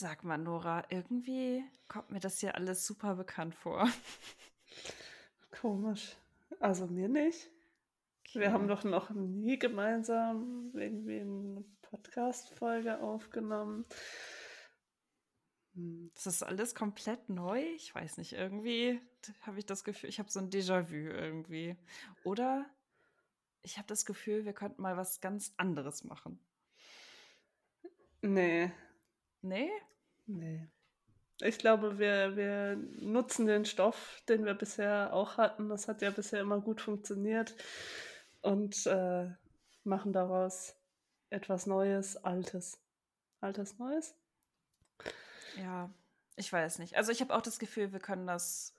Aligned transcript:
Sag 0.00 0.22
mal, 0.22 0.38
Nora, 0.38 0.84
irgendwie 0.90 1.64
kommt 1.88 2.12
mir 2.12 2.20
das 2.20 2.38
hier 2.38 2.54
alles 2.54 2.86
super 2.86 3.16
bekannt 3.16 3.56
vor. 3.56 3.90
Komisch. 5.60 6.14
Also 6.60 6.86
mir 6.86 7.08
nicht. 7.08 7.50
Okay. 8.20 8.38
Wir 8.38 8.52
haben 8.52 8.68
doch 8.68 8.84
noch 8.84 9.10
nie 9.10 9.58
gemeinsam 9.58 10.70
irgendwie 10.72 11.18
eine 11.18 11.64
Podcast-Folge 11.82 13.00
aufgenommen. 13.00 13.86
Hm, 15.74 16.12
das 16.14 16.28
ist 16.28 16.42
alles 16.44 16.76
komplett 16.76 17.28
neu. 17.28 17.60
Ich 17.74 17.92
weiß 17.92 18.18
nicht, 18.18 18.34
irgendwie 18.34 19.00
habe 19.40 19.58
ich 19.58 19.66
das 19.66 19.82
Gefühl, 19.82 20.10
ich 20.10 20.20
habe 20.20 20.30
so 20.30 20.38
ein 20.38 20.50
Déjà-vu 20.50 20.94
irgendwie. 20.94 21.76
Oder 22.22 22.66
ich 23.62 23.78
habe 23.78 23.88
das 23.88 24.04
Gefühl, 24.04 24.44
wir 24.44 24.52
könnten 24.52 24.80
mal 24.80 24.96
was 24.96 25.20
ganz 25.20 25.54
anderes 25.56 26.04
machen. 26.04 26.38
Nee. 28.22 28.70
Nee? 29.42 29.70
Nee. 30.28 30.68
Ich 31.40 31.58
glaube, 31.58 31.98
wir, 31.98 32.36
wir 32.36 32.76
nutzen 33.00 33.46
den 33.46 33.64
Stoff, 33.64 34.22
den 34.28 34.44
wir 34.44 34.54
bisher 34.54 35.12
auch 35.12 35.36
hatten. 35.36 35.68
Das 35.68 35.88
hat 35.88 36.02
ja 36.02 36.10
bisher 36.10 36.40
immer 36.40 36.60
gut 36.60 36.80
funktioniert. 36.80 37.54
Und 38.42 38.86
äh, 38.86 39.30
machen 39.84 40.12
daraus 40.12 40.76
etwas 41.30 41.66
Neues, 41.66 42.16
Altes. 42.16 42.80
Altes, 43.40 43.78
Neues? 43.78 44.14
Ja, 45.56 45.90
ich 46.36 46.52
weiß 46.52 46.78
nicht. 46.78 46.96
Also 46.96 47.10
ich 47.12 47.20
habe 47.20 47.34
auch 47.34 47.42
das 47.42 47.58
Gefühl, 47.58 47.92
wir 47.92 48.00
können 48.00 48.26
das. 48.26 48.74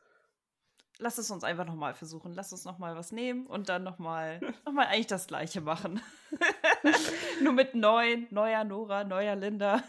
Lass 0.98 1.18
es 1.18 1.32
uns 1.32 1.46
einfach 1.46 1.66
nochmal 1.66 1.96
versuchen. 1.96 2.34
Lass 2.34 2.52
uns 2.52 2.66
nochmal 2.66 2.96
was 2.96 3.14
nehmen 3.14 3.48
und 3.48 3.70
dann 3.70 3.84
nochmal 3.84 4.42
noch 4.66 4.74
mal 4.74 4.88
eigentlich 4.88 5.08
das 5.08 5.28
Gleiche 5.28 5.62
machen. 5.62 6.02
Nur 7.42 7.54
mit 7.54 7.74
neuen, 7.74 8.28
neuer 8.32 8.66
Nora, 8.66 9.06
neuer 9.06 9.36
Linda. 9.36 9.82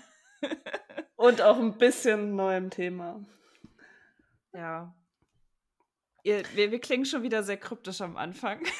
Und 1.20 1.42
auch 1.42 1.58
ein 1.58 1.76
bisschen 1.76 2.34
neuem 2.34 2.70
Thema. 2.70 3.22
Ja. 4.54 4.94
Ihr, 6.22 6.42
wir, 6.54 6.70
wir 6.70 6.80
klingen 6.80 7.04
schon 7.04 7.22
wieder 7.22 7.42
sehr 7.42 7.58
kryptisch 7.58 8.00
am 8.00 8.16
Anfang. 8.16 8.64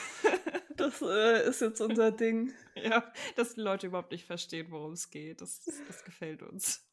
Das 0.75 1.03
äh, 1.03 1.47
ist 1.47 1.61
jetzt 1.61 1.83
unser 1.83 2.11
Ding. 2.11 2.55
Ja, 2.75 3.13
dass 3.37 3.55
die 3.55 3.61
Leute 3.61 3.89
überhaupt 3.89 4.13
nicht 4.13 4.25
verstehen, 4.25 4.69
worum 4.71 4.93
es 4.93 5.11
geht. 5.11 5.43
Das, 5.43 5.63
das 5.87 6.03
gefällt 6.05 6.43
uns. 6.43 6.89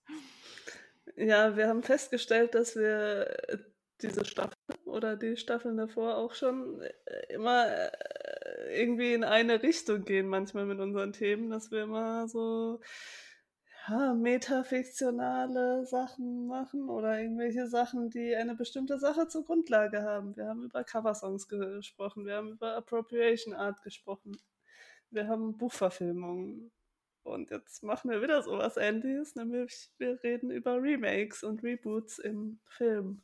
Ja, 1.15 1.55
wir 1.55 1.69
haben 1.69 1.83
festgestellt, 1.83 2.53
dass 2.53 2.75
wir 2.75 3.63
diese 4.01 4.25
Staffel 4.25 4.57
oder 4.83 5.15
die 5.15 5.37
Staffeln 5.37 5.77
davor 5.77 6.17
auch 6.17 6.35
schon 6.35 6.81
äh, 6.81 7.33
immer 7.33 7.65
äh, 7.69 8.81
irgendwie 8.81 9.13
in 9.13 9.23
eine 9.23 9.63
Richtung 9.63 10.03
gehen, 10.03 10.27
manchmal 10.27 10.65
mit 10.65 10.81
unseren 10.81 11.13
Themen, 11.13 11.49
dass 11.49 11.71
wir 11.71 11.83
immer 11.83 12.27
so 12.27 12.81
ja, 13.89 14.13
metafiktionale 14.13 15.85
Sachen 15.85 16.47
machen 16.47 16.89
oder 16.89 17.19
irgendwelche 17.19 17.67
Sachen, 17.67 18.09
die 18.09 18.35
eine 18.35 18.55
bestimmte 18.55 18.99
Sache 18.99 19.27
zur 19.27 19.45
Grundlage 19.45 20.03
haben. 20.03 20.35
Wir 20.35 20.47
haben 20.47 20.63
über 20.63 20.83
Coversongs 20.83 21.47
gesprochen, 21.47 22.25
wir 22.25 22.35
haben 22.35 22.51
über 22.51 22.75
Appropriation 22.75 23.53
Art 23.53 23.81
gesprochen, 23.83 24.37
wir 25.09 25.27
haben 25.27 25.57
Buchverfilmungen. 25.57 26.71
Und 27.23 27.49
jetzt 27.49 27.83
machen 27.83 28.09
wir 28.09 28.21
wieder 28.21 28.41
sowas 28.41 28.77
ähnliches, 28.77 29.35
nämlich 29.35 29.91
wir 29.97 30.21
reden 30.23 30.49
über 30.49 30.81
Remakes 30.81 31.43
und 31.43 31.61
Reboots 31.63 32.19
im 32.19 32.59
Film. 32.67 33.21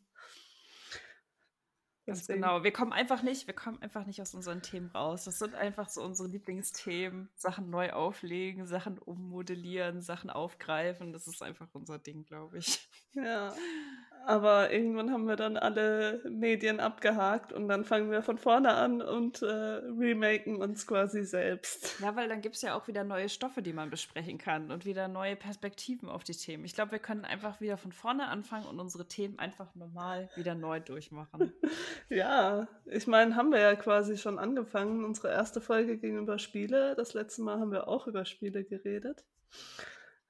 Ganz 2.05 2.27
genau. 2.27 2.63
Wir 2.63 2.73
kommen 2.73 2.91
einfach 2.91 3.23
nicht, 3.23 3.47
wir 3.47 3.53
kommen 3.53 3.81
einfach 3.81 4.05
nicht 4.05 4.21
aus 4.21 4.33
unseren 4.33 4.61
Themen 4.61 4.89
raus. 4.91 5.23
Das 5.23 5.39
sind 5.39 5.55
einfach 5.55 5.87
so 5.87 6.03
unsere 6.03 6.27
Lieblingsthemen. 6.27 7.29
Sachen 7.35 7.69
neu 7.69 7.91
auflegen, 7.93 8.67
Sachen 8.67 8.97
ummodellieren, 8.99 10.01
Sachen 10.01 10.29
aufgreifen. 10.29 11.13
Das 11.13 11.27
ist 11.27 11.41
einfach 11.41 11.67
unser 11.73 11.99
Ding, 11.99 12.25
glaube 12.25 12.57
ich. 12.57 12.89
Ja. 13.13 13.53
Aber 14.25 14.71
irgendwann 14.71 15.11
haben 15.11 15.27
wir 15.27 15.35
dann 15.35 15.57
alle 15.57 16.21
Medien 16.29 16.79
abgehakt 16.79 17.51
und 17.51 17.67
dann 17.67 17.83
fangen 17.83 18.09
wir 18.09 18.21
von 18.21 18.37
vorne 18.37 18.73
an 18.73 19.01
und 19.01 19.41
äh, 19.41 19.45
remaken 19.45 20.61
uns 20.61 20.87
quasi 20.87 21.23
selbst. 21.23 21.99
Ja, 21.99 22.15
weil 22.15 22.29
dann 22.29 22.41
gibt 22.41 22.55
es 22.55 22.61
ja 22.61 22.75
auch 22.75 22.87
wieder 22.87 23.03
neue 23.03 23.27
Stoffe, 23.27 23.61
die 23.61 23.73
man 23.73 23.89
besprechen 23.89 24.37
kann 24.37 24.71
und 24.71 24.85
wieder 24.85 25.09
neue 25.09 25.35
Perspektiven 25.35 26.07
auf 26.07 26.23
die 26.23 26.33
Themen. 26.33 26.63
Ich 26.63 26.73
glaube, 26.73 26.93
wir 26.93 26.99
können 26.99 27.25
einfach 27.25 27.59
wieder 27.59 27.75
von 27.77 27.91
vorne 27.91 28.27
anfangen 28.27 28.65
und 28.65 28.79
unsere 28.79 29.05
Themen 29.07 29.39
einfach 29.39 29.75
normal 29.75 30.29
wieder 30.35 30.55
neu 30.55 30.79
durchmachen. 30.79 31.51
ja, 32.09 32.67
ich 32.85 33.07
meine, 33.07 33.35
haben 33.35 33.51
wir 33.51 33.59
ja 33.59 33.75
quasi 33.75 34.17
schon 34.17 34.39
angefangen. 34.39 35.03
Unsere 35.03 35.31
erste 35.31 35.59
Folge 35.59 35.97
ging 35.97 36.17
über 36.17 36.39
Spiele. 36.39 36.95
Das 36.95 37.13
letzte 37.13 37.41
Mal 37.41 37.59
haben 37.59 37.71
wir 37.71 37.89
auch 37.89 38.07
über 38.07 38.23
Spiele 38.23 38.63
geredet. 38.63 39.25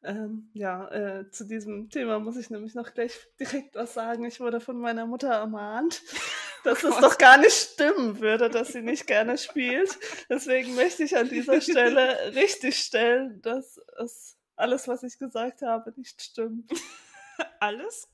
Ähm, 0.05 0.49
ja, 0.53 0.89
äh, 0.89 1.29
zu 1.31 1.45
diesem 1.45 1.89
Thema 1.89 2.19
muss 2.19 2.35
ich 2.35 2.49
nämlich 2.49 2.75
noch 2.75 2.93
gleich 2.93 3.17
direkt 3.39 3.75
was 3.75 3.93
sagen. 3.93 4.25
Ich 4.25 4.41
wurde 4.41 4.59
von 4.59 4.77
meiner 4.77 5.05
Mutter 5.05 5.29
ermahnt, 5.29 6.01
dass 6.65 6.83
oh 6.83 6.89
es 6.89 6.97
doch 6.97 7.17
gar 7.17 7.37
nicht 7.37 7.53
stimmen 7.53 8.19
würde, 8.19 8.49
dass 8.49 8.73
sie 8.73 8.81
nicht 8.81 9.07
gerne 9.07 9.37
spielt. 9.37 9.97
Deswegen 10.29 10.75
möchte 10.75 11.03
ich 11.03 11.15
an 11.15 11.29
dieser 11.29 11.61
Stelle 11.61 12.17
richtig 12.35 12.77
stellen, 12.77 13.41
dass 13.41 13.79
es 13.97 14.37
alles, 14.55 14.87
was 14.89 15.03
ich 15.03 15.17
gesagt 15.17 15.61
habe, 15.61 15.93
nicht 15.95 16.21
stimmt. 16.21 16.71
Alles? 17.59 18.07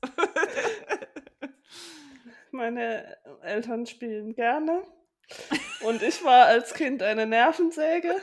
Meine 2.50 3.16
Eltern 3.42 3.84
spielen 3.84 4.34
gerne. 4.34 4.82
Und 5.82 6.02
ich 6.02 6.24
war 6.24 6.46
als 6.46 6.72
Kind 6.72 7.02
eine 7.02 7.26
Nervensäge. 7.26 8.16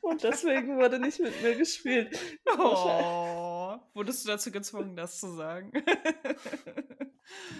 Und 0.00 0.22
deswegen 0.22 0.78
wurde 0.78 0.98
nicht 0.98 1.20
mit 1.20 1.42
mir 1.42 1.56
gespielt. 1.56 2.18
Oh, 2.58 3.76
wurdest 3.94 4.24
du 4.24 4.28
dazu 4.28 4.50
gezwungen, 4.50 4.96
das 4.96 5.18
zu 5.18 5.34
sagen? 5.34 5.72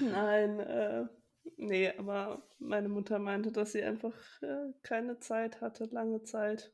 Nein, 0.01 0.61
äh, 0.61 1.07
nee, 1.57 1.93
aber 1.97 2.43
meine 2.59 2.89
Mutter 2.89 3.19
meinte, 3.19 3.53
dass 3.53 3.73
sie 3.73 3.83
einfach 3.83 4.15
äh, 4.43 4.73
keine 4.83 5.19
Zeit 5.19 5.61
hatte, 5.61 5.85
lange 5.85 6.23
Zeit. 6.23 6.73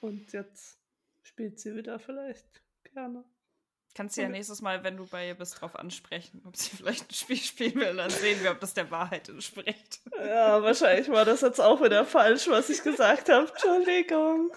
Und 0.00 0.32
jetzt 0.32 0.78
spielt 1.22 1.58
sie 1.58 1.74
wieder 1.74 1.98
vielleicht 1.98 2.62
gerne. 2.92 3.24
Kannst 3.94 4.16
du 4.16 4.22
ja 4.22 4.28
nächstes 4.28 4.60
Mal, 4.60 4.82
wenn 4.82 4.96
du 4.96 5.06
bei 5.06 5.28
ihr 5.28 5.34
bist, 5.34 5.60
drauf 5.60 5.76
ansprechen, 5.76 6.42
ob 6.44 6.56
sie 6.56 6.70
vielleicht 6.76 7.10
ein 7.10 7.14
Spiel 7.14 7.36
spielen 7.36 7.76
will. 7.76 7.94
Dann 7.94 8.10
sehen 8.10 8.42
wir, 8.42 8.50
ob 8.50 8.60
das 8.60 8.74
der 8.74 8.90
Wahrheit 8.90 9.28
entspricht. 9.28 10.00
Ja, 10.18 10.62
wahrscheinlich 10.62 11.08
war 11.08 11.24
das 11.24 11.42
jetzt 11.42 11.60
auch 11.60 11.80
wieder 11.80 12.04
falsch, 12.04 12.48
was 12.48 12.70
ich 12.70 12.82
gesagt 12.82 13.28
habe. 13.28 13.48
Entschuldigung. 13.48 14.50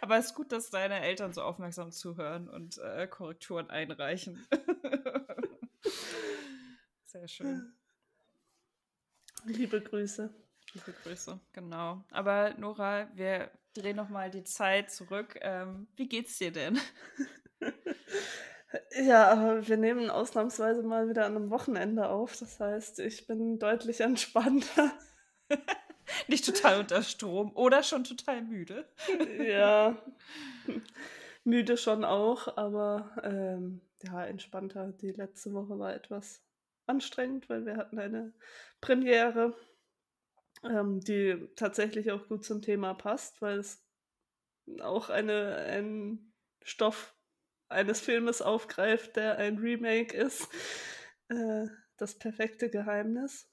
Aber 0.00 0.16
es 0.16 0.26
ist 0.26 0.34
gut, 0.34 0.52
dass 0.52 0.70
deine 0.70 1.00
Eltern 1.00 1.34
so 1.34 1.42
aufmerksam 1.42 1.92
zuhören 1.92 2.48
und 2.48 2.78
äh, 2.78 3.06
Korrekturen 3.06 3.68
einreichen. 3.68 4.46
Sehr 7.04 7.28
schön. 7.28 7.74
Liebe 9.44 9.82
Grüße. 9.82 10.32
Liebe 10.72 10.94
Grüße, 11.02 11.38
genau. 11.52 12.02
Aber 12.10 12.54
Nora, 12.58 13.08
wir 13.14 13.50
drehen 13.74 13.96
nochmal 13.96 14.30
die 14.30 14.44
Zeit 14.44 14.90
zurück. 14.90 15.38
Ähm, 15.42 15.86
wie 15.96 16.08
geht's 16.08 16.38
dir 16.38 16.52
denn? 16.52 16.80
Ja, 19.04 19.28
aber 19.30 19.66
wir 19.68 19.76
nehmen 19.76 20.10
ausnahmsweise 20.10 20.82
mal 20.82 21.08
wieder 21.08 21.26
an 21.26 21.36
einem 21.36 21.50
Wochenende 21.50 22.08
auf. 22.08 22.36
Das 22.38 22.60
heißt, 22.60 23.00
ich 23.00 23.26
bin 23.26 23.58
deutlich 23.58 24.00
entspannter. 24.00 24.92
Nicht 26.28 26.44
total 26.44 26.80
unter 26.80 27.02
Strom 27.02 27.54
oder 27.54 27.82
schon 27.82 28.04
total 28.04 28.42
müde. 28.42 28.88
ja, 29.38 29.96
müde 31.44 31.76
schon 31.76 32.04
auch, 32.04 32.56
aber 32.56 33.10
ähm, 33.22 33.80
ja, 34.02 34.24
entspannter. 34.24 34.92
Die 34.92 35.12
letzte 35.12 35.52
Woche 35.52 35.78
war 35.78 35.94
etwas 35.94 36.42
anstrengend, 36.86 37.48
weil 37.48 37.66
wir 37.66 37.76
hatten 37.76 37.98
eine 37.98 38.32
Premiere, 38.80 39.54
ähm, 40.64 41.00
die 41.00 41.48
tatsächlich 41.56 42.12
auch 42.12 42.28
gut 42.28 42.44
zum 42.44 42.62
Thema 42.62 42.94
passt, 42.94 43.42
weil 43.42 43.58
es 43.58 43.84
auch 44.80 45.10
eine, 45.10 45.56
ein 45.56 46.32
Stoff 46.62 47.15
eines 47.68 48.00
Filmes 48.00 48.42
aufgreift, 48.42 49.16
der 49.16 49.38
ein 49.38 49.58
Remake 49.58 50.16
ist. 50.16 50.48
Äh, 51.28 51.66
das 51.96 52.18
perfekte 52.18 52.70
Geheimnis. 52.70 53.50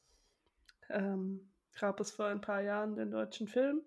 Ähm, 0.90 1.52
gab 1.80 2.00
es 2.00 2.12
vor 2.12 2.28
ein 2.28 2.42
paar 2.42 2.62
Jahren 2.62 2.96
den 2.96 3.12
deutschen 3.12 3.48
Film. 3.48 3.82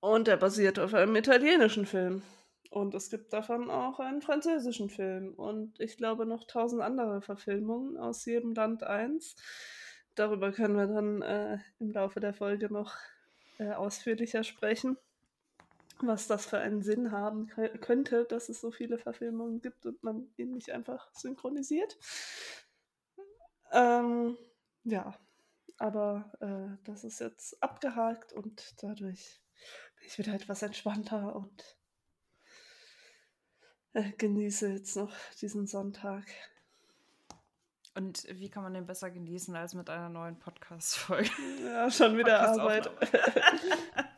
Und 0.00 0.26
der 0.26 0.36
basiert 0.36 0.78
auf 0.78 0.92
einem 0.94 1.16
italienischen 1.16 1.86
Film. 1.86 2.22
Und 2.70 2.94
es 2.94 3.10
gibt 3.10 3.32
davon 3.32 3.70
auch 3.70 4.00
einen 4.00 4.20
französischen 4.20 4.90
Film. 4.90 5.34
Und 5.34 5.78
ich 5.80 5.96
glaube 5.96 6.26
noch 6.26 6.44
tausend 6.46 6.82
andere 6.82 7.22
Verfilmungen 7.22 7.96
aus 7.96 8.24
jedem 8.24 8.54
Land 8.54 8.82
eins. 8.82 9.36
Darüber 10.14 10.52
können 10.52 10.76
wir 10.76 10.86
dann 10.86 11.22
äh, 11.22 11.58
im 11.78 11.92
Laufe 11.92 12.20
der 12.20 12.34
Folge 12.34 12.72
noch 12.72 12.96
äh, 13.58 13.72
ausführlicher 13.72 14.42
sprechen 14.42 14.96
was 16.00 16.26
das 16.26 16.46
für 16.46 16.58
einen 16.58 16.82
Sinn 16.82 17.12
haben 17.12 17.46
könnte, 17.46 18.24
dass 18.24 18.48
es 18.48 18.60
so 18.60 18.70
viele 18.70 18.98
Verfilmungen 18.98 19.60
gibt 19.60 19.86
und 19.86 20.02
man 20.02 20.28
ihn 20.36 20.52
nicht 20.52 20.70
einfach 20.70 21.12
synchronisiert. 21.14 21.98
Ähm, 23.72 24.36
ja, 24.84 25.14
aber 25.78 26.32
äh, 26.40 26.84
das 26.84 27.04
ist 27.04 27.20
jetzt 27.20 27.62
abgehakt 27.62 28.32
und 28.32 28.74
dadurch 28.82 29.40
bin 29.98 30.06
ich 30.06 30.18
wieder 30.18 30.34
etwas 30.34 30.62
entspannter 30.62 31.34
und 31.34 31.76
äh, 33.94 34.12
genieße 34.12 34.68
jetzt 34.68 34.96
noch 34.96 35.14
diesen 35.40 35.66
Sonntag. 35.66 36.24
Und 37.96 38.26
wie 38.28 38.50
kann 38.50 38.64
man 38.64 38.74
den 38.74 38.86
besser 38.86 39.10
genießen 39.10 39.54
als 39.54 39.74
mit 39.74 39.88
einer 39.88 40.08
neuen 40.08 40.38
Podcast-Folge? 40.38 41.30
Ja, 41.64 41.90
schon 41.90 42.18
wieder 42.18 42.40
Arbeit. 42.40 42.90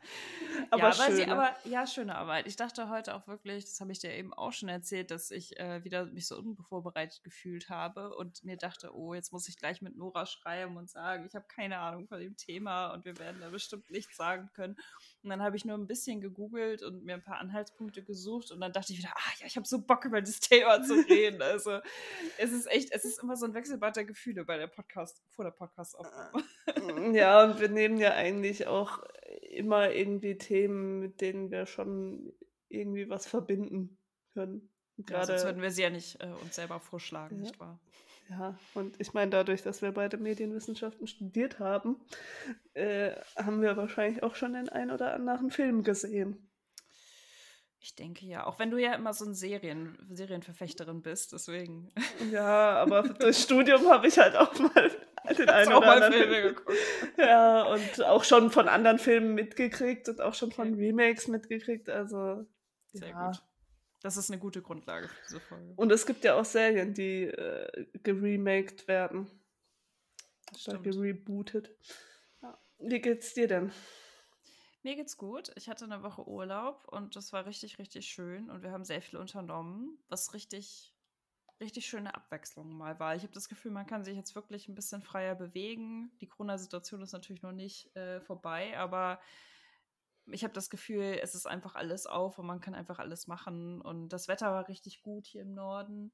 aber, 0.71 0.89
ja, 0.89 0.93
schön. 0.93 1.17
Sie, 1.17 1.27
aber 1.27 1.57
ja, 1.65 1.87
schöne 1.87 2.15
Arbeit. 2.15 2.47
Ich 2.47 2.57
dachte 2.57 2.89
heute 2.89 3.15
auch 3.15 3.27
wirklich, 3.27 3.65
das 3.65 3.81
habe 3.81 3.93
ich 3.93 3.99
dir 3.99 4.13
eben 4.13 4.33
auch 4.33 4.53
schon 4.53 4.69
erzählt, 4.69 5.11
dass 5.11 5.31
ich 5.31 5.59
äh, 5.59 5.85
wieder 5.85 6.07
mich 6.07 6.27
so 6.27 6.37
unvorbereitet 6.37 7.23
gefühlt 7.23 7.69
habe 7.71 8.15
und 8.17 8.45
mir 8.45 8.57
dachte, 8.57 8.95
oh, 8.95 9.15
jetzt 9.15 9.33
muss 9.33 9.49
ich 9.49 9.57
gleich 9.57 9.83
mit 9.83 9.97
Nora 9.97 10.27
schreiben 10.27 10.77
und 10.77 10.91
sagen, 10.91 11.27
ich 11.27 11.35
habe 11.35 11.47
keine 11.49 11.79
Ahnung 11.79 12.07
von 12.09 12.21
dem 12.21 12.37
Thema 12.37 12.93
und 12.93 13.05
wir 13.05 13.19
werden 13.19 13.41
da 13.41 13.49
bestimmt 13.51 13.91
nichts 13.91 14.17
sagen 14.17 14.51
können. 14.55 14.77
Und 15.23 15.31
dann 15.31 15.43
habe 15.43 15.57
ich 15.57 15.65
nur 15.65 15.77
ein 15.77 15.87
bisschen 15.87 16.21
gegoogelt 16.21 16.83
und 16.83 17.05
mir 17.05 17.15
ein 17.15 17.23
paar 17.23 17.39
Anhaltspunkte 17.39 18.03
gesucht 18.03 18.51
und 18.51 18.61
dann 18.61 18.73
dachte 18.73 18.93
ich 18.93 18.99
wieder, 18.99 19.13
ah 19.15 19.33
ja, 19.41 19.47
ich 19.47 19.57
habe 19.57 19.67
so 19.67 19.81
Bock 19.81 20.05
über 20.05 20.21
das 20.21 20.41
Thema 20.41 20.83
zu 20.83 20.95
reden. 21.09 21.43
Also 21.43 21.81
es 22.39 22.53
ist 22.53 22.67
echt, 22.71 22.93
es 22.93 23.05
ist 23.05 23.23
immer 23.23 23.37
so 23.37 23.47
ein 23.47 23.55
Wechselbad 23.55 23.97
der 23.97 24.05
Gefühle 24.05 24.45
bei 24.45 24.57
der 24.59 24.67
Podcast, 24.67 25.23
vor 25.31 25.45
der 25.45 25.53
Podcast-Aufnahme. 25.53 26.45
Ja, 27.13 27.45
und 27.45 27.61
wir 27.61 27.69
nehmen 27.69 27.99
ja 27.99 28.13
eigentlich 28.13 28.67
auch 28.67 29.03
immer 29.57 29.91
irgendwie 29.91 30.37
Themen, 30.37 31.01
mit 31.01 31.21
denen 31.21 31.51
wir 31.51 31.67
schon 31.67 32.33
irgendwie 32.69 33.09
was 33.09 33.27
verbinden 33.27 33.99
können. 34.35 34.71
Gerade, 34.99 35.21
ja, 35.21 35.27
sonst 35.27 35.45
würden 35.45 35.63
wir 35.63 35.71
sie 35.71 35.83
ja 35.83 35.91
nicht 35.91 36.23
äh, 36.23 36.33
uns 36.43 36.55
selber 36.55 36.81
vorschlagen, 36.81 37.37
ja. 37.37 37.43
nicht 37.43 37.61
wahr? 37.61 37.81
Ja, 38.29 38.59
und 38.75 39.01
ich 39.01 39.13
meine, 39.13 39.31
dadurch, 39.31 39.63
dass 39.63 39.83
wir 39.83 39.93
beide 39.93 40.17
Medienwissenschaften 40.17 41.07
studiert 41.07 41.61
haben, 41.61 41.97
äh, 42.75 43.13
haben 43.37 43.63
wir 43.63 43.77
wahrscheinlich 43.77 44.23
auch 44.23 44.35
schon 44.35 44.55
den 44.55 44.69
ein 44.69 44.91
oder 44.91 45.15
anderen 45.15 45.51
Film 45.51 45.85
gesehen. 45.85 46.51
Ich 47.79 47.95
denke 47.95 48.27
ja, 48.27 48.47
auch 48.47 48.59
wenn 48.59 48.73
du 48.73 48.79
ja 48.79 48.95
immer 48.95 49.13
so 49.13 49.25
ein 49.25 49.35
Serien, 49.35 49.97
Serienverfechterin 50.11 51.03
bist, 51.03 51.33
deswegen. 51.33 51.93
Ja, 52.33 52.83
aber 52.83 53.03
durchs 53.21 53.45
Studium 53.45 53.87
habe 53.87 54.09
ich 54.09 54.19
halt 54.19 54.35
auch 54.35 54.59
mal 54.59 54.91
den 55.39 55.49
einen 55.49 55.73
oder 55.73 55.93
anderen 55.93 56.13
Filme 56.13 56.43
geguckt. 56.43 56.79
Ja, 57.19 57.65
und 57.65 58.05
auch 58.05 58.25
schon 58.25 58.51
von 58.51 58.69
anderen 58.69 58.99
Filmen 58.99 59.35
mitgekriegt 59.35 60.09
und 60.09 60.21
auch 60.21 60.35
schon 60.35 60.53
von 60.53 60.75
Remakes 60.75 61.29
mitgekriegt. 61.29 61.89
Also 61.89 62.47
sehr 62.93 63.09
ja. 63.09 63.29
gut. 63.29 63.43
Das 64.03 64.17
ist 64.17 64.31
eine 64.31 64.39
gute 64.39 64.63
Grundlage 64.63 65.09
für 65.09 65.23
diese 65.29 65.41
Folge. 65.41 65.73
Und 65.77 65.91
es 65.91 66.07
gibt 66.07 66.25
ja 66.25 66.35
auch 66.35 66.45
Serien, 66.45 66.95
die 66.95 67.25
äh, 67.25 67.87
geremaked 68.03 68.87
werden. 68.89 69.31
Oder 70.69 70.79
gerebootet. 70.79 71.71
Ja. 72.43 72.59
Wie 72.79 73.01
geht's 73.01 73.35
dir 73.35 73.49
denn? 73.49 73.73
Mir 74.83 74.95
geht's 74.95 75.17
gut. 75.17 75.51
Ich 75.57 75.69
hatte 75.69 75.85
eine 75.85 76.05
Woche 76.05 76.29
Urlaub 76.29 76.87
und 76.87 77.17
das 77.17 77.33
war 77.33 77.47
richtig, 77.47 77.81
richtig 77.81 78.07
schön 78.07 78.49
und 78.51 78.63
wir 78.63 78.71
haben 78.71 78.85
sehr 78.85 79.03
viel 79.03 79.19
unternommen, 79.19 79.99
was 80.09 80.33
richtig 80.33 80.96
richtig 81.61 81.87
schöne 81.87 82.15
Abwechslung 82.15 82.77
mal 82.77 82.99
war. 83.01 83.17
Ich 83.17 83.23
habe 83.23 83.33
das 83.33 83.49
Gefühl, 83.49 83.73
man 83.73 83.87
kann 83.87 84.05
sich 84.05 84.17
jetzt 84.17 84.35
wirklich 84.35 84.69
ein 84.69 84.75
bisschen 84.75 85.03
freier 85.03 85.35
bewegen. 85.35 86.11
Die 86.21 86.27
Corona-Situation 86.27 87.03
ist 87.03 87.13
natürlich 87.13 87.43
noch 87.43 87.53
nicht 87.53 87.95
äh, 87.97 88.21
vorbei, 88.21 88.79
aber 88.79 89.21
ich 90.27 90.43
habe 90.43 90.55
das 90.55 90.71
Gefühl, 90.71 91.19
es 91.23 91.35
ist 91.35 91.47
einfach 91.47 91.75
alles 91.75 92.07
auf 92.07 92.39
und 92.39 92.47
man 92.47 92.61
kann 92.61 92.75
einfach 92.75 92.99
alles 92.99 93.27
machen. 93.27 93.81
Und 93.81 94.09
das 94.09 94.29
Wetter 94.29 94.51
war 94.51 94.69
richtig 94.69 95.03
gut 95.03 95.27
hier 95.27 95.43
im 95.43 95.55
Norden. 95.55 96.13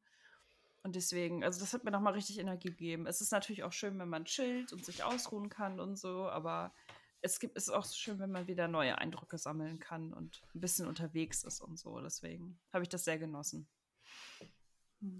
Und 0.83 0.97
deswegen, 0.97 1.44
also 1.44 1.61
das 1.61 1.73
hat 1.73 1.85
mir 1.85 1.91
nochmal 1.91 2.12
richtig 2.12 2.39
Energie 2.39 2.69
gegeben. 2.69 3.06
Es 3.06 3.21
ist 3.21 3.33
natürlich 3.33 3.62
auch 3.62 3.73
schön, 3.73 3.99
wenn 3.99 4.09
man 4.09 4.25
chillt 4.25 4.73
und 4.73 4.85
sich 4.85 5.05
ausruhen 5.05 5.49
kann 5.49 5.81
und 5.81 5.97
so, 5.97 6.29
aber 6.29 6.75
es 7.21 7.39
gibt, 7.39 7.56
es 7.56 7.69
ist 7.69 7.75
auch 7.75 7.87
schön, 7.87 8.19
wenn 8.19 8.33
man 8.33 8.49
wieder 8.49 8.67
neue 8.67 8.99
Eindrücke 8.99 9.39
sammeln 9.39 9.79
kann 9.79 10.12
und 10.12 10.43
ein 10.55 10.61
bisschen 10.61 10.89
unterwegs 10.89 11.44
ist 11.44 11.61
und 11.61 11.79
so. 11.79 12.00
Deswegen 12.00 12.59
habe 12.73 12.83
ich 12.83 12.89
das 12.89 13.05
sehr 13.05 13.19
genossen. 13.19 13.69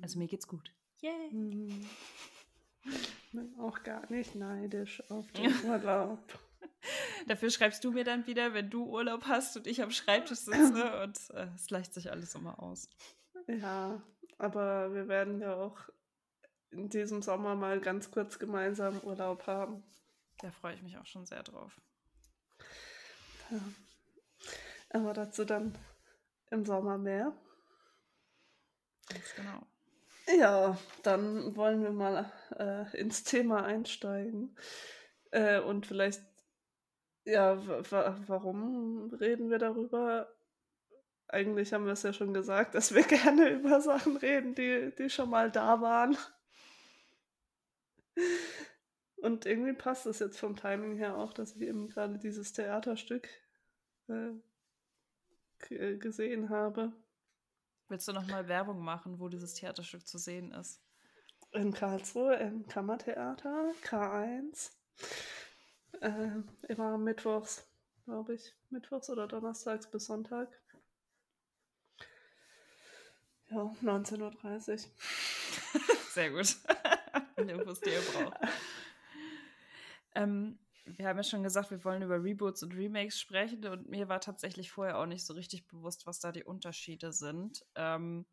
Also 0.01 0.19
mir 0.19 0.29
geht's 0.29 0.47
gut. 0.47 0.73
Yay! 1.01 1.31
Mhm. 1.33 1.87
Bin 3.33 3.55
auch 3.61 3.83
gar 3.83 4.11
nicht 4.11 4.35
neidisch 4.35 5.03
auf 5.11 5.31
den 5.33 5.53
Urlaub. 5.65 6.21
Dafür 7.27 7.51
schreibst 7.51 7.85
du 7.85 7.93
mir 7.93 8.05
dann 8.05 8.27
wieder, 8.27 8.55
wenn 8.55 8.71
du 8.71 8.85
Urlaub 8.85 9.25
hast 9.27 9.57
und 9.57 9.67
ich 9.67 9.83
am 9.83 9.91
Schreibtisch 9.91 10.41
sitze 10.41 11.03
und 11.03 11.31
äh, 11.31 11.49
es 11.55 11.67
gleicht 11.67 11.95
sich 11.95 12.11
alles 12.11 12.35
immer 12.35 12.61
aus. 12.63 12.89
Ja, 13.47 14.03
aber 14.39 14.93
wir 14.93 15.09
werden 15.09 15.41
ja 15.41 15.55
auch 15.57 15.79
in 16.71 16.89
diesem 16.89 17.23
Sommer 17.23 17.55
mal 17.55 17.81
ganz 17.81 18.11
kurz 18.11 18.39
gemeinsam 18.39 18.99
Urlaub 19.01 19.47
haben. 19.47 19.83
Da 20.39 20.51
freue 20.51 20.75
ich 20.75 20.83
mich 20.83 20.97
auch 20.99 21.07
schon 21.07 21.27
sehr 21.27 21.43
drauf. 21.43 21.81
Ja. 23.51 23.61
Aber 24.91 25.13
dazu 25.13 25.45
dann 25.45 25.77
im 26.51 26.65
Sommer 26.65 26.99
mehr. 26.99 27.33
Ganz 29.09 29.35
genau. 29.35 29.67
Ja, 30.27 30.79
dann 31.03 31.57
wollen 31.57 31.83
wir 31.83 31.91
mal 31.93 32.33
äh, 32.59 32.97
ins 32.99 33.25
Thema 33.25 33.65
einsteigen. 33.65 34.57
Äh, 35.31 35.61
und 35.61 35.87
vielleicht, 35.87 36.23
ja, 37.25 37.61
warum 38.29 39.11
reden 39.15 39.51
wir 39.51 39.59
darüber? 39.59 40.33
Eigentlich 41.29 41.73
haben 41.73 41.87
wir 41.87 41.93
es 41.95 42.03
ja 42.03 42.13
schon 42.13 42.35
gesagt, 42.35 42.75
dass 42.75 42.95
wir 42.95 43.03
gerne 43.05 43.51
über 43.51 43.81
Sachen 43.81 44.17
reden, 44.17 44.55
die, 44.55 44.93
die 44.99 45.11
schon 45.11 45.31
mal 45.31 45.51
da 45.51 45.81
waren. 45.81 46.17
Und 49.17 49.47
irgendwie 49.47 49.73
passt 49.73 50.07
es 50.07 50.19
jetzt 50.19 50.39
vom 50.39 50.57
Timing 50.57 50.97
her 50.97 51.17
auch, 51.17 51.33
dass 51.33 51.55
ich 51.57 51.63
eben 51.63 51.89
gerade 51.89 52.19
dieses 52.19 52.53
Theaterstück 52.53 53.29
äh, 54.09 54.33
gesehen 55.99 56.51
habe. 56.51 56.93
Willst 57.93 58.09
du 58.09 58.15
noch 58.15 58.27
mal 58.27 58.49
Werbung 58.49 58.83
machen, 58.83 59.21
wo 59.21 59.29
dieses 59.29 59.53
Theaterstück 59.53 60.07
zu 60.07 60.17
sehen 60.17 60.51
ist? 60.53 60.81
In 61.51 61.75
Karlsruhe 61.75 62.37
im 62.37 62.67
Kammertheater, 62.67 63.75
K1. 63.85 64.71
Äh, 66.01 66.31
immer 66.69 66.97
mittwochs, 66.97 67.67
glaube 68.07 68.33
ich. 68.33 68.55
Mittwochs 68.71 69.11
oder 69.11 69.29
donnerstags 69.29 69.91
bis 69.91 70.07
Sonntag. 70.07 70.49
Ja, 73.51 73.71
19.30 73.83 74.71
Uhr. 74.71 74.81
Sehr 76.13 76.31
gut. 76.31 76.57
Infos, 77.37 77.79
die 77.81 77.91
ihr 77.91 78.01
braucht. 78.01 78.39
Ähm, 80.15 80.59
wir 80.85 81.07
haben 81.07 81.17
ja 81.17 81.23
schon 81.23 81.43
gesagt, 81.43 81.71
wir 81.71 81.85
wollen 81.85 82.03
über 82.03 82.23
Reboots 82.23 82.63
und 82.63 82.75
Remakes 82.75 83.21
sprechen 83.21 83.65
und 83.67 83.89
mir 83.89 84.09
war 84.09 84.21
tatsächlich 84.21 84.71
vorher 84.71 84.99
auch 84.99 85.07
nicht 85.07 85.25
so 85.25 85.35
richtig 85.35 85.67
bewusst, 85.67 86.07
was 86.07 86.21
da 86.21 86.33
die 86.33 86.45
Unterschiede 86.45 87.13
sind. 87.13 87.65
Ähm, 87.75 88.27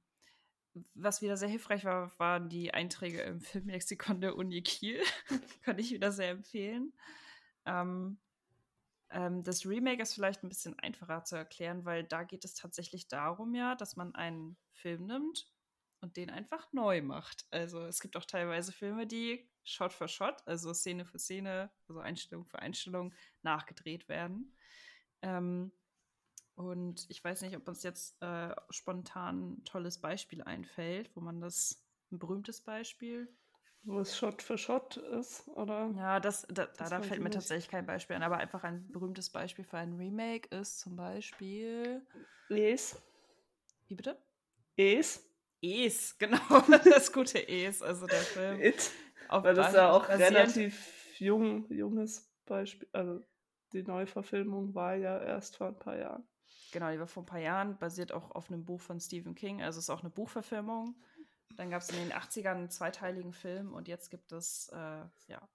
was 0.93 1.21
wieder 1.21 1.37
sehr 1.37 1.49
hilfreich 1.49 1.85
war, 1.85 2.11
waren 2.19 2.49
die 2.49 2.73
Einträge 2.73 3.21
im 3.21 3.41
Filmlexikon 3.41 4.21
der 4.21 4.35
Uni 4.35 4.61
Kiel. 4.61 5.01
Kann 5.63 5.79
ich 5.79 5.91
wieder 5.91 6.11
sehr 6.11 6.31
empfehlen. 6.31 6.93
Ähm, 7.65 8.17
ähm, 9.11 9.43
das 9.43 9.65
Remake 9.65 10.01
ist 10.01 10.13
vielleicht 10.13 10.43
ein 10.43 10.49
bisschen 10.49 10.77
einfacher 10.79 11.23
zu 11.23 11.35
erklären, 11.35 11.85
weil 11.85 12.03
da 12.03 12.23
geht 12.23 12.45
es 12.45 12.53
tatsächlich 12.53 13.07
darum 13.07 13.55
ja, 13.55 13.75
dass 13.75 13.95
man 13.95 14.15
einen 14.15 14.57
Film 14.71 15.05
nimmt 15.05 15.51
und 16.01 16.17
den 16.17 16.29
einfach 16.29 16.71
neu 16.71 17.01
macht. 17.01 17.45
Also 17.51 17.85
es 17.85 17.99
gibt 17.99 18.15
auch 18.17 18.25
teilweise 18.25 18.71
Filme, 18.71 19.07
die 19.07 19.48
Shot 19.63 19.93
für 19.93 20.07
Shot, 20.07 20.41
also 20.47 20.73
Szene 20.73 21.05
für 21.05 21.19
Szene, 21.19 21.71
also 21.87 21.99
Einstellung 21.99 22.45
für 22.45 22.59
Einstellung 22.59 23.13
nachgedreht 23.41 24.09
werden. 24.09 24.55
Ähm, 25.21 25.71
und 26.55 27.05
ich 27.09 27.23
weiß 27.23 27.41
nicht, 27.41 27.55
ob 27.55 27.67
uns 27.67 27.83
jetzt 27.83 28.21
äh, 28.21 28.53
spontan 28.69 29.53
ein 29.53 29.63
tolles 29.63 29.99
Beispiel 29.99 30.43
einfällt, 30.43 31.09
wo 31.15 31.21
man 31.21 31.39
das, 31.39 31.85
ein 32.11 32.19
berühmtes 32.19 32.61
Beispiel. 32.61 33.33
Wo 33.83 33.99
es 33.99 34.17
Shot 34.17 34.41
für 34.41 34.57
Shot 34.57 34.97
ist, 34.97 35.47
oder? 35.47 35.89
Ja, 35.95 36.19
das, 36.19 36.45
da, 36.49 36.65
das 36.65 36.89
da 36.89 37.01
fällt 37.01 37.21
mir 37.21 37.29
nicht. 37.29 37.35
tatsächlich 37.35 37.69
kein 37.69 37.85
Beispiel 37.85 38.17
ein, 38.17 38.23
aber 38.23 38.37
einfach 38.37 38.63
ein 38.63 38.91
berühmtes 38.91 39.29
Beispiel 39.29 39.63
für 39.63 39.77
ein 39.77 39.93
Remake 39.93 40.53
ist 40.53 40.79
zum 40.79 40.97
Beispiel. 40.97 42.05
Es. 42.49 43.01
Wie 43.87 43.95
bitte? 43.95 44.21
Es. 44.75 45.25
Es, 45.61 46.17
genau, 46.17 46.61
das 46.85 47.11
gute 47.11 47.45
Es, 47.45 47.81
also 47.81 48.07
der 48.07 48.21
Film. 48.21 48.61
It. 48.61 48.91
Weil 49.29 49.53
das 49.53 49.73
ja 49.73 49.91
auch 49.91 50.07
basierend. 50.07 50.35
relativ 50.35 51.19
jung, 51.19 51.71
junges 51.71 52.31
Beispiel, 52.45 52.87
also 52.93 53.21
die 53.73 53.83
Neuverfilmung 53.83 54.73
war 54.73 54.95
ja 54.95 55.19
erst 55.19 55.57
vor 55.57 55.67
ein 55.67 55.77
paar 55.77 55.97
Jahren. 55.97 56.27
Genau, 56.71 56.91
die 56.91 56.99
war 56.99 57.07
vor 57.07 57.23
ein 57.23 57.27
paar 57.27 57.39
Jahren, 57.39 57.77
basiert 57.77 58.11
auch 58.11 58.31
auf 58.31 58.49
einem 58.49 58.65
Buch 58.65 58.81
von 58.81 58.99
Stephen 58.99 59.35
King, 59.35 59.61
also 59.61 59.79
ist 59.79 59.89
auch 59.89 60.01
eine 60.01 60.09
Buchverfilmung. 60.09 60.95
Dann 61.55 61.69
gab 61.69 61.81
es 61.81 61.89
in 61.89 61.97
den 61.97 62.11
80ern 62.11 62.55
einen 62.55 62.69
zweiteiligen 62.69 63.33
Film 63.33 63.73
und 63.73 63.87
jetzt 63.87 64.09
gibt 64.09 64.31
es, 64.31 64.69
äh, 64.69 65.05
ja, 65.27 65.49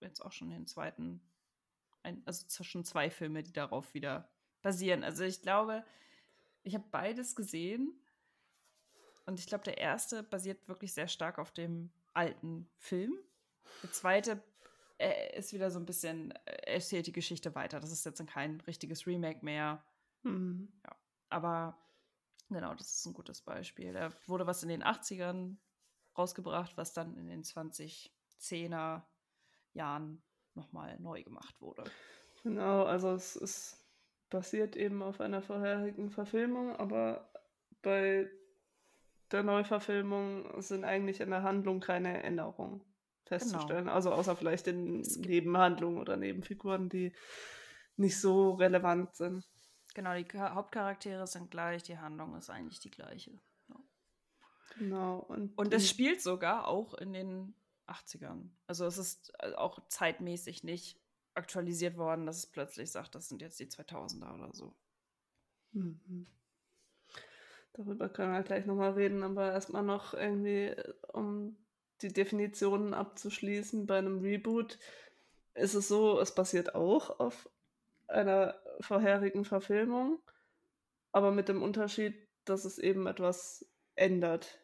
jetzt 0.00 0.20
auch 0.20 0.32
schon 0.32 0.50
den 0.50 0.66
zweiten, 0.66 1.22
ein, 2.02 2.22
also 2.26 2.44
schon 2.64 2.84
zwei 2.84 3.10
Filme, 3.10 3.42
die 3.42 3.52
darauf 3.52 3.94
wieder 3.94 4.28
basieren. 4.62 5.04
Also 5.04 5.24
ich 5.24 5.42
glaube, 5.42 5.84
ich 6.62 6.74
habe 6.74 6.84
beides 6.90 7.36
gesehen 7.36 7.94
und 9.26 9.38
ich 9.38 9.46
glaube, 9.46 9.64
der 9.64 9.78
erste 9.78 10.22
basiert 10.22 10.68
wirklich 10.68 10.92
sehr 10.92 11.08
stark 11.08 11.38
auf 11.38 11.52
dem 11.52 11.92
alten 12.14 12.68
Film. 12.76 13.18
Der 13.82 13.92
zweite 13.92 14.42
äh, 14.98 15.38
ist 15.38 15.52
wieder 15.52 15.70
so 15.70 15.78
ein 15.78 15.86
bisschen, 15.86 16.32
äh, 16.44 16.72
erzählt 16.72 17.06
die 17.06 17.12
Geschichte 17.12 17.54
weiter. 17.54 17.80
Das 17.80 17.92
ist 17.92 18.04
jetzt 18.04 18.24
kein 18.26 18.60
richtiges 18.62 19.06
Remake 19.06 19.44
mehr. 19.44 19.84
Mhm. 20.22 20.72
Ja, 20.84 20.96
aber 21.28 21.82
Genau, 22.52 22.74
das 22.74 22.92
ist 22.92 23.06
ein 23.06 23.14
gutes 23.14 23.40
Beispiel. 23.40 23.92
Da 23.92 24.10
wurde 24.26 24.46
was 24.46 24.62
in 24.62 24.68
den 24.68 24.82
80ern 24.82 25.56
rausgebracht, 26.16 26.76
was 26.76 26.92
dann 26.92 27.16
in 27.16 27.26
den 27.26 27.42
2010er 27.42 29.02
Jahren 29.72 30.22
nochmal 30.54 30.98
neu 31.00 31.22
gemacht 31.22 31.60
wurde. 31.60 31.84
Genau, 32.42 32.84
also 32.84 33.12
es 33.12 33.36
ist 33.36 33.78
basiert 34.28 34.76
eben 34.76 35.02
auf 35.02 35.20
einer 35.20 35.42
vorherigen 35.42 36.10
Verfilmung, 36.10 36.74
aber 36.76 37.30
bei 37.82 38.30
der 39.32 39.42
Neuverfilmung 39.42 40.60
sind 40.62 40.84
eigentlich 40.84 41.20
in 41.20 41.30
der 41.30 41.42
Handlung 41.42 41.80
keine 41.80 42.22
Änderungen 42.22 42.82
festzustellen. 43.24 43.84
Genau. 43.84 43.94
Also 43.94 44.12
außer 44.12 44.36
vielleicht 44.36 44.66
in 44.66 45.00
Nebenhandlungen 45.00 45.98
oder 45.98 46.16
Nebenfiguren, 46.16 46.88
die 46.88 47.12
nicht 47.96 48.20
so 48.20 48.52
relevant 48.52 49.14
sind. 49.16 49.48
Genau, 49.94 50.14
die 50.14 50.26
Hauptcharaktere 50.38 51.26
sind 51.26 51.50
gleich, 51.50 51.82
die 51.82 51.98
Handlung 51.98 52.36
ist 52.36 52.50
eigentlich 52.50 52.80
die 52.80 52.90
gleiche. 52.90 53.38
Ja. 53.68 53.76
Genau. 54.78 55.18
Und, 55.18 55.56
und 55.58 55.74
es 55.74 55.88
spielt 55.88 56.22
sogar 56.22 56.66
auch 56.66 56.94
in 56.94 57.12
den 57.12 57.54
80ern. 57.86 58.50
Also 58.66 58.86
es 58.86 58.98
ist 58.98 59.32
äh, 59.38 59.52
auch 59.54 59.86
zeitmäßig 59.88 60.64
nicht 60.64 60.98
aktualisiert 61.34 61.96
worden, 61.96 62.26
dass 62.26 62.38
es 62.38 62.46
plötzlich 62.46 62.90
sagt, 62.90 63.14
das 63.14 63.28
sind 63.28 63.42
jetzt 63.42 63.58
die 63.60 63.66
2000er 63.66 64.34
oder 64.34 64.54
so. 64.54 64.74
Mhm. 65.72 66.26
Darüber 67.74 68.08
können 68.08 68.32
wir 68.32 68.42
gleich 68.42 68.66
nochmal 68.66 68.92
reden, 68.92 69.22
aber 69.22 69.52
erstmal 69.52 69.82
noch 69.82 70.14
irgendwie, 70.14 70.66
äh, 70.66 70.92
um 71.12 71.56
die 72.02 72.12
Definitionen 72.12 72.94
abzuschließen, 72.94 73.86
bei 73.86 73.98
einem 73.98 74.20
Reboot 74.20 74.78
ist 75.54 75.74
es 75.74 75.88
so, 75.88 76.20
es 76.20 76.34
basiert 76.34 76.74
auch 76.74 77.20
auf 77.20 77.48
einer 78.08 78.60
vorherigen 78.80 79.44
Verfilmung, 79.44 80.18
aber 81.12 81.30
mit 81.30 81.48
dem 81.48 81.62
Unterschied, 81.62 82.14
dass 82.44 82.64
es 82.64 82.78
eben 82.78 83.06
etwas 83.06 83.66
ändert. 83.94 84.58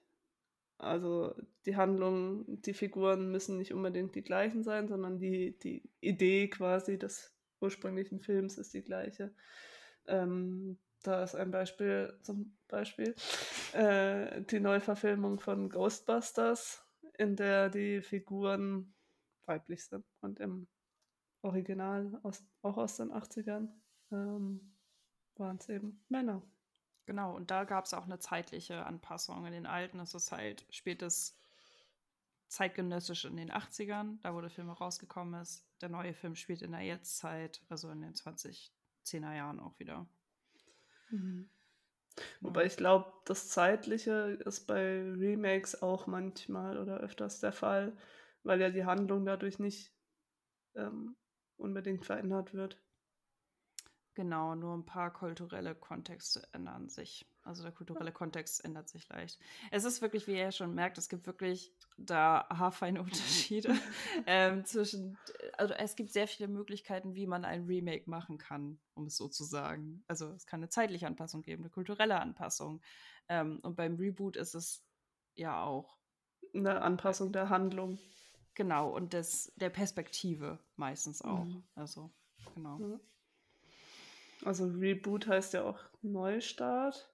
Also 0.79 1.35
die 1.67 1.77
Handlung, 1.77 2.45
die 2.63 2.75
Figuren 2.75 3.31
müssen 3.31 3.59
nicht 3.59 3.73
unbedingt 3.73 4.15
die 4.15 4.23
gleichen 4.23 4.63
sein, 4.63 4.89
sondern 4.89 5.19
die, 5.19 5.59
die 5.59 5.83
Idee 6.01 6.49
quasi 6.49 6.99
des 6.99 7.35
ursprünglichen 7.61 8.21
Films 8.21 8.59
ist 8.59 8.75
die 8.75 8.83
gleiche. 8.83 9.35
Ähm, 10.07 10.79
da 11.03 11.23
ist 11.23 11.35
ein 11.35 11.51
Beispiel, 11.51 12.19
zum 12.23 12.57
Beispiel 12.69 13.15
äh, 13.73 14.43
die 14.43 14.61
Neuverfilmung 14.61 15.41
von 15.41 15.69
Ghostbusters, 15.69 16.83
in 17.19 17.37
der 17.37 17.69
die 17.69 18.03
Figuren 18.03 18.95
weiblich 19.47 19.85
sind 19.85 20.05
und 20.21 20.41
im 20.41 20.69
Original, 21.43 22.19
aus, 22.23 22.45
auch 22.63 22.77
aus 22.77 22.97
den 22.97 23.13
80ern, 23.13 23.69
ähm, 24.13 24.75
waren 25.37 25.57
es 25.57 25.69
eben 25.69 26.05
Männer. 26.09 26.43
Genau, 27.07 27.35
und 27.35 27.51
da 27.51 27.65
gab 27.65 27.87
es 27.87 27.95
auch 27.95 28.05
eine 28.05 28.19
zeitliche 28.19 28.85
Anpassung. 28.85 29.47
In 29.47 29.53
den 29.53 29.67
alten 29.67 29.99
ist 30.01 30.15
es 30.15 30.31
halt, 30.31 30.67
spielt 30.69 31.03
zeitgenössisch 32.49 33.25
in 33.25 33.37
den 33.37 33.51
80ern, 33.51 34.19
da 34.23 34.35
wo 34.35 34.41
der 34.41 34.51
Film 34.51 34.69
rausgekommen 34.71 35.41
ist. 35.41 35.65
Der 35.81 35.89
neue 35.89 36.13
Film 36.13 36.35
spielt 36.35 36.63
in 36.63 36.73
der 36.73 36.83
Jetztzeit, 36.83 37.63
also 37.69 37.91
in 37.91 38.01
den 38.01 38.15
2010er 38.15 39.35
Jahren 39.35 39.61
auch 39.61 39.79
wieder. 39.79 40.07
Mhm. 41.11 41.49
Wobei 42.41 42.65
ich 42.67 42.77
glaube, 42.77 43.13
das 43.27 43.49
Zeitliche 43.49 44.39
ist 44.45 44.67
bei 44.67 45.03
Remakes 45.03 45.83
auch 45.83 46.07
manchmal 46.07 46.79
oder 46.79 46.99
öfters 46.99 47.41
der 47.41 47.53
Fall, 47.53 47.97
weil 48.43 48.61
ja 48.61 48.71
die 48.71 48.85
Handlung 48.85 49.25
dadurch 49.25 49.59
nicht 49.59 49.93
ähm, 50.77 51.17
unbedingt 51.59 52.07
verändert 52.07 52.55
wird. 52.55 52.81
Genau, 54.15 54.55
nur 54.55 54.75
ein 54.77 54.85
paar 54.85 55.11
kulturelle 55.13 55.75
Kontexte 55.75 56.47
ändern 56.53 56.91
sich. 56.91 57.27
Also 57.49 57.63
der 57.63 57.73
kulturelle 57.73 58.13
Kontext 58.13 58.63
ändert 58.63 58.91
sich 58.91 59.09
leicht. 59.09 59.41
Es 59.71 59.85
ist 59.85 60.03
wirklich, 60.03 60.27
wie 60.27 60.37
ihr 60.37 60.53
schon 60.53 60.75
merkt, 60.75 60.99
es 60.99 61.09
gibt 61.09 61.27
wirklich 61.27 61.73
da 61.97 62.47
haarfeine 62.51 63.01
Unterschiede 63.01 63.75
ähm, 64.27 64.67
zwischen, 64.67 65.17
also 65.57 65.73
es 65.73 65.97
gibt 65.97 66.13
sehr 66.13 66.29
viele 66.29 66.47
Möglichkeiten, 66.47 67.15
wie 67.15 67.27
man 67.27 67.47
ein 67.47 67.65
Remake 67.65 68.09
machen 68.09 68.37
kann, 68.37 68.79
um 68.93 69.07
es 69.07 69.17
so 69.17 69.29
zu 69.29 69.45
sagen. 69.45 70.05
Also 70.09 70.29
es 70.33 70.45
kann 70.45 70.61
eine 70.61 70.69
zeitliche 70.69 71.07
Anpassung 71.07 71.41
geben, 71.41 71.63
eine 71.63 71.71
kulturelle 71.71 72.21
Anpassung. 72.21 72.83
Ähm, 73.31 73.61
und 73.63 73.77
beim 73.77 73.97
Reboot 73.97 74.37
ist 74.37 74.55
es 74.55 74.85
ja 75.35 75.63
auch 75.63 75.97
eine 76.55 76.83
Anpassung 76.83 77.33
der 77.33 77.49
Handlung. 77.49 77.99
Genau, 78.53 78.91
und 78.91 79.15
des, 79.15 79.55
der 79.57 79.71
Perspektive 79.71 80.59
meistens 80.77 81.23
auch. 81.23 81.47
Mhm. 81.47 81.65
Also, 81.75 82.11
genau. 82.55 82.79
Ja. 82.79 83.01
Also 84.45 84.67
Reboot 84.67 85.27
heißt 85.27 85.55
ja 85.55 85.65
auch 85.65 85.81
Neustart. 86.03 87.11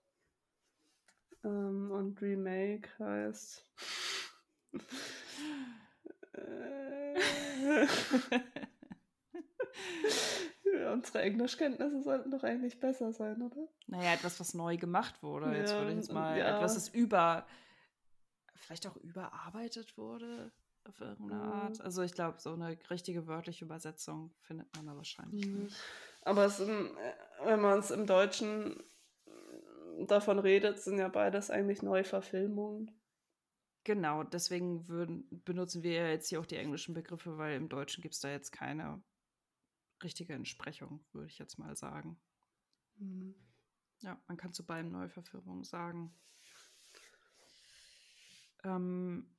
Ähm, 1.44 1.90
und 1.90 2.20
Remake 2.20 2.88
heißt. 2.98 3.66
äh, 6.32 7.86
unsere 10.92 11.22
Englischkenntnisse 11.22 12.02
sollten 12.02 12.30
doch 12.30 12.42
eigentlich 12.42 12.80
besser 12.80 13.12
sein, 13.12 13.42
oder? 13.42 13.68
Naja, 13.86 14.14
etwas, 14.14 14.40
was 14.40 14.54
neu 14.54 14.76
gemacht 14.76 15.22
wurde. 15.22 15.46
Ja, 15.46 15.58
jetzt 15.58 15.74
würde 15.74 15.90
ich 15.90 15.96
jetzt 15.96 16.12
mal 16.12 16.38
ja. 16.38 16.56
etwas, 16.56 16.74
das 16.74 16.88
über, 16.88 17.46
vielleicht 18.54 18.86
auch 18.86 18.96
überarbeitet 18.96 19.96
wurde 19.96 20.52
auf 20.84 21.00
irgendeine 21.00 21.42
mhm. 21.42 21.52
Art. 21.52 21.80
Also 21.80 22.02
ich 22.02 22.12
glaube, 22.12 22.40
so 22.40 22.52
eine 22.52 22.76
richtige 22.90 23.26
wörtliche 23.26 23.64
Übersetzung 23.64 24.34
findet 24.40 24.74
man 24.76 24.86
da 24.86 24.96
wahrscheinlich 24.96 25.46
mhm. 25.46 25.64
nicht. 25.64 25.76
Aber 26.22 26.44
es, 26.44 26.60
wenn 26.60 27.60
man 27.60 27.78
es 27.78 27.90
im 27.90 28.06
Deutschen 28.06 28.82
davon 30.06 30.38
redet, 30.38 30.80
sind 30.80 30.98
ja 30.98 31.08
beides 31.08 31.50
eigentlich 31.50 31.82
Neuverfilmungen. 31.82 32.90
Genau, 33.84 34.22
deswegen 34.22 34.88
würden, 34.88 35.28
benutzen 35.44 35.82
wir 35.82 35.92
ja 35.92 36.08
jetzt 36.08 36.28
hier 36.28 36.40
auch 36.40 36.46
die 36.46 36.56
englischen 36.56 36.94
Begriffe, 36.94 37.36
weil 37.36 37.56
im 37.56 37.68
Deutschen 37.68 38.00
gibt 38.00 38.14
es 38.14 38.20
da 38.20 38.30
jetzt 38.30 38.50
keine 38.50 39.02
richtige 40.02 40.32
Entsprechung, 40.32 41.04
würde 41.12 41.28
ich 41.28 41.38
jetzt 41.38 41.58
mal 41.58 41.76
sagen. 41.76 42.18
Mhm. 42.96 43.34
Ja, 44.00 44.20
man 44.26 44.36
kann 44.36 44.52
zu 44.52 44.64
beiden 44.64 44.90
Neuverfilmungen 44.90 45.64
sagen. 45.64 46.14
Ähm, 48.64 49.34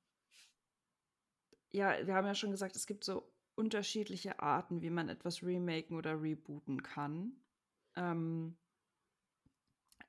ja, 1.72 2.06
wir 2.06 2.14
haben 2.14 2.28
ja 2.28 2.36
schon 2.36 2.52
gesagt, 2.52 2.76
es 2.76 2.86
gibt 2.86 3.04
so 3.04 3.32
unterschiedliche 3.56 4.40
Arten, 4.40 4.82
wie 4.82 4.90
man 4.90 5.10
etwas 5.10 5.44
remaken 5.44 5.98
oder 5.98 6.22
rebooten 6.22 6.84
kann. 6.84 7.34
Ähm, 7.96 8.58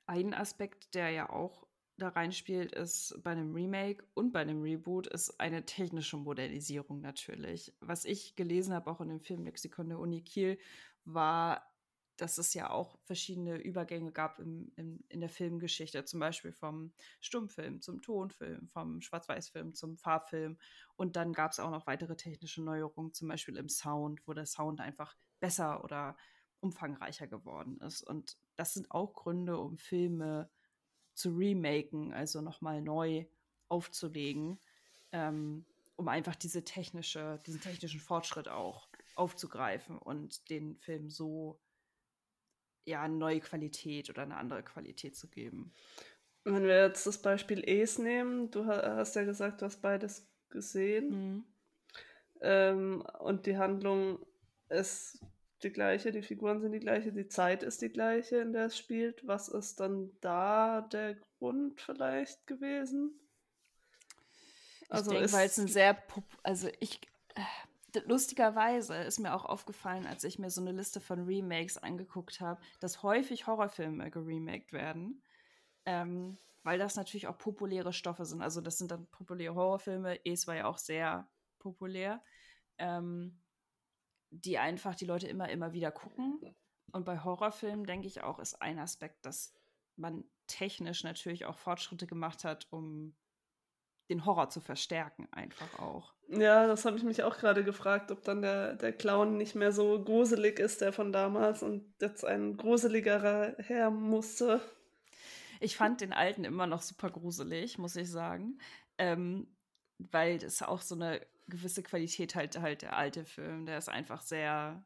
ein 0.07 0.35
Aspekt, 0.35 0.95
der 0.95 1.11
ja 1.11 1.31
auch 1.31 1.67
da 1.99 2.09
reinspielt, 2.09 2.73
ist 2.73 3.19
bei 3.23 3.31
einem 3.31 3.55
Remake 3.55 4.05
und 4.15 4.33
bei 4.33 4.41
einem 4.41 4.63
Reboot, 4.63 5.07
ist 5.07 5.41
eine 5.41 5.65
technische 5.65 6.17
Modernisierung 6.19 7.01
natürlich. 7.01 7.75
Was 7.81 8.05
ich 8.05 8.37
gelesen 8.37 8.75
habe, 8.75 8.91
auch 8.91 9.01
in 9.01 9.09
dem 9.09 9.21
Filmlexikon 9.21 9.89
der 9.89 9.99
Uni 9.99 10.23
Kiel, 10.23 10.59
war 11.05 11.63
dass 12.17 12.39
es 12.39 12.55
ja 12.55 12.71
auch 12.71 12.99
verschiedene 13.05 13.57
Übergänge 13.57 14.11
gab 14.11 14.39
im, 14.39 14.73
im, 14.77 15.05
in 15.09 15.21
der 15.21 15.29
Filmgeschichte, 15.29 16.05
zum 16.05 16.21
Beispiel 16.21 16.53
vom 16.53 16.93
Stummfilm 17.21 17.81
zum 17.81 18.01
Tonfilm, 18.01 18.69
vom 18.69 19.01
Schwarz-Weiß-Film 19.03 19.75
zum 19.75 19.99
Farbfilm. 19.99 20.59
Und 20.97 21.17
dann 21.17 21.33
gab 21.33 21.53
es 21.53 21.61
auch 21.61 21.71
noch 21.71 21.87
weitere 21.87 22.17
technische 22.17 22.63
Neuerungen, 22.63 23.13
zum 23.13 23.29
Beispiel 23.29 23.57
im 23.57 23.69
Sound, 23.69 24.27
wo 24.27 24.33
der 24.33 24.47
Sound 24.47 24.81
einfach 24.81 25.15
besser 25.41 25.85
oder 25.85 26.17
umfangreicher 26.61 27.27
geworden 27.27 27.79
ist. 27.81 28.03
Und 28.03 28.39
das 28.57 28.75
sind 28.75 28.91
auch 28.91 29.15
Gründe, 29.15 29.59
um 29.59 29.79
Filme 29.79 30.51
zu 31.15 31.31
remaken, 31.31 32.13
also 32.13 32.41
nochmal 32.41 32.83
neu 32.83 33.27
aufzulegen, 33.69 34.59
ähm, 35.13 35.65
um 35.97 36.09
einfach 36.09 36.37
diese 36.37 36.65
technische, 36.65 37.41
diesen 37.47 37.61
technischen 37.61 38.01
Fortschritt 38.01 38.49
auch 38.49 38.89
aufzugreifen 39.15 39.99
und 39.99 40.51
den 40.51 40.77
Film 40.77 41.09
so 41.09 41.59
ja, 42.85 43.03
eine 43.03 43.17
neue 43.17 43.41
Qualität 43.41 44.11
oder 44.11 44.23
eine 44.23 44.37
andere 44.37 44.63
Qualität 44.63 45.17
zu 45.17 45.29
geben. 45.29 45.73
Wenn 46.45 46.63
wir 46.63 46.87
jetzt 46.87 47.07
das 47.07 47.21
Beispiel 47.21 47.65
Es 47.67 47.99
nehmen, 47.99 48.51
du 48.53 48.67
hast 48.67 49.17
ja 49.17 49.25
gesagt, 49.25 49.61
du 49.61 49.67
hast 49.67 49.83
beides 49.83 50.31
gesehen. 50.49 51.09
Mhm. 51.09 51.45
Ähm, 52.41 53.05
und 53.19 53.47
die 53.47 53.57
Handlung 53.57 54.25
ist 54.69 55.19
die 55.63 55.71
gleiche, 55.71 56.13
die 56.13 56.23
Figuren 56.23 56.61
sind 56.61 56.73
die 56.73 56.81
gleiche, 56.81 57.13
die 57.13 57.29
Zeit 57.29 57.63
ist 57.63 57.83
die 57.83 57.89
gleiche, 57.89 58.37
in 58.37 58.53
der 58.53 58.67
es 58.67 58.77
spielt. 58.77 59.27
Was 59.27 59.49
ist 59.49 59.81
dann 59.81 60.11
da 60.21 60.83
der 60.83 61.17
Grund 61.39 61.81
vielleicht 61.81 62.47
gewesen? 62.47 63.19
Also 64.89 65.13
ich 65.13 65.19
denke, 65.19 65.33
weil 65.33 65.47
es 65.47 65.59
ein 65.59 65.69
sehr, 65.69 65.97
also 66.43 66.69
ich, 66.79 67.01
äh, 67.35 68.01
lustigerweise 68.07 68.95
ist 68.95 69.19
mir 69.19 69.35
auch 69.35 69.45
aufgefallen, 69.45 70.07
als 70.07 70.25
ich 70.25 70.39
mir 70.39 70.51
so 70.51 70.61
eine 70.61 70.73
Liste 70.73 71.01
von 71.01 71.25
Remakes 71.25 71.79
angeguckt 71.79 72.41
habe, 72.41 72.61
dass 72.81 73.03
häufig 73.03 73.47
Horrorfilme 73.47 74.11
geremaked 74.11 74.73
werden. 74.73 75.23
Ähm, 75.87 76.37
weil 76.63 76.79
das 76.79 76.97
natürlich 76.97 77.29
auch 77.29 77.39
populäre 77.39 77.93
Stoffe 77.93 78.25
sind. 78.25 78.43
Also 78.43 78.61
das 78.61 78.77
sind 78.77 78.91
dann 78.91 79.07
populäre 79.07 79.55
Horrorfilme. 79.55 80.19
Es 80.25 80.49
war 80.49 80.57
ja 80.57 80.67
auch 80.67 80.79
sehr 80.79 81.29
populär. 81.61 82.23
Ähm, 82.77 83.39
die 84.31 84.59
einfach 84.59 84.95
die 84.95 85.07
Leute 85.07 85.29
immer, 85.29 85.49
immer 85.49 85.73
wieder 85.73 85.91
gucken. 85.91 86.41
Und 86.93 87.05
bei 87.05 87.23
Horrorfilmen, 87.23 87.85
denke 87.85 88.07
ich 88.07 88.23
auch, 88.23 88.39
ist 88.39 88.61
ein 88.63 88.79
Aspekt, 88.79 89.27
dass 89.27 89.55
man 89.97 90.25
technisch 90.47 91.05
natürlich 91.05 91.45
auch 91.45 91.59
Fortschritte 91.59 92.07
gemacht 92.07 92.45
hat, 92.45 92.67
um 92.71 93.15
den 94.09 94.25
Horror 94.25 94.51
zu 94.51 94.61
verstärken, 94.61 95.27
einfach 95.33 95.81
auch. 95.81 96.15
Ja, 96.29 96.67
das 96.67 96.85
habe 96.85 96.97
ich 96.97 97.03
mich 97.03 97.23
auch 97.23 97.39
gerade 97.39 97.65
gefragt, 97.65 98.11
ob 98.11 98.23
dann 98.23 98.41
der, 98.43 98.75
der 98.75 98.93
Clown 98.93 99.37
nicht 99.37 99.55
mehr 99.55 99.73
so 99.73 100.03
gruselig 100.03 100.59
ist, 100.59 100.81
der 100.81 100.93
von 100.93 101.13
damals, 101.13 101.63
und 101.63 101.93
jetzt 102.01 102.25
ein 102.25 102.57
gruseligerer 102.57 103.57
her 103.59 103.91
musste. 103.91 104.61
Ich 105.61 105.77
fand 105.77 106.01
den 106.01 106.13
alten 106.13 106.45
immer 106.45 106.67
noch 106.67 106.83
super 106.83 107.11
gruselig, 107.11 107.79
muss 107.79 107.97
ich 107.97 108.11
sagen. 108.11 108.59
Ähm, 108.99 109.56
weil 109.99 110.43
es 110.43 110.63
auch 110.63 110.83
so 110.83 110.95
eine 110.95 111.27
gewisse 111.49 111.83
Qualität 111.83 112.35
halt, 112.35 112.59
halt 112.59 112.83
der 112.83 112.97
alte 112.97 113.25
Film, 113.25 113.67
der 113.67 113.79
ist 113.79 113.89
einfach 113.89 114.23
sehr, 114.23 114.85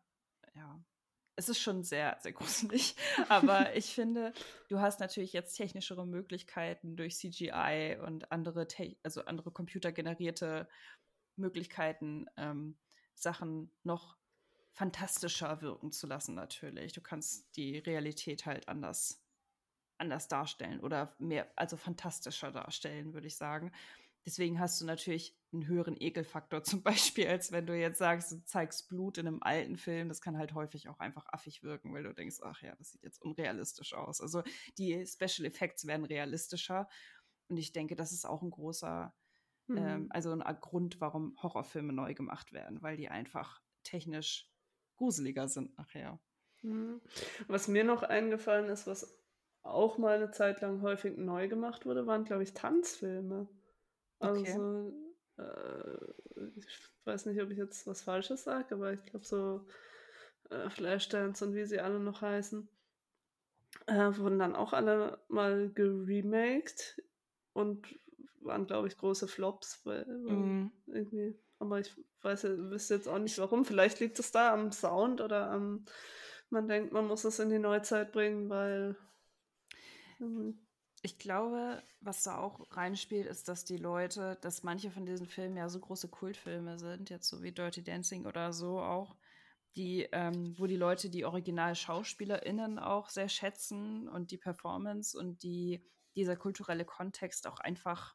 ja, 0.54 0.84
es 1.36 1.48
ist 1.48 1.60
schon 1.60 1.82
sehr, 1.82 2.18
sehr 2.20 2.32
gruselig. 2.34 2.94
Aber 3.28 3.74
ich 3.74 3.94
finde, 3.94 4.32
du 4.68 4.80
hast 4.80 5.00
natürlich 5.00 5.32
jetzt 5.32 5.54
technischere 5.54 6.06
Möglichkeiten 6.06 6.96
durch 6.96 7.16
CGI 7.16 7.98
und 8.04 8.30
andere, 8.30 8.66
also 9.02 9.24
andere 9.24 9.50
computergenerierte 9.50 10.68
Möglichkeiten, 11.36 12.26
ähm, 12.36 12.76
Sachen 13.14 13.72
noch 13.82 14.16
fantastischer 14.72 15.60
wirken 15.62 15.92
zu 15.92 16.06
lassen, 16.06 16.34
natürlich. 16.34 16.92
Du 16.92 17.00
kannst 17.00 17.56
die 17.56 17.78
Realität 17.78 18.46
halt 18.46 18.68
anders, 18.68 19.22
anders 19.98 20.28
darstellen 20.28 20.80
oder 20.80 21.14
mehr, 21.18 21.50
also 21.56 21.76
fantastischer 21.76 22.52
darstellen, 22.52 23.12
würde 23.12 23.26
ich 23.26 23.36
sagen. 23.36 23.72
Deswegen 24.26 24.60
hast 24.60 24.80
du 24.80 24.84
natürlich 24.84 25.36
einen 25.52 25.66
höheren 25.66 25.96
Ekelfaktor 25.98 26.62
zum 26.64 26.82
Beispiel, 26.82 27.26
als 27.26 27.52
wenn 27.52 27.66
du 27.66 27.76
jetzt 27.76 27.98
sagst, 27.98 28.32
du 28.32 28.44
zeigst 28.44 28.88
Blut 28.88 29.18
in 29.18 29.26
einem 29.26 29.42
alten 29.42 29.76
Film. 29.76 30.08
Das 30.08 30.20
kann 30.20 30.38
halt 30.38 30.54
häufig 30.54 30.88
auch 30.88 30.98
einfach 30.98 31.26
affig 31.32 31.62
wirken, 31.62 31.92
weil 31.92 32.02
du 32.02 32.14
denkst, 32.14 32.38
ach 32.42 32.62
ja, 32.62 32.74
das 32.76 32.92
sieht 32.92 33.02
jetzt 33.02 33.22
unrealistisch 33.22 33.94
aus. 33.94 34.20
Also 34.20 34.42
die 34.78 35.06
Special 35.06 35.46
Effects 35.46 35.86
werden 35.86 36.04
realistischer. 36.04 36.88
Und 37.48 37.56
ich 37.56 37.72
denke, 37.72 37.96
das 37.96 38.12
ist 38.12 38.24
auch 38.24 38.42
ein 38.42 38.50
großer, 38.50 39.14
ähm, 39.68 39.74
mhm. 39.74 39.86
ähm, 39.86 40.06
also 40.10 40.32
ein 40.32 40.60
Grund, 40.60 41.00
warum 41.00 41.36
Horrorfilme 41.42 41.92
neu 41.92 42.14
gemacht 42.14 42.52
werden, 42.52 42.82
weil 42.82 42.96
die 42.96 43.08
einfach 43.08 43.60
technisch 43.82 44.48
gruseliger 44.96 45.48
sind 45.48 45.76
nachher. 45.78 46.20
Mhm. 46.62 47.00
Was 47.48 47.68
mir 47.68 47.84
noch 47.84 48.02
eingefallen 48.02 48.68
ist, 48.68 48.86
was 48.86 49.18
auch 49.62 49.98
mal 49.98 50.16
eine 50.16 50.30
Zeit 50.30 50.60
lang 50.60 50.82
häufig 50.82 51.16
neu 51.16 51.48
gemacht 51.48 51.86
wurde, 51.86 52.06
waren, 52.06 52.24
glaube 52.24 52.42
ich, 52.42 52.54
Tanzfilme. 52.54 53.48
Okay. 54.20 54.52
Also, 54.52 54.92
äh, 55.38 56.40
ich 56.56 56.66
weiß 57.04 57.26
nicht, 57.26 57.40
ob 57.42 57.50
ich 57.50 57.58
jetzt 57.58 57.86
was 57.86 58.02
Falsches 58.02 58.44
sage, 58.44 58.74
aber 58.74 58.92
ich 58.92 59.02
glaube, 59.04 59.24
so 59.24 59.66
äh, 60.50 60.68
Flashdance 60.68 61.44
und 61.44 61.54
wie 61.54 61.64
sie 61.64 61.80
alle 61.80 61.98
noch 61.98 62.20
heißen, 62.20 62.68
äh, 63.86 64.16
wurden 64.16 64.38
dann 64.38 64.54
auch 64.54 64.72
alle 64.72 65.18
mal 65.28 65.70
geremaked 65.70 67.02
und 67.52 67.86
waren, 68.40 68.66
glaube 68.66 68.88
ich, 68.88 68.96
große 68.96 69.28
Flops, 69.28 69.80
weil, 69.84 70.06
weil 70.06 70.36
mm. 70.36 70.72
irgendwie, 70.86 71.38
aber 71.58 71.80
ich 71.80 71.94
weiß 72.22 72.44
wüsste 72.44 72.94
jetzt 72.94 73.08
auch 73.08 73.18
nicht 73.18 73.38
warum. 73.38 73.64
Vielleicht 73.64 74.00
liegt 74.00 74.18
es 74.18 74.32
da 74.32 74.52
am 74.52 74.72
Sound 74.72 75.20
oder 75.20 75.50
am, 75.50 75.84
man 76.50 76.68
denkt, 76.68 76.92
man 76.92 77.06
muss 77.06 77.24
es 77.24 77.38
in 77.38 77.50
die 77.50 77.58
Neuzeit 77.58 78.12
bringen, 78.12 78.48
weil. 78.48 78.96
Ich 81.02 81.18
glaube, 81.18 81.82
was 82.00 82.22
da 82.24 82.36
auch 82.36 82.66
reinspielt, 82.76 83.26
ist, 83.26 83.48
dass 83.48 83.64
die 83.64 83.78
Leute, 83.78 84.36
dass 84.42 84.62
manche 84.62 84.90
von 84.90 85.06
diesen 85.06 85.26
Filmen 85.26 85.56
ja 85.56 85.68
so 85.70 85.80
große 85.80 86.08
Kultfilme 86.08 86.78
sind, 86.78 87.08
jetzt 87.08 87.28
so 87.28 87.42
wie 87.42 87.52
Dirty 87.52 87.82
Dancing 87.82 88.26
oder 88.26 88.52
so 88.52 88.80
auch, 88.80 89.16
die, 89.76 90.02
ähm, 90.12 90.54
wo 90.58 90.66
die 90.66 90.76
Leute 90.76 91.08
die 91.08 91.24
Original-SchauspielerInnen 91.24 92.78
auch 92.78 93.08
sehr 93.08 93.30
schätzen 93.30 94.08
und 94.08 94.30
die 94.30 94.36
Performance 94.36 95.18
und 95.18 95.42
die, 95.42 95.82
dieser 96.16 96.36
kulturelle 96.36 96.84
Kontext 96.84 97.46
auch 97.46 97.60
einfach, 97.60 98.14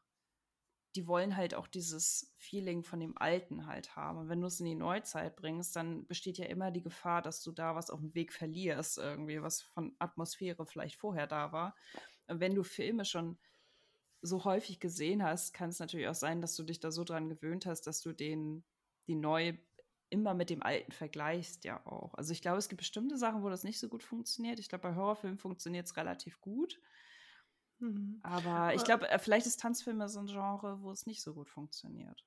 die 0.94 1.08
wollen 1.08 1.36
halt 1.36 1.54
auch 1.54 1.66
dieses 1.66 2.32
Feeling 2.38 2.84
von 2.84 3.00
dem 3.00 3.18
Alten 3.18 3.66
halt 3.66 3.96
haben. 3.96 4.18
Und 4.18 4.28
wenn 4.28 4.40
du 4.40 4.46
es 4.46 4.60
in 4.60 4.66
die 4.66 4.74
Neuzeit 4.76 5.34
bringst, 5.34 5.74
dann 5.74 6.06
besteht 6.06 6.38
ja 6.38 6.46
immer 6.46 6.70
die 6.70 6.82
Gefahr, 6.82 7.20
dass 7.20 7.42
du 7.42 7.50
da 7.50 7.74
was 7.74 7.90
auf 7.90 8.00
dem 8.00 8.14
Weg 8.14 8.32
verlierst, 8.32 8.98
irgendwie, 8.98 9.42
was 9.42 9.62
von 9.62 9.96
Atmosphäre 9.98 10.66
vielleicht 10.66 10.96
vorher 10.96 11.26
da 11.26 11.50
war 11.50 11.74
wenn 12.28 12.54
du 12.54 12.62
Filme 12.62 13.04
schon 13.04 13.38
so 14.22 14.44
häufig 14.44 14.80
gesehen 14.80 15.22
hast, 15.22 15.52
kann 15.52 15.70
es 15.70 15.78
natürlich 15.78 16.08
auch 16.08 16.14
sein, 16.14 16.40
dass 16.40 16.56
du 16.56 16.62
dich 16.62 16.80
da 16.80 16.90
so 16.90 17.04
dran 17.04 17.28
gewöhnt 17.28 17.66
hast, 17.66 17.86
dass 17.86 18.00
du 18.00 18.12
den, 18.12 18.64
die 19.06 19.14
neue 19.14 19.58
immer 20.08 20.34
mit 20.34 20.50
dem 20.50 20.62
alten 20.62 20.92
vergleichst 20.92 21.64
ja 21.64 21.84
auch. 21.86 22.14
Also 22.14 22.32
ich 22.32 22.40
glaube, 22.40 22.58
es 22.58 22.68
gibt 22.68 22.78
bestimmte 22.78 23.16
Sachen, 23.16 23.42
wo 23.42 23.48
das 23.48 23.64
nicht 23.64 23.80
so 23.80 23.88
gut 23.88 24.02
funktioniert. 24.02 24.58
Ich 24.60 24.68
glaube, 24.68 24.88
bei 24.88 24.94
Horrorfilmen 24.94 25.38
funktioniert 25.38 25.86
es 25.86 25.96
relativ 25.96 26.40
gut. 26.40 26.80
Mhm. 27.78 28.20
Aber 28.22 28.74
ich 28.74 28.84
glaube, 28.84 29.08
äh, 29.08 29.18
vielleicht 29.18 29.46
ist 29.46 29.60
Tanzfilme 29.60 30.08
so 30.08 30.20
ein 30.20 30.26
Genre, 30.26 30.80
wo 30.80 30.90
es 30.90 31.06
nicht 31.06 31.22
so 31.22 31.34
gut 31.34 31.48
funktioniert. 31.48 32.24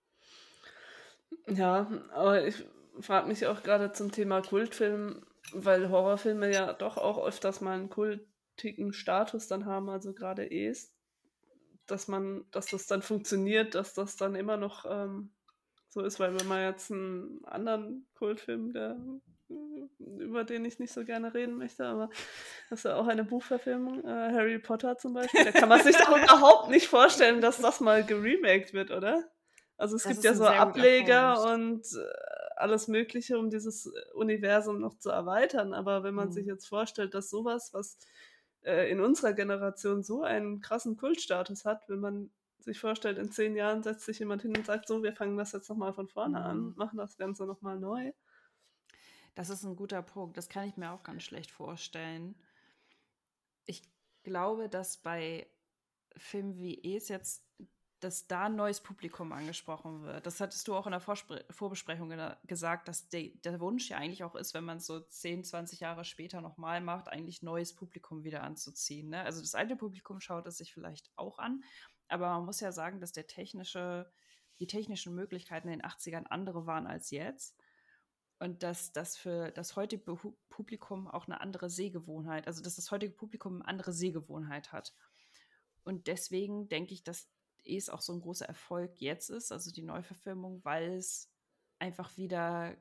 Ja, 1.48 1.90
aber 2.12 2.46
ich 2.46 2.66
frage 3.00 3.28
mich 3.28 3.48
auch 3.48 3.64
gerade 3.64 3.92
zum 3.94 4.12
Thema 4.12 4.42
Kultfilm, 4.42 5.26
weil 5.54 5.90
Horrorfilme 5.90 6.52
ja 6.52 6.74
doch 6.74 6.98
auch 6.98 7.26
öfters 7.26 7.62
mal 7.62 7.78
einen 7.78 7.90
Kult 7.90 8.28
ticken 8.60 8.94
Status 8.94 9.48
dann 9.48 9.66
haben, 9.66 9.90
also 9.90 10.14
gerade 10.14 10.46
E's, 10.46 10.94
dass 11.88 12.08
man, 12.08 12.46
dass 12.52 12.68
das 12.68 12.86
dann 12.86 13.02
funktioniert, 13.02 13.74
dass 13.74 13.94
das 13.94 14.16
dann 14.16 14.36
immer 14.36 14.58
noch 14.58 14.86
ähm, 14.88 15.32
so 15.90 16.02
ist, 16.02 16.20
weil 16.20 16.40
wenn 16.40 16.48
man 16.48 16.62
jetzt 16.62 16.92
einen 16.92 17.44
anderen 17.46 18.06
Kultfilm, 18.14 18.74
der 18.74 18.98
über 20.00 20.44
den 20.44 20.64
ich 20.66 20.78
nicht 20.78 20.94
so 20.94 21.04
gerne 21.04 21.34
reden 21.34 21.58
möchte, 21.58 21.86
aber 21.86 22.10
das 22.70 22.80
ist 22.80 22.86
ja 22.86 22.96
auch 22.96 23.08
eine 23.08 23.24
Buchverfilmung, 23.24 24.04
äh, 24.06 24.32
Harry 24.32 24.60
Potter 24.60 24.98
zum 24.98 25.14
Beispiel, 25.14 25.44
da 25.44 25.52
kann 25.52 25.70
man 25.70 25.82
sich 25.82 25.98
doch 25.98 26.10
überhaupt 26.24 26.70
nicht 26.70 26.88
vorstellen, 26.88 27.42
dass 27.42 27.60
das 27.60 27.80
mal 27.80 28.06
geremaked 28.06 28.74
wird, 28.74 28.92
oder? 28.92 29.24
Also 29.78 29.96
es 29.96 30.04
das 30.04 30.12
gibt 30.12 30.24
ja 30.26 30.36
so 30.36 30.46
Ableger 30.46 31.52
und 31.54 31.82
äh, 31.82 32.58
alles 32.58 32.88
Mögliche, 32.90 33.40
um 33.40 33.50
dieses 33.50 33.92
Universum 34.14 34.80
noch 34.80 35.00
zu 35.00 35.10
erweitern, 35.10 35.74
aber 35.74 36.04
wenn 36.04 36.14
man 36.14 36.28
mhm. 36.28 36.34
sich 36.34 36.46
jetzt 36.46 36.68
vorstellt, 36.68 37.14
dass 37.14 37.30
sowas, 37.30 37.70
was 37.74 37.98
äh, 38.64 38.90
in 38.90 39.00
unserer 39.00 39.34
Generation 39.34 40.04
so 40.04 40.24
einen 40.24 40.62
krassen 40.62 40.98
Kultstatus 40.98 41.66
hat, 41.66 41.88
wenn 41.88 42.00
man 42.00 42.32
sich 42.60 42.80
vorstellt, 42.80 43.18
in 43.18 43.32
zehn 43.32 43.56
Jahren 43.56 43.84
setzt 43.84 44.06
sich 44.06 44.20
jemand 44.20 44.42
hin 44.42 44.56
und 44.56 44.66
sagt, 44.66 44.88
so, 44.88 45.02
wir 45.02 45.14
fangen 45.14 45.38
das 45.38 45.54
jetzt 45.54 45.70
nochmal 45.70 45.94
von 45.94 46.08
vorne 46.08 46.40
mhm. 46.40 46.46
an, 46.46 46.74
machen 46.76 46.98
das 46.98 47.18
Ganze 47.18 47.46
nochmal 47.46 47.80
neu. 47.80 48.12
Das 49.36 49.50
ist 49.50 49.64
ein 49.64 49.76
guter 49.76 50.02
Punkt. 50.02 50.38
Das 50.38 50.50
kann 50.50 50.68
ich 50.68 50.76
mir 50.76 50.92
auch 50.92 51.04
ganz 51.04 51.24
schlecht 51.24 51.52
vorstellen. 51.52 52.36
Ich 53.66 53.84
glaube, 54.24 54.68
dass 54.68 54.98
bei 54.98 55.48
Filmen 56.18 56.58
wie 56.58 56.96
Es 56.96 57.08
jetzt 57.08 57.46
dass 58.00 58.28
da 58.28 58.46
ein 58.46 58.56
neues 58.56 58.80
Publikum 58.80 59.32
angesprochen 59.32 60.04
wird. 60.04 60.26
Das 60.26 60.40
hattest 60.40 60.68
du 60.68 60.76
auch 60.76 60.86
in 60.88 60.92
der 60.92 61.02
Vorspre 61.02 61.46
Vorbesprechung 61.50 62.14
gesagt, 62.46 62.88
dass 62.88 63.10
de 63.10 63.38
der 63.40 63.60
Wunsch 63.60 63.90
ja 63.90 63.98
eigentlich 63.98 64.24
auch 64.24 64.36
ist, 64.36 64.54
wenn 64.54 64.64
man 64.64 64.78
es 64.78 64.86
so 64.86 65.00
10, 65.00 65.44
20 65.44 65.80
Jahre 65.82 66.06
später 66.06 66.42
nochmal 66.42 66.82
macht, 66.82 67.08
eigentlich 67.08 67.42
neues 67.42 67.74
Publikum 67.74 68.24
wieder 68.24 68.44
anzuziehen. 68.44 69.10
Ne? 69.10 69.24
Also 69.24 69.42
das 69.42 69.56
alte 69.56 69.76
Publikum 69.76 70.20
schaut 70.20 70.48
es 70.48 70.58
sich 70.58 70.74
vielleicht 70.74 71.12
auch 71.16 71.40
an, 71.40 71.64
aber 72.08 72.30
man 72.30 72.46
muss 72.46 72.60
ja 72.60 72.72
sagen, 72.72 73.00
dass 73.00 73.12
der 73.12 73.28
technische, 73.28 74.12
die 74.60 74.68
technischen 74.68 75.14
Möglichkeiten 75.14 75.68
in 75.70 75.80
den 75.80 75.88
80ern 75.88 76.26
andere 76.26 76.66
waren 76.66 76.88
als 76.88 77.12
jetzt. 77.12 77.58
Und 78.42 78.64
dass 78.64 78.94
das 78.94 79.18
für 79.18 79.52
das 79.52 79.76
heutige 79.76 80.16
Publikum 80.50 81.10
auch 81.10 81.28
eine 81.28 81.42
andere 81.42 81.70
Sehgewohnheit, 81.70 82.48
also 82.48 82.64
dass 82.64 82.78
das 82.78 82.90
heutige 82.90 83.14
Publikum 83.14 83.56
eine 83.56 83.68
andere 83.68 83.92
Sehgewohnheit 83.92 84.72
hat. 84.72 84.94
Und 85.84 86.08
deswegen 86.08 86.70
denke 86.70 86.94
ich, 86.94 87.04
dass 87.04 87.30
es 87.78 87.90
auch 87.90 88.02
so 88.02 88.14
ein 88.14 88.22
großer 88.22 88.46
Erfolg 88.46 89.00
jetzt 89.00 89.30
ist, 89.30 89.52
also 89.52 89.72
die 89.72 89.82
Neuverfilmung, 89.82 90.64
weil 90.64 90.94
es 90.94 91.30
einfach 91.80 92.18
wieder 92.18 92.76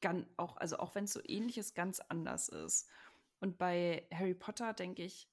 ganz, 0.00 0.26
auch, 0.36 0.56
also 0.56 0.78
auch 0.78 0.94
wenn 0.94 1.04
es 1.04 1.12
so 1.12 1.20
ähnlich 1.24 1.58
ist, 1.58 1.74
ganz 1.74 2.00
anders 2.00 2.48
ist. 2.48 2.88
Und 3.40 3.58
bei 3.58 4.06
Harry 4.12 4.34
Potter 4.34 4.72
denke 4.72 5.02
ich, 5.02 5.28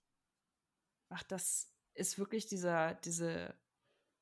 ach, 1.10 1.24
das 1.24 1.74
ist 1.94 2.18
wirklich 2.18 2.48
dieser, 2.48 2.96
diese 2.96 3.54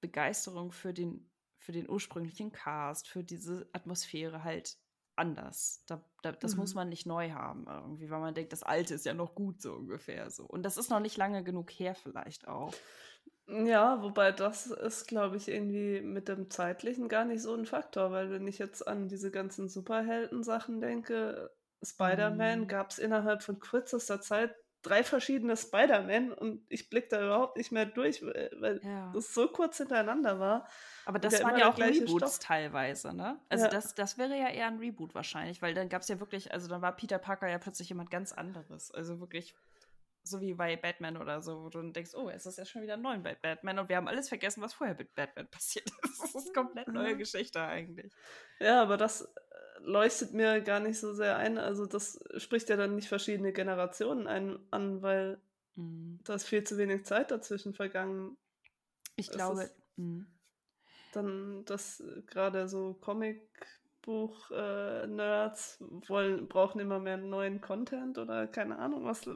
Begeisterung 0.01 0.71
für 0.71 0.93
den, 0.93 1.29
für 1.57 1.71
den 1.71 1.89
ursprünglichen 1.89 2.51
Cast, 2.51 3.07
für 3.07 3.23
diese 3.23 3.69
Atmosphäre 3.73 4.43
halt 4.43 4.77
anders. 5.17 5.83
Da, 5.87 6.03
da, 6.21 6.31
das 6.31 6.53
mhm. 6.53 6.61
muss 6.61 6.73
man 6.73 6.89
nicht 6.89 7.05
neu 7.05 7.31
haben, 7.31 7.65
irgendwie, 7.67 8.09
weil 8.09 8.19
man 8.19 8.35
denkt, 8.35 8.53
das 8.53 8.63
Alte 8.63 8.93
ist 8.93 9.05
ja 9.05 9.13
noch 9.13 9.35
gut, 9.35 9.61
so 9.61 9.73
ungefähr 9.73 10.29
so. 10.31 10.45
Und 10.45 10.63
das 10.63 10.77
ist 10.77 10.89
noch 10.89 10.99
nicht 10.99 11.17
lange 11.17 11.43
genug 11.43 11.71
her, 11.71 11.95
vielleicht 11.95 12.47
auch. 12.47 12.73
Ja, 13.49 14.01
wobei 14.03 14.33
das 14.33 14.67
ist, 14.67 15.07
glaube 15.07 15.37
ich, 15.37 15.47
irgendwie 15.47 16.01
mit 16.01 16.27
dem 16.27 16.49
Zeitlichen 16.49 17.07
gar 17.07 17.23
nicht 17.23 17.41
so 17.41 17.53
ein 17.53 17.65
Faktor, 17.65 18.11
weil 18.11 18.29
wenn 18.29 18.45
ich 18.45 18.57
jetzt 18.57 18.85
an 18.85 19.07
diese 19.07 19.31
ganzen 19.31 19.69
Superhelden-Sachen 19.69 20.81
denke, 20.81 21.49
Spider-Man 21.81 22.61
mhm. 22.61 22.67
gab 22.67 22.91
es 22.91 22.99
innerhalb 22.99 23.43
von 23.43 23.59
kürzester 23.59 24.19
Zeit 24.19 24.53
drei 24.81 25.03
verschiedene 25.03 25.55
Spider-Man 25.55 26.31
und 26.33 26.65
ich 26.69 26.89
blicke 26.89 27.09
da 27.09 27.23
überhaupt 27.23 27.57
nicht 27.57 27.71
mehr 27.71 27.85
durch, 27.85 28.21
weil 28.21 28.79
ja. 28.83 29.11
das 29.13 29.33
so 29.33 29.47
kurz 29.47 29.77
hintereinander 29.77 30.39
war. 30.39 30.67
Aber 31.05 31.19
das 31.19 31.41
waren 31.43 31.57
ja 31.57 31.69
auch 31.69 31.77
Reboots 31.77 32.35
Stoff. 32.35 32.39
teilweise, 32.39 33.13
ne? 33.13 33.39
Also 33.49 33.65
ja. 33.65 33.71
das, 33.71 33.95
das 33.95 34.17
wäre 34.17 34.37
ja 34.37 34.49
eher 34.49 34.67
ein 34.67 34.77
Reboot 34.77 35.15
wahrscheinlich, 35.15 35.61
weil 35.61 35.73
dann 35.73 35.89
gab 35.89 36.01
es 36.01 36.07
ja 36.07 36.19
wirklich, 36.19 36.51
also 36.51 36.67
dann 36.67 36.81
war 36.81 36.95
Peter 36.95 37.17
Parker 37.17 37.47
ja 37.47 37.57
plötzlich 37.57 37.89
jemand 37.89 38.11
ganz 38.11 38.33
anderes. 38.33 38.91
Also 38.91 39.19
wirklich 39.19 39.55
so 40.29 40.41
wie 40.41 40.53
bei 40.53 40.75
Batman 40.75 41.17
oder 41.17 41.41
so, 41.41 41.63
wo 41.63 41.69
du 41.69 41.79
dann 41.79 41.93
denkst, 41.93 42.13
oh, 42.15 42.29
es 42.29 42.45
ist 42.45 42.57
ja 42.57 42.65
schon 42.65 42.81
wieder 42.81 42.97
neu 42.97 43.17
bei 43.19 43.35
Batman 43.35 43.79
und 43.79 43.89
wir 43.89 43.97
haben 43.97 44.07
alles 44.07 44.29
vergessen, 44.29 44.61
was 44.61 44.73
vorher 44.73 44.95
mit 44.95 45.13
Batman 45.15 45.47
passiert 45.51 45.89
ist. 46.03 46.21
Das 46.21 46.35
ist 46.35 46.53
komplett 46.53 46.87
neue 46.87 47.15
mhm. 47.15 47.19
Geschichte 47.19 47.61
eigentlich. 47.61 48.11
Ja, 48.59 48.81
aber 48.81 48.97
das 48.97 49.21
äh, 49.21 49.27
leuchtet 49.79 50.33
mir 50.33 50.61
gar 50.61 50.79
nicht 50.79 50.99
so 50.99 51.13
sehr 51.13 51.37
ein. 51.37 51.57
Also 51.57 51.85
das 51.85 52.19
spricht 52.37 52.69
ja 52.69 52.75
dann 52.75 52.95
nicht 52.95 53.07
verschiedene 53.07 53.53
Generationen 53.53 54.27
ein, 54.27 54.59
an, 54.71 55.01
weil 55.01 55.39
mhm. 55.75 56.19
da 56.23 56.35
ist 56.35 56.45
viel 56.45 56.63
zu 56.63 56.77
wenig 56.77 57.05
Zeit 57.05 57.31
dazwischen 57.31 57.73
vergangen. 57.73 58.37
Ich 59.15 59.29
glaube. 59.29 59.69
Mhm. 59.95 60.27
Dann, 61.13 61.63
dass 61.65 62.03
gerade 62.27 62.67
so 62.67 62.93
Comicbuch-Nerds 62.95 65.81
äh, 65.81 66.09
wollen, 66.09 66.47
brauchen 66.47 66.79
immer 66.79 66.99
mehr 66.99 67.17
neuen 67.17 67.61
Content 67.61 68.19
oder 68.19 68.45
keine 68.45 68.77
Ahnung, 68.77 69.05
was 69.05 69.27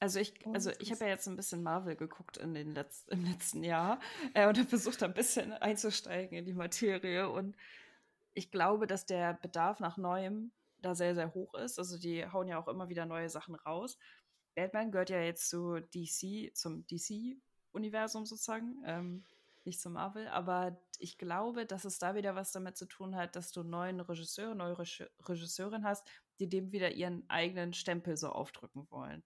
also 0.00 0.20
ich, 0.20 0.34
also 0.52 0.70
ich 0.80 0.90
habe 0.90 1.04
ja 1.04 1.10
jetzt 1.10 1.26
ein 1.28 1.36
bisschen 1.36 1.62
Marvel 1.62 1.96
geguckt 1.96 2.36
in 2.36 2.54
den 2.54 2.74
Letz-, 2.74 3.08
im 3.08 3.24
letzten 3.24 3.64
Jahr 3.64 4.00
äh, 4.34 4.46
und 4.46 4.58
habe 4.58 4.68
versucht, 4.68 5.02
ein 5.02 5.14
bisschen 5.14 5.52
einzusteigen 5.52 6.36
in 6.36 6.44
die 6.44 6.52
Materie. 6.52 7.30
Und 7.30 7.56
ich 8.34 8.50
glaube, 8.50 8.86
dass 8.86 9.06
der 9.06 9.34
Bedarf 9.34 9.80
nach 9.80 9.96
Neuem 9.96 10.52
da 10.78 10.94
sehr, 10.94 11.14
sehr 11.14 11.32
hoch 11.34 11.54
ist. 11.54 11.78
Also 11.78 11.98
die 11.98 12.26
hauen 12.26 12.48
ja 12.48 12.58
auch 12.58 12.68
immer 12.68 12.88
wieder 12.88 13.06
neue 13.06 13.30
Sachen 13.30 13.54
raus. 13.54 13.98
Batman 14.54 14.90
gehört 14.90 15.10
ja 15.10 15.20
jetzt 15.20 15.48
zu 15.48 15.80
DC, 15.80 16.54
zum 16.54 16.86
DC-Universum 16.86 18.26
sozusagen, 18.26 18.82
ähm, 18.84 19.24
nicht 19.64 19.80
zum 19.80 19.94
Marvel, 19.94 20.28
aber 20.28 20.78
ich 20.98 21.16
glaube, 21.16 21.64
dass 21.64 21.84
es 21.86 21.98
da 21.98 22.14
wieder 22.14 22.34
was 22.34 22.52
damit 22.52 22.76
zu 22.76 22.86
tun 22.86 23.16
hat, 23.16 23.34
dass 23.34 23.50
du 23.50 23.62
neuen 23.62 24.00
Regisseur, 24.00 24.54
neue 24.54 24.76
Regisseurin 24.78 25.84
hast, 25.84 26.06
die 26.38 26.48
dem 26.48 26.70
wieder 26.70 26.92
ihren 26.92 27.28
eigenen 27.30 27.72
Stempel 27.72 28.16
so 28.16 28.28
aufdrücken 28.28 28.86
wollen. 28.90 29.24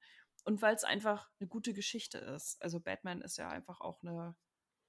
Und 0.48 0.62
weil 0.62 0.74
es 0.74 0.82
einfach 0.82 1.28
eine 1.38 1.46
gute 1.46 1.74
Geschichte 1.74 2.16
ist. 2.16 2.56
Also 2.62 2.80
Batman 2.80 3.20
ist 3.20 3.36
ja 3.36 3.50
einfach 3.50 3.82
auch 3.82 4.02
eine, 4.02 4.34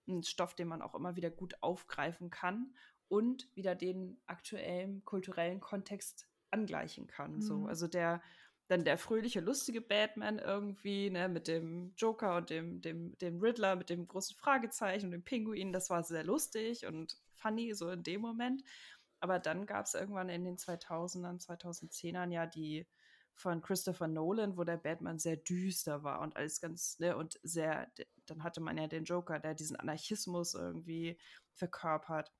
ein 0.08 0.24
Stoff, 0.24 0.56
den 0.56 0.69
man 0.69 0.82
auch 0.82 0.95
immer 0.95 1.17
wieder 1.17 1.30
gut 1.30 1.54
aufgreifen 1.60 2.30
kann 2.30 2.74
und 3.10 3.54
wieder 3.58 3.76
den 3.76 4.22
aktuellen 4.26 5.04
kulturellen 5.04 5.60
Kontext 5.60 6.30
angleichen 6.50 7.08
kann. 7.08 7.34
Mhm. 7.34 7.41
So. 7.41 7.65
Also 7.65 7.89
der, 7.89 8.22
dann 8.69 8.86
der 8.86 8.98
fröhliche, 8.98 9.41
lustige 9.41 9.82
Batman 9.82 10.39
irgendwie, 10.39 11.10
ne, 11.10 11.28
mit 11.28 11.50
dem 11.50 11.91
Joker 11.98 12.38
und 12.38 12.50
dem, 12.50 12.80
dem, 12.80 13.17
dem 13.17 13.41
Riddler, 13.41 13.76
mit 13.76 13.89
dem 13.89 14.08
großen 14.08 14.38
Fragezeichen 14.38 15.08
und 15.08 15.12
dem 15.12 15.26
Pinguin, 15.26 15.74
das 15.74 15.89
war 15.89 16.04
sehr 16.04 16.24
lustig 16.24 16.86
und 16.86 17.17
funny, 17.34 17.74
so 17.74 17.89
in 17.89 18.04
dem 18.04 18.22
Moment. 18.22 18.63
Aber 19.19 19.39
dann 19.39 19.65
gab 19.65 19.88
es 19.88 19.93
irgendwann 19.93 20.30
in 20.30 20.45
den 20.45 20.56
2000ern, 20.56 21.45
2010ern 21.45 22.32
ja 22.32 22.45
die 22.45 22.88
von 23.39 23.62
Christopher 23.62 24.08
Nolan, 24.08 24.58
wo 24.58 24.65
der 24.65 24.75
Batman 24.75 25.17
sehr 25.17 25.38
düster 25.38 26.04
war 26.04 26.19
und 26.19 26.36
alles 26.36 26.60
ganz, 26.60 26.99
ne, 26.99 27.15
und 27.15 27.39
sehr, 27.41 27.89
dann 28.25 28.43
hatte 28.43 28.60
man 28.60 28.78
ja 28.78 28.88
den 28.88 29.06
Joker, 29.06 29.39
der 29.39 29.54
diesen 29.54 29.78
Anarchismus 29.78 30.56
irgendwie 30.56 31.17
verkörpert. 31.54 32.34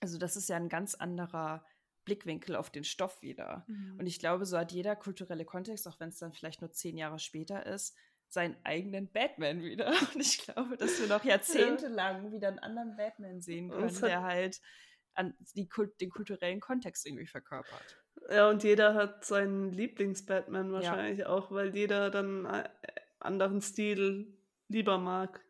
Also 0.00 0.16
das 0.16 0.36
ist 0.36 0.48
ja 0.48 0.56
ein 0.56 0.70
ganz 0.70 0.94
anderer 0.94 1.64
Blickwinkel 2.06 2.56
auf 2.56 2.70
den 2.70 2.82
Stoff 2.82 3.20
wieder. 3.20 3.66
Mhm. 3.68 3.98
Und 3.98 4.06
ich 4.06 4.18
glaube, 4.18 4.46
so 4.46 4.56
hat 4.56 4.72
jeder 4.72 4.96
kulturelle 4.96 5.44
Kontext, 5.44 5.86
auch 5.86 6.00
wenn 6.00 6.08
es 6.08 6.18
dann 6.18 6.32
vielleicht 6.32 6.62
nur 6.62 6.72
zehn 6.72 6.96
Jahre 6.96 7.18
später 7.18 7.66
ist, 7.66 7.94
seinen 8.28 8.56
eigenen 8.64 9.12
Batman 9.12 9.62
wieder. 9.62 9.88
Und 10.14 10.20
ich 10.20 10.38
glaube, 10.38 10.78
dass 10.78 10.98
wir 10.98 11.08
noch 11.08 11.24
jahrzehntelang 11.24 12.24
ja. 12.24 12.32
wieder 12.32 12.48
einen 12.48 12.58
anderen 12.58 12.96
Batman 12.96 13.42
sehen 13.42 13.68
können, 13.70 14.00
der 14.00 14.22
halt 14.22 14.62
an 15.12 15.34
die, 15.54 15.68
den 16.00 16.08
kulturellen 16.08 16.60
Kontext 16.60 17.06
irgendwie 17.06 17.26
verkörpert. 17.26 18.01
Ja, 18.32 18.48
und 18.48 18.64
jeder 18.64 18.94
hat 18.94 19.24
seinen 19.24 19.72
Lieblings-Batman 19.72 20.72
wahrscheinlich 20.72 21.20
ja. 21.20 21.28
auch, 21.28 21.50
weil 21.50 21.74
jeder 21.74 22.10
dann 22.10 22.46
einen 22.46 22.64
äh, 22.64 22.68
anderen 23.20 23.60
Stil 23.60 24.38
lieber 24.68 24.98
mag. 24.98 25.44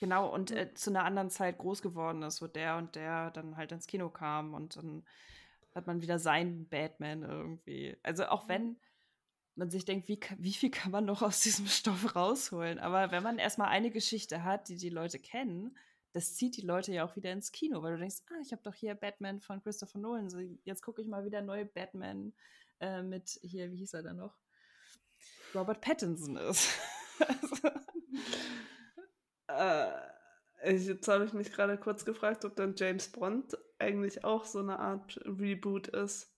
Genau, 0.00 0.28
und 0.28 0.50
äh, 0.50 0.74
zu 0.74 0.90
einer 0.90 1.04
anderen 1.04 1.30
Zeit 1.30 1.58
groß 1.58 1.80
geworden 1.80 2.22
ist, 2.22 2.42
wo 2.42 2.48
der 2.48 2.76
und 2.76 2.96
der 2.96 3.30
dann 3.30 3.56
halt 3.56 3.72
ins 3.72 3.86
Kino 3.86 4.10
kam 4.10 4.52
und 4.52 4.76
dann 4.76 5.04
hat 5.74 5.86
man 5.86 6.02
wieder 6.02 6.18
seinen 6.18 6.68
Batman 6.68 7.22
irgendwie. 7.22 7.96
Also 8.02 8.26
auch 8.26 8.48
wenn 8.48 8.76
man 9.54 9.70
sich 9.70 9.84
denkt, 9.84 10.08
wie, 10.08 10.18
wie 10.38 10.52
viel 10.52 10.70
kann 10.70 10.92
man 10.92 11.04
noch 11.04 11.22
aus 11.22 11.40
diesem 11.40 11.66
Stoff 11.68 12.14
rausholen? 12.16 12.78
Aber 12.78 13.10
wenn 13.10 13.22
man 13.22 13.38
erstmal 13.38 13.68
eine 13.68 13.90
Geschichte 13.90 14.44
hat, 14.44 14.68
die 14.68 14.76
die 14.76 14.90
Leute 14.90 15.18
kennen, 15.18 15.76
das 16.12 16.34
zieht 16.34 16.56
die 16.56 16.66
Leute 16.66 16.92
ja 16.92 17.04
auch 17.04 17.16
wieder 17.16 17.32
ins 17.32 17.52
Kino, 17.52 17.82
weil 17.82 17.94
du 17.94 17.98
denkst, 18.00 18.22
ah, 18.30 18.40
ich 18.42 18.52
habe 18.52 18.62
doch 18.62 18.74
hier 18.74 18.94
Batman 18.94 19.40
von 19.40 19.62
Christopher 19.62 19.98
Nolan, 19.98 20.28
so, 20.28 20.38
jetzt 20.64 20.82
gucke 20.82 21.00
ich 21.00 21.08
mal 21.08 21.24
wieder 21.24 21.40
neue 21.42 21.64
Batman 21.64 22.34
äh, 22.80 23.02
mit 23.02 23.38
hier, 23.42 23.70
wie 23.70 23.78
hieß 23.78 23.94
er 23.94 24.02
da 24.02 24.12
noch? 24.12 24.36
Robert 25.54 25.80
Pattinson 25.80 26.36
ist. 26.36 26.68
äh, 29.48 29.90
jetzt 30.64 31.08
habe 31.08 31.24
ich 31.24 31.32
mich 31.32 31.52
gerade 31.52 31.78
kurz 31.78 32.04
gefragt, 32.04 32.44
ob 32.44 32.56
dann 32.56 32.74
James 32.76 33.10
Bond 33.10 33.56
eigentlich 33.78 34.24
auch 34.24 34.44
so 34.44 34.60
eine 34.60 34.78
Art 34.78 35.18
Reboot 35.24 35.88
ist. 35.88 36.34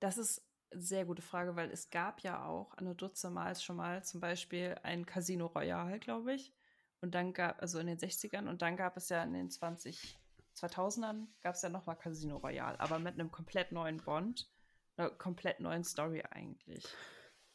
Das 0.00 0.18
ist 0.18 0.42
eine 0.70 0.82
sehr 0.82 1.04
gute 1.04 1.22
Frage, 1.22 1.56
weil 1.56 1.70
es 1.70 1.90
gab 1.90 2.20
ja 2.20 2.44
auch 2.44 2.74
eine 2.74 2.94
Dutzend 2.94 3.34
Mal 3.34 3.54
schon 3.56 3.76
mal 3.76 4.04
zum 4.04 4.20
Beispiel 4.20 4.76
ein 4.82 5.06
Casino 5.06 5.46
Royale, 5.46 5.98
glaube 5.98 6.34
ich. 6.34 6.55
Und 7.00 7.14
dann 7.14 7.32
gab, 7.32 7.60
also 7.60 7.78
in 7.78 7.86
den 7.86 7.98
60ern, 7.98 8.48
und 8.48 8.62
dann 8.62 8.76
gab 8.76 8.96
es 8.96 9.08
ja 9.08 9.22
in 9.22 9.32
den 9.32 9.50
20, 9.50 10.18
2000ern, 10.56 11.26
gab 11.42 11.54
es 11.54 11.62
ja 11.62 11.68
nochmal 11.68 11.96
Casino 11.96 12.38
Royale, 12.38 12.80
aber 12.80 12.98
mit 12.98 13.14
einem 13.14 13.30
komplett 13.30 13.72
neuen 13.72 13.98
Bond, 13.98 14.50
einer 14.96 15.10
komplett 15.10 15.60
neuen 15.60 15.84
Story 15.84 16.22
eigentlich. 16.30 16.84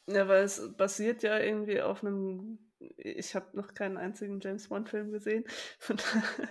Ja, 0.06 0.26
weil 0.28 0.44
es 0.44 0.74
basiert 0.76 1.22
ja 1.22 1.38
irgendwie 1.38 1.80
auf 1.80 2.02
einem. 2.02 2.58
Ich 2.96 3.36
habe 3.36 3.56
noch 3.56 3.74
keinen 3.74 3.96
einzigen 3.96 4.40
James 4.40 4.68
Bond-Film 4.68 5.12
gesehen, 5.12 5.44
von 5.78 5.96
daher 5.96 6.48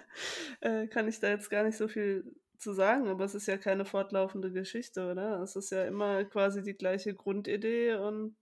äh, 0.84 0.88
kann 0.88 1.08
ich 1.10 1.20
da 1.20 1.30
jetzt 1.30 1.50
gar 1.50 1.64
nicht 1.64 1.78
so 1.78 1.90
viel 1.90 2.24
zu 2.58 2.74
sagen, 2.74 3.10
aber 3.10 3.26
es 3.26 3.36
ist 3.36 3.48
ja 3.48 3.58
keine 3.58 3.84
fortlaufende 3.84 4.52
Geschichte, 4.52 5.12
oder? 5.12 5.42
Es 5.42 5.56
ist 5.56 5.72
ja 5.72 5.84
immer 5.84 6.24
quasi 6.26 6.62
die 6.62 6.78
gleiche 6.78 7.14
Grundidee 7.14 7.96
und 7.96 8.38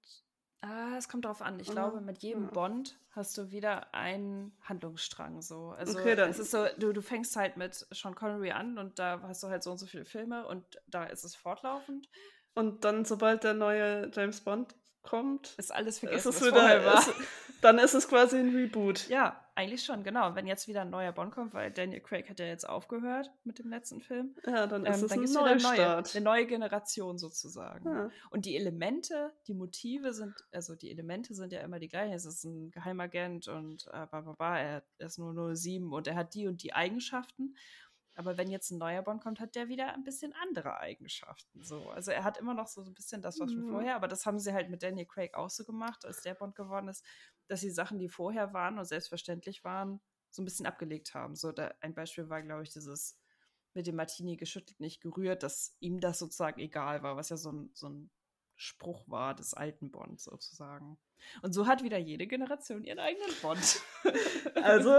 Ah, 0.62 0.95
es 0.98 1.08
kommt 1.08 1.24
darauf 1.24 1.41
an. 1.41 1.60
Ich 1.60 1.69
glaube, 1.69 2.02
mit 2.02 2.19
jedem 2.19 2.45
ja. 2.45 2.50
Bond 2.52 3.00
hast 3.12 3.38
du 3.38 3.52
wieder 3.52 3.93
einen 3.93 4.52
Handlungsstrang 4.62 5.41
so. 5.41 5.69
Also 5.69 5.98
okay, 5.98 6.15
dann. 6.15 6.30
es 6.30 6.39
ist 6.39 6.52
so, 6.52 6.65
du, 6.78 6.91
du 6.91 7.02
fängst 7.02 7.36
halt 7.38 7.56
mit 7.56 7.88
Sean 7.91 8.13
Connery 8.13 8.52
an 8.52 8.78
und 8.78 9.00
da 9.00 9.22
hast 9.24 9.41
du 9.41 9.48
halt 9.48 9.63
so 9.63 9.72
und 9.72 9.78
so 9.78 9.86
viele 9.86 10.06
Filme 10.06 10.45
und 10.45 10.65
da 10.88 11.06
ist 11.06 11.24
es 11.24 11.36
fortlaufend. 11.36 12.10
Und 12.56 12.84
dann, 12.84 13.06
sobald 13.06 13.45
der 13.45 13.54
neue 13.54 14.12
James 14.13 14.41
Bond 14.41 14.76
kommt, 15.02 15.54
ist 15.58 15.74
alles 15.74 16.00
vergessen, 16.00 16.30
ist 16.30 16.41
es 16.41 16.45
wieder. 16.45 17.00
Ist, 17.00 17.13
dann 17.62 17.80
ist 17.80 17.93
es 17.93 18.08
quasi 18.08 18.38
ein 18.38 18.56
Reboot. 18.56 19.08
Ja, 19.10 19.43
eigentlich 19.56 19.84
schon, 19.84 20.04
genau. 20.04 20.36
Wenn 20.36 20.48
jetzt 20.48 20.67
wieder 20.69 20.82
ein 20.82 20.89
neuer 20.89 21.12
Bond 21.12 21.34
kommt, 21.34 21.54
weil 21.54 21.69
Daniel 21.69 22.00
Craig 22.00 22.30
hat 22.30 22.39
ja 22.39 22.45
jetzt 22.45 22.67
aufgehört 22.67 23.30
mit 23.43 23.60
dem 23.60 23.69
letzten 23.69 24.00
Film. 24.00 24.36
Ja, 24.45 24.67
dann 24.67 24.86
ist 24.86 25.00
ähm, 25.00 25.22
es 25.22 25.34
dann 25.34 25.45
ein 25.48 25.60
neuer 25.60 25.76
neue, 25.76 25.98
eine 25.98 26.22
neue 26.22 26.45
Generation 26.48 27.17
sozusagen. 27.17 27.86
Ja. 27.86 28.10
Und 28.30 28.45
die 28.45 28.56
Elemente, 28.56 29.34
die 29.48 29.54
Motive 29.54 30.13
sind, 30.13 30.34
also 30.52 30.76
die 30.76 30.89
Elemente 30.89 31.34
sind 31.34 31.52
ja 31.52 31.60
immer 31.60 31.80
die 31.80 31.89
gleichen. 31.89 32.13
Es 32.13 32.26
ist 32.26 32.45
ein 32.45 32.72
Geheimagent 32.72 33.50
und 33.50 33.88
äh, 33.88 34.06
bla, 34.08 34.22
bla, 34.22 34.32
bla, 34.34 34.60
er 34.60 34.84
ist 34.98 35.17
nur 35.17 35.56
07 35.56 35.91
und 35.91 36.08
er 36.08 36.15
hat 36.15 36.34
die 36.34 36.48
und 36.48 36.63
die 36.63 36.74
Eigenschaften. 36.74 37.56
Aber 38.19 38.38
wenn 38.38 38.52
jetzt 38.52 38.69
ein 38.69 38.80
neuer 38.80 39.02
Bond 39.02 39.24
kommt, 39.24 39.39
hat 39.39 39.56
der 39.56 39.69
wieder 39.69 39.93
ein 39.93 40.04
bisschen 40.04 40.34
andere 40.41 40.78
Eigenschaften. 40.80 41.63
So. 41.63 41.89
Also 41.89 42.12
er 42.12 42.26
hat 42.26 42.38
immer 42.38 42.54
noch 42.54 42.67
so 42.67 42.82
ein 42.82 42.93
bisschen 42.93 43.22
das, 43.22 43.39
was 43.39 43.50
schon 43.50 43.67
mhm. 43.67 43.72
vorher, 43.72 43.95
aber 43.95 44.10
das 44.10 44.26
haben 44.26 44.39
sie 44.39 44.52
halt 44.52 44.69
mit 44.69 44.84
Daniel 44.84 45.06
Craig 45.06 45.36
auch 45.36 45.50
so 45.50 45.63
gemacht, 45.63 46.06
als 46.06 46.22
der 46.22 46.34
Bond 46.34 46.54
geworden 46.56 46.89
ist, 46.89 47.06
dass 47.50 47.62
sie 47.62 47.72
Sachen, 47.72 48.00
die 48.00 48.10
vorher 48.10 48.54
waren 48.54 48.78
und 48.80 48.86
selbstverständlich 48.86 49.64
waren, 49.64 50.00
so 50.30 50.42
ein 50.42 50.46
bisschen 50.46 50.66
abgelegt 50.66 51.14
haben. 51.14 51.36
So 51.36 51.52
da, 51.52 51.74
ein 51.82 51.96
Beispiel 51.96 52.30
war, 52.30 52.42
glaube 52.42 52.64
ich, 52.64 52.70
dieses 52.70 53.20
mit 53.74 53.88
dem 53.88 53.96
Martini 53.96 54.38
geschüttelt, 54.38 54.80
nicht 54.80 55.02
gerührt, 55.02 55.44
dass 55.44 55.76
ihm 55.80 56.00
das 56.00 56.20
sozusagen 56.20 56.60
egal 56.60 57.04
war, 57.04 57.16
was 57.16 57.30
ja 57.30 57.38
so 57.38 57.52
ein, 57.52 57.72
so 57.74 57.90
ein 57.90 58.10
Spruch 58.56 59.08
war 59.08 59.36
des 59.36 59.54
alten 59.54 59.92
Bonds 59.92 60.24
sozusagen. 60.26 60.98
Und 61.42 61.54
so 61.54 61.68
hat 61.68 61.84
wieder 61.84 61.98
jede 61.98 62.28
Generation 62.28 62.84
ihren 62.84 63.00
eigenen 63.00 63.32
Bond. 63.42 63.82
also 64.64 64.96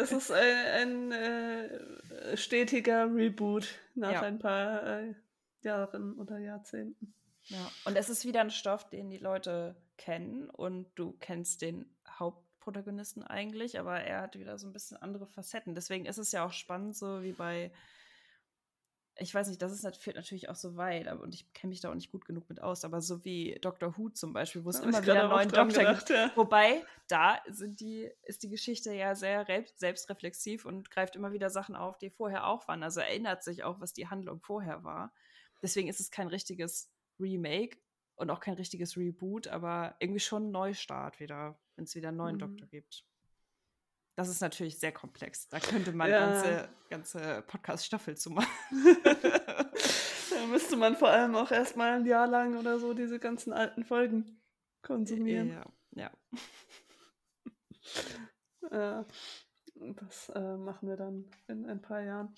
es 0.00 0.12
ist 0.12 0.30
ein, 0.30 1.10
ein 1.10 1.12
äh, 1.12 2.36
stetiger 2.36 3.12
Reboot 3.12 3.68
nach 3.94 4.12
ja. 4.12 4.22
ein 4.22 4.38
paar 4.38 4.84
äh, 4.84 5.14
Jahren 5.62 6.18
oder 6.18 6.38
Jahrzehnten. 6.38 7.14
Ja, 7.44 7.70
und 7.84 7.96
es 7.96 8.08
ist 8.08 8.24
wieder 8.24 8.40
ein 8.40 8.50
Stoff, 8.50 8.88
den 8.88 9.10
die 9.10 9.18
Leute 9.18 9.76
kennen 10.02 10.50
und 10.50 10.90
du 10.96 11.12
kennst 11.20 11.62
den 11.62 11.86
Hauptprotagonisten 12.08 13.22
eigentlich, 13.22 13.78
aber 13.78 14.00
er 14.00 14.22
hat 14.22 14.36
wieder 14.36 14.58
so 14.58 14.66
ein 14.66 14.72
bisschen 14.72 14.96
andere 14.96 15.28
Facetten. 15.28 15.76
Deswegen 15.76 16.06
ist 16.06 16.18
es 16.18 16.32
ja 16.32 16.44
auch 16.44 16.52
spannend, 16.52 16.96
so 16.96 17.22
wie 17.22 17.32
bei 17.32 17.70
ich 19.16 19.34
weiß 19.34 19.48
nicht, 19.48 19.60
das 19.60 19.72
ist 19.72 19.96
führt 19.98 20.16
natürlich 20.16 20.48
auch 20.48 20.54
so 20.54 20.76
weit, 20.76 21.06
aber, 21.06 21.22
und 21.22 21.34
ich 21.34 21.52
kenne 21.52 21.68
mich 21.68 21.80
da 21.80 21.90
auch 21.90 21.94
nicht 21.94 22.10
gut 22.10 22.24
genug 22.24 22.48
mit 22.48 22.62
aus, 22.62 22.84
aber 22.84 23.00
so 23.02 23.24
wie 23.24 23.58
Dr. 23.60 23.96
Who 23.96 24.08
zum 24.08 24.32
Beispiel, 24.32 24.64
wo 24.64 24.70
es 24.70 24.80
immer 24.80 25.02
wieder 25.02 25.20
einen 25.20 25.30
neuen 25.30 25.48
Doktor 25.50 25.84
gedacht, 25.84 26.06
gibt. 26.06 26.18
Ja. 26.18 26.32
Wobei, 26.34 26.84
da 27.08 27.38
sind 27.46 27.80
die, 27.80 28.10
ist 28.22 28.42
die 28.42 28.48
Geschichte 28.48 28.92
ja 28.94 29.14
sehr 29.14 29.46
selbstreflexiv 29.76 30.64
und 30.64 30.90
greift 30.90 31.14
immer 31.14 31.32
wieder 31.32 31.50
Sachen 31.50 31.76
auf, 31.76 31.98
die 31.98 32.10
vorher 32.10 32.46
auch 32.46 32.66
waren. 32.68 32.82
Also 32.82 33.00
erinnert 33.00 33.44
sich 33.44 33.64
auch, 33.64 33.80
was 33.80 33.92
die 33.92 34.08
Handlung 34.08 34.40
vorher 34.40 34.82
war. 34.82 35.12
Deswegen 35.62 35.88
ist 35.88 36.00
es 36.00 36.10
kein 36.10 36.28
richtiges 36.28 36.90
Remake, 37.20 37.78
und 38.16 38.30
auch 38.30 38.40
kein 38.40 38.54
richtiges 38.54 38.96
Reboot, 38.96 39.48
aber 39.48 39.96
irgendwie 39.98 40.20
schon 40.20 40.48
ein 40.48 40.50
Neustart 40.52 41.20
wieder, 41.20 41.58
wenn 41.76 41.84
es 41.84 41.94
wieder 41.94 42.08
einen 42.08 42.18
neuen 42.18 42.36
mhm. 42.36 42.40
Doktor 42.40 42.66
gibt. 42.66 43.04
Das 44.14 44.28
ist 44.28 44.40
natürlich 44.40 44.78
sehr 44.78 44.92
komplex. 44.92 45.48
Da 45.48 45.58
könnte 45.58 45.92
man 45.92 46.10
ja. 46.10 46.26
ganze, 46.26 46.68
ganze 46.90 47.42
Podcast-Staffel 47.46 48.16
zu 48.16 48.30
machen. 48.30 48.48
da 49.04 50.46
müsste 50.50 50.76
man 50.76 50.96
vor 50.96 51.08
allem 51.08 51.34
auch 51.34 51.50
erstmal 51.50 51.92
ein 51.92 52.04
Jahr 52.04 52.26
lang 52.26 52.58
oder 52.58 52.78
so 52.78 52.92
diese 52.92 53.18
ganzen 53.18 53.52
alten 53.52 53.84
Folgen 53.84 54.42
konsumieren. 54.82 55.48
Ja, 55.48 55.64
ja. 55.92 56.10
ja. 58.70 59.06
Das 59.74 60.28
äh, 60.28 60.56
machen 60.56 60.88
wir 60.88 60.96
dann 60.96 61.30
in 61.48 61.66
ein 61.66 61.80
paar 61.80 62.02
Jahren. 62.02 62.34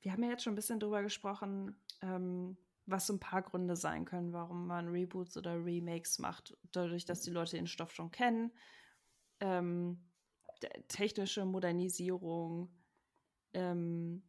Wir 0.00 0.12
haben 0.12 0.22
ja 0.22 0.30
jetzt 0.30 0.42
schon 0.42 0.54
ein 0.54 0.56
bisschen 0.56 0.80
drüber 0.80 1.02
gesprochen, 1.02 1.76
ähm, 2.00 2.56
was 2.86 3.06
so 3.06 3.14
ein 3.14 3.20
paar 3.20 3.42
Gründe 3.42 3.76
sein 3.76 4.04
können, 4.04 4.32
warum 4.32 4.66
man 4.66 4.88
Reboots 4.88 5.36
oder 5.36 5.64
Remakes 5.64 6.18
macht. 6.18 6.56
Dadurch, 6.72 7.04
dass 7.04 7.22
die 7.22 7.30
Leute 7.30 7.56
den 7.56 7.66
Stoff 7.66 7.92
schon 7.92 8.10
kennen. 8.10 8.52
Ähm, 9.40 9.98
technische 10.88 11.44
Modernisierung. 11.44 12.70
Ähm, 13.52 14.22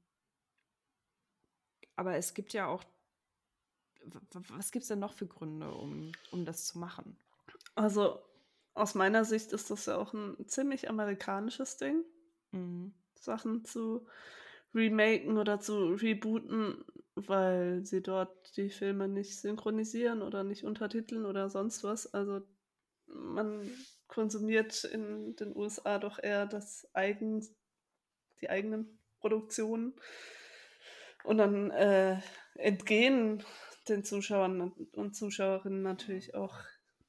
aber 1.95 2.15
es 2.15 2.33
gibt 2.33 2.53
ja 2.53 2.67
auch. 2.67 2.83
Was 4.49 4.71
gibt 4.71 4.83
es 4.83 4.89
denn 4.89 4.99
noch 4.99 5.13
für 5.13 5.25
Gründe, 5.25 5.71
um, 5.73 6.11
um 6.31 6.45
das 6.45 6.67
zu 6.67 6.77
machen? 6.77 7.17
Also, 7.73 8.19
aus 8.75 8.93
meiner 8.93 9.25
Sicht 9.25 9.51
ist 9.51 9.71
das 9.71 9.87
ja 9.87 9.97
auch 9.97 10.13
ein 10.13 10.47
ziemlich 10.47 10.89
amerikanisches 10.89 11.77
Ding, 11.77 12.03
mhm. 12.51 12.93
Sachen 13.15 13.65
zu 13.65 14.05
remaken 14.75 15.37
oder 15.37 15.59
zu 15.59 15.93
rebooten, 15.93 16.85
weil 17.15 17.85
sie 17.85 18.01
dort 18.01 18.55
die 18.57 18.69
Filme 18.69 19.07
nicht 19.07 19.39
synchronisieren 19.39 20.21
oder 20.21 20.43
nicht 20.43 20.63
untertiteln 20.63 21.25
oder 21.25 21.49
sonst 21.49 21.83
was. 21.83 22.13
Also 22.13 22.41
man 23.07 23.69
konsumiert 24.07 24.83
in 24.83 25.35
den 25.35 25.55
USA 25.55 25.97
doch 25.97 26.19
eher 26.21 26.45
das 26.45 26.87
eigen, 26.93 27.45
die 28.41 28.49
eigenen 28.49 28.99
Produktionen. 29.19 29.93
Und 31.23 31.37
dann 31.37 31.71
äh, 31.71 32.19
entgehen 32.55 33.43
den 33.89 34.03
Zuschauern 34.03 34.73
und 34.93 35.15
Zuschauerinnen 35.15 35.81
natürlich 35.81 36.35
auch 36.35 36.55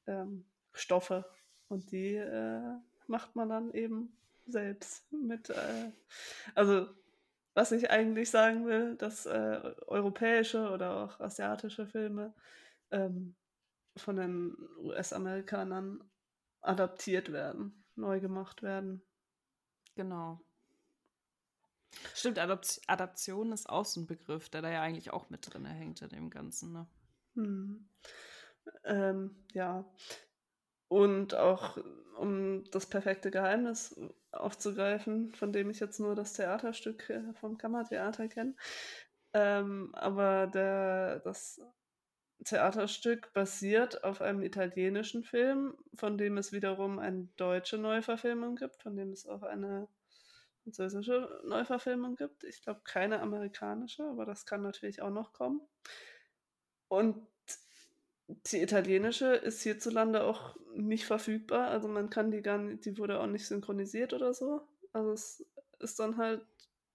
ähm, 0.07 0.45
Stoffe. 0.73 1.25
Und 1.67 1.91
die 1.91 2.15
äh, 2.15 2.77
macht 3.07 3.35
man 3.35 3.49
dann 3.49 3.73
eben 3.73 4.17
selbst 4.47 5.11
mit. 5.11 5.49
Äh, 5.49 5.91
also 6.55 6.87
was 7.57 7.71
ich 7.71 7.89
eigentlich 7.89 8.29
sagen 8.29 8.67
will, 8.67 8.95
dass 8.97 9.25
äh, 9.25 9.73
europäische 9.87 10.69
oder 10.69 11.03
auch 11.03 11.19
asiatische 11.19 11.87
Filme 11.87 12.35
ähm, 12.91 13.35
von 13.95 14.15
den 14.15 14.55
US-Amerikanern 14.77 16.07
adaptiert 16.61 17.31
werden, 17.31 17.83
neu 17.95 18.19
gemacht 18.19 18.61
werden. 18.61 19.01
Genau. 19.95 20.39
Stimmt, 22.13 22.37
Adop 22.37 22.61
Adaption 22.85 23.51
ist 23.51 23.67
auch 23.67 23.85
so 23.85 24.01
ein 24.01 24.05
Begriff, 24.05 24.49
der 24.49 24.61
da 24.61 24.69
ja 24.69 24.83
eigentlich 24.83 25.11
auch 25.11 25.31
mit 25.31 25.51
drin 25.51 25.65
hängt 25.65 26.03
in 26.03 26.09
dem 26.09 26.29
Ganzen. 26.29 26.73
Ne? 26.73 26.87
Hm. 27.33 27.89
Ähm, 28.83 29.35
ja. 29.53 29.83
Und 30.89 31.33
auch 31.33 31.79
um 32.19 32.65
das 32.65 32.85
perfekte 32.85 33.31
Geheimnis 33.31 33.99
aufzugreifen, 34.37 35.31
von 35.33 35.51
dem 35.51 35.69
ich 35.69 35.79
jetzt 35.79 35.99
nur 35.99 36.15
das 36.15 36.33
Theaterstück 36.33 37.09
äh, 37.09 37.33
vom 37.33 37.57
Kammertheater 37.57 38.27
kenne. 38.27 38.55
Ähm, 39.33 39.93
aber 39.93 40.47
der, 40.47 41.19
das 41.19 41.61
Theaterstück 42.45 43.33
basiert 43.33 44.03
auf 44.03 44.21
einem 44.21 44.41
italienischen 44.43 45.23
Film, 45.23 45.75
von 45.95 46.17
dem 46.17 46.37
es 46.37 46.51
wiederum 46.51 46.99
eine 46.99 47.27
deutsche 47.35 47.77
Neuverfilmung 47.77 48.55
gibt, 48.55 48.81
von 48.83 48.95
dem 48.95 49.11
es 49.11 49.25
auch 49.25 49.43
eine 49.43 49.87
französische 50.63 51.41
Neuverfilmung 51.45 52.15
gibt. 52.15 52.43
Ich 52.43 52.61
glaube 52.61 52.81
keine 52.83 53.21
amerikanische, 53.21 54.03
aber 54.03 54.25
das 54.25 54.45
kann 54.45 54.61
natürlich 54.61 55.01
auch 55.01 55.09
noch 55.09 55.33
kommen. 55.33 55.61
Und 56.89 57.25
die 58.27 58.61
italienische 58.61 59.33
ist 59.33 59.61
hierzulande 59.61 60.23
auch 60.23 60.57
nicht 60.75 61.05
verfügbar. 61.05 61.69
Also 61.69 61.87
man 61.87 62.09
kann 62.09 62.31
die 62.31 62.41
gar 62.41 62.57
nicht, 62.57 62.85
die 62.85 62.97
wurde 62.97 63.19
auch 63.19 63.27
nicht 63.27 63.47
synchronisiert 63.47 64.13
oder 64.13 64.33
so. 64.33 64.61
Also 64.93 65.11
es 65.11 65.45
ist 65.79 65.99
dann 65.99 66.17
halt 66.17 66.45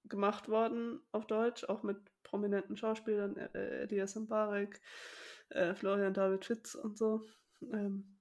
gemacht 0.04 0.48
worden 0.48 1.00
auf 1.12 1.26
Deutsch, 1.26 1.64
auch 1.64 1.82
mit 1.82 1.96
prominenten 2.22 2.76
Schauspielern, 2.76 3.36
äh, 3.36 3.82
Elias 3.82 4.14
Mbarek, 4.14 4.80
äh, 5.50 5.74
Florian 5.74 6.14
David 6.14 6.44
Fitz 6.44 6.74
und 6.74 6.98
so. 6.98 7.22
Ähm, 7.72 8.18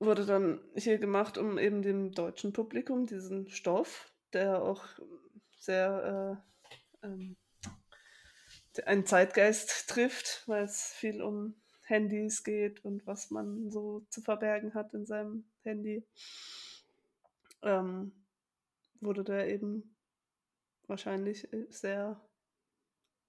wurde 0.00 0.24
dann 0.24 0.60
hier 0.76 0.98
gemacht, 0.98 1.38
um 1.38 1.58
eben 1.58 1.82
dem 1.82 2.12
deutschen 2.12 2.52
Publikum 2.52 3.06
diesen 3.06 3.48
Stoff, 3.48 4.12
der 4.32 4.62
auch 4.62 4.84
sehr 5.58 6.40
äh, 7.02 7.06
ähm, 7.06 7.36
einen 8.86 9.06
Zeitgeist 9.06 9.88
trifft, 9.88 10.44
weil 10.46 10.64
es 10.64 10.92
viel 10.92 11.22
um 11.22 11.54
Handys 11.84 12.44
geht 12.44 12.84
und 12.84 13.06
was 13.06 13.30
man 13.30 13.70
so 13.70 14.06
zu 14.10 14.20
verbergen 14.20 14.74
hat 14.74 14.92
in 14.94 15.06
seinem 15.06 15.44
Handy, 15.62 16.06
ähm, 17.62 18.12
wurde 19.00 19.24
der 19.24 19.48
eben 19.48 19.96
wahrscheinlich 20.86 21.52
äh, 21.52 21.66
sehr 21.70 22.20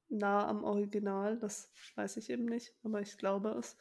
nah 0.10 0.48
am 0.48 0.64
Original. 0.64 1.38
Das 1.38 1.72
weiß 1.96 2.18
ich 2.18 2.30
eben 2.30 2.46
nicht, 2.46 2.74
aber 2.84 3.02
ich 3.02 3.18
glaube 3.18 3.50
es. 3.52 3.78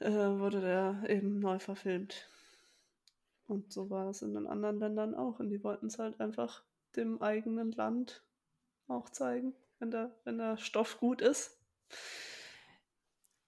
Äh, 0.00 0.10
wurde 0.10 0.60
der 0.60 1.04
eben 1.08 1.38
neu 1.38 1.60
verfilmt. 1.60 2.28
Und 3.46 3.72
so 3.72 3.90
war 3.90 4.10
es 4.10 4.22
in 4.22 4.34
den 4.34 4.46
anderen 4.46 4.80
Ländern 4.80 5.14
auch. 5.14 5.38
Und 5.38 5.50
die 5.50 5.62
wollten 5.62 5.86
es 5.86 5.98
halt 5.98 6.20
einfach 6.20 6.64
dem 6.96 7.22
eigenen 7.22 7.70
Land 7.72 8.24
auch 8.88 9.08
zeigen 9.10 9.54
wenn 9.84 9.90
der, 9.90 10.10
wenn 10.24 10.38
der 10.38 10.56
Stoff 10.56 10.98
gut 10.98 11.20
ist. 11.20 11.58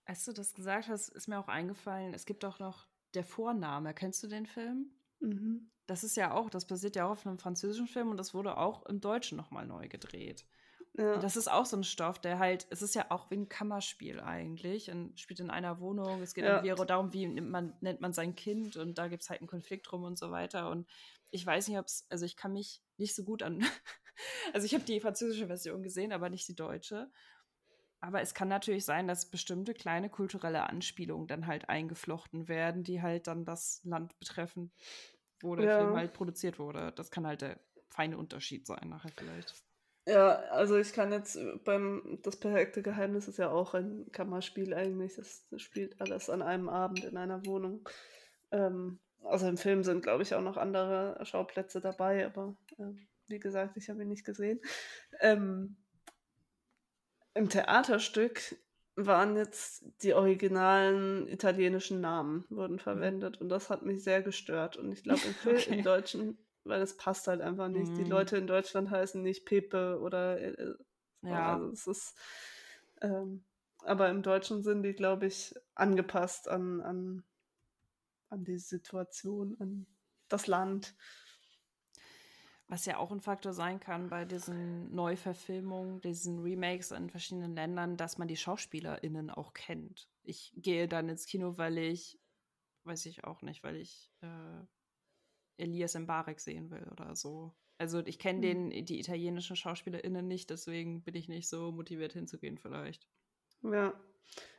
Als 0.05 0.25
du 0.25 0.33
das 0.33 0.55
gesagt 0.55 0.89
hast, 0.89 1.09
ist 1.09 1.29
mir 1.29 1.39
auch 1.39 1.49
eingefallen, 1.49 2.13
es 2.13 2.27
gibt 2.27 2.45
auch 2.45 2.59
noch 2.59 2.87
der 3.15 3.25
Vorname. 3.25 3.95
Kennst 3.95 4.23
du 4.23 4.29
den 4.29 4.47
Film? 4.47 4.91
Mhm. 5.21 5.71
Das 5.87 6.05
ist 6.05 6.17
ja 6.17 6.33
auch, 6.33 6.51
das 6.51 6.67
basiert 6.67 6.95
ja 6.95 7.07
auch 7.07 7.13
auf 7.13 7.27
einem 7.27 7.39
französischen 7.39 7.87
Film 7.87 8.11
und 8.11 8.19
das 8.19 8.35
wurde 8.35 8.59
auch 8.59 8.85
im 8.87 9.01
Deutschen 9.01 9.37
nochmal 9.37 9.67
neu 9.67 9.89
gedreht. 9.89 10.45
Ja. 10.99 11.19
Das 11.19 11.37
ist 11.37 11.51
auch 11.51 11.67
so 11.67 11.77
ein 11.77 11.85
Stoff, 11.85 12.19
der 12.19 12.39
halt, 12.39 12.67
es 12.71 12.83
ist 12.83 12.95
ja 12.95 13.11
auch 13.11 13.31
wie 13.31 13.37
ein 13.37 13.49
Kammerspiel 13.49 14.21
eigentlich 14.21 14.91
und 14.91 15.19
spielt 15.19 15.41
in 15.41 15.51
einer 15.51 15.81
Wohnung. 15.81 16.23
Es 16.23 16.35
geht 16.35 16.45
ja. 16.45 16.63
irgendwie 16.63 16.87
darum, 16.87 17.13
wie 17.13 17.27
nennt 17.27 17.51
man, 17.51 17.75
nennt 17.81 18.01
man 18.01 18.13
sein 18.13 18.35
Kind 18.35 18.77
und 18.77 18.99
da 18.99 19.09
gibt 19.09 19.23
es 19.23 19.31
halt 19.31 19.41
einen 19.41 19.49
Konflikt 19.49 19.91
drum 19.91 20.05
und 20.05 20.19
so 20.19 20.31
weiter. 20.31 20.71
Und 20.71 20.87
ich 21.31 21.45
weiß 21.45 21.69
nicht, 21.69 21.79
ob 21.79 21.87
es, 21.87 22.07
also 22.11 22.25
ich 22.25 22.37
kann 22.37 22.53
mich 22.53 22.83
nicht 22.97 23.15
so 23.15 23.25
gut 23.25 23.43
an 23.43 23.65
also 24.53 24.65
ich 24.65 24.75
habe 24.75 24.85
die 24.85 25.01
französische 25.01 25.47
Version 25.47 25.83
gesehen, 25.83 26.13
aber 26.13 26.31
nicht 26.31 26.49
die 26.49 26.57
deutsche. 26.57 27.11
Aber 28.01 28.21
es 28.21 28.35
kann 28.35 28.49
natürlich 28.49 28.85
sein, 28.85 29.09
dass 29.09 29.31
bestimmte 29.31 29.75
kleine 29.75 30.11
kulturelle 30.11 30.69
Anspielungen 30.69 31.27
dann 31.27 31.47
halt 31.47 31.69
eingeflochten 31.69 32.47
werden, 32.47 32.85
die 32.85 33.03
halt 33.03 33.27
dann 33.27 33.45
das 33.45 33.81
Land 33.85 34.19
betreffen, 34.19 34.71
wo 35.41 35.57
der 35.57 35.67
ja. 35.67 35.79
Film 35.79 35.97
halt 35.97 36.13
produziert 36.13 36.59
wurde. 36.59 36.93
Das 36.93 37.11
kann 37.11 37.27
halt 37.27 37.41
der 37.41 37.59
feine 37.89 38.19
Unterschied 38.19 38.67
sein 38.67 38.89
nachher 38.91 39.11
vielleicht. 39.17 39.55
Ja, 40.07 40.37
also 40.51 40.77
ich 40.77 40.93
kann 40.93 41.11
jetzt 41.11 41.37
beim 41.65 42.21
Das 42.23 42.39
perfekte 42.39 42.81
Geheimnis 42.81 43.27
ist 43.27 43.39
ja 43.39 43.51
auch 43.51 43.75
ein 43.75 44.07
Kammerspiel 44.13 44.73
eigentlich. 44.73 45.17
Das 45.17 45.45
spielt 45.57 46.01
alles 46.01 46.31
an 46.31 46.43
einem 46.43 46.69
Abend 46.69 47.03
in 47.03 47.17
einer 47.17 47.45
Wohnung. 47.45 47.89
Ähm, 48.53 49.01
also 49.25 49.49
im 49.49 49.57
Film 49.57 49.83
sind, 49.83 50.03
glaube 50.03 50.23
ich, 50.23 50.35
auch 50.35 50.43
noch 50.43 50.57
andere 50.57 51.19
Schauplätze 51.25 51.81
dabei, 51.81 52.25
aber 52.25 52.57
ähm, 52.79 53.09
wie 53.29 53.39
gesagt, 53.39 53.77
ich 53.77 53.89
habe 53.89 54.03
ihn 54.03 54.09
nicht 54.09 54.25
gesehen. 54.25 54.61
Ähm, 55.21 55.77
Im 57.35 57.49
Theaterstück 57.49 58.57
waren 58.97 59.37
jetzt 59.37 59.85
die 60.03 60.15
originalen 60.15 61.29
italienischen 61.29 62.01
Namen 62.01 62.47
wurden 62.49 62.75
mhm. 62.75 62.81
verwendet 62.81 63.41
und 63.41 63.51
das 63.51 63.69
hat 63.69 63.83
mich 63.83 64.03
sehr 64.03 64.23
gestört. 64.23 64.77
Und 64.77 64.93
ich 64.93 65.03
glaube, 65.03 65.21
im 65.27 65.35
Film, 65.35 65.57
okay. 65.57 65.79
im 65.79 65.85
Deutschen, 65.85 66.39
weil 66.65 66.81
es 66.81 66.97
passt 66.97 67.29
halt 67.29 67.41
einfach 67.41 67.69
nicht. 67.69 67.93
Mhm. 67.93 67.97
Die 67.97 68.11
Leute 68.11 68.39
in 68.39 68.47
Deutschland 68.47 68.91
heißen 68.91 69.23
nicht 69.23 69.45
Pepe 69.45 70.01
oder 70.01 70.41
äh, 70.41 70.75
ja. 71.23 71.55
Also 71.55 71.71
es 71.71 71.87
ist 71.87 72.19
ähm, 73.03 73.45
aber 73.87 74.09
im 74.11 74.23
Deutschen 74.23 74.63
sind 74.63 74.83
die, 74.83 74.95
glaube 74.95 75.27
ich, 75.27 75.55
angepasst 75.75 76.49
an, 76.49 76.81
an, 76.81 77.23
an 78.29 78.45
die 78.45 78.59
Situation, 78.59 79.57
an 79.61 79.87
das 80.29 80.47
Land. 80.47 80.95
Was 82.69 82.85
ja 82.85 82.99
auch 82.99 83.13
ein 83.13 83.21
Faktor 83.21 83.53
sein 83.53 83.79
kann 83.79 84.09
bei 84.09 84.25
diesen 84.25 84.93
Neuverfilmungen, 84.93 86.01
diesen 86.01 86.41
Remakes 86.41 86.91
in 86.91 87.11
verschiedenen 87.11 87.55
Ländern, 87.55 87.97
dass 87.97 88.19
man 88.19 88.27
die 88.27 88.37
SchauspielerInnen 88.37 89.31
auch 89.31 89.53
kennt. 89.53 90.09
Ich 90.25 90.53
gehe 90.57 90.89
dann 90.89 91.09
ins 91.09 91.27
Kino, 91.27 91.59
weil 91.59 91.79
ich, 91.79 92.19
weiß 92.83 93.07
ich 93.07 93.23
auch 93.23 93.43
nicht, 93.43 93.63
weil 93.63 93.77
ich 93.77 94.11
äh, 94.21 94.65
Elias 95.59 95.95
Mbarek 95.95 96.41
sehen 96.41 96.71
will 96.71 96.89
oder 96.91 97.15
so. 97.15 97.55
Also 97.79 98.01
ich 98.05 98.19
kenne 98.19 98.55
mhm. 98.55 98.85
die 98.85 98.99
italienischen 98.99 99.55
SchauspielerInnen 99.55 100.27
nicht, 100.27 100.51
deswegen 100.51 101.03
bin 101.03 101.15
ich 101.15 101.29
nicht 101.29 101.49
so 101.49 101.71
motiviert 101.73 102.15
hinzugehen 102.15 102.59
vielleicht. 102.59 103.07
Ja. 103.63 103.95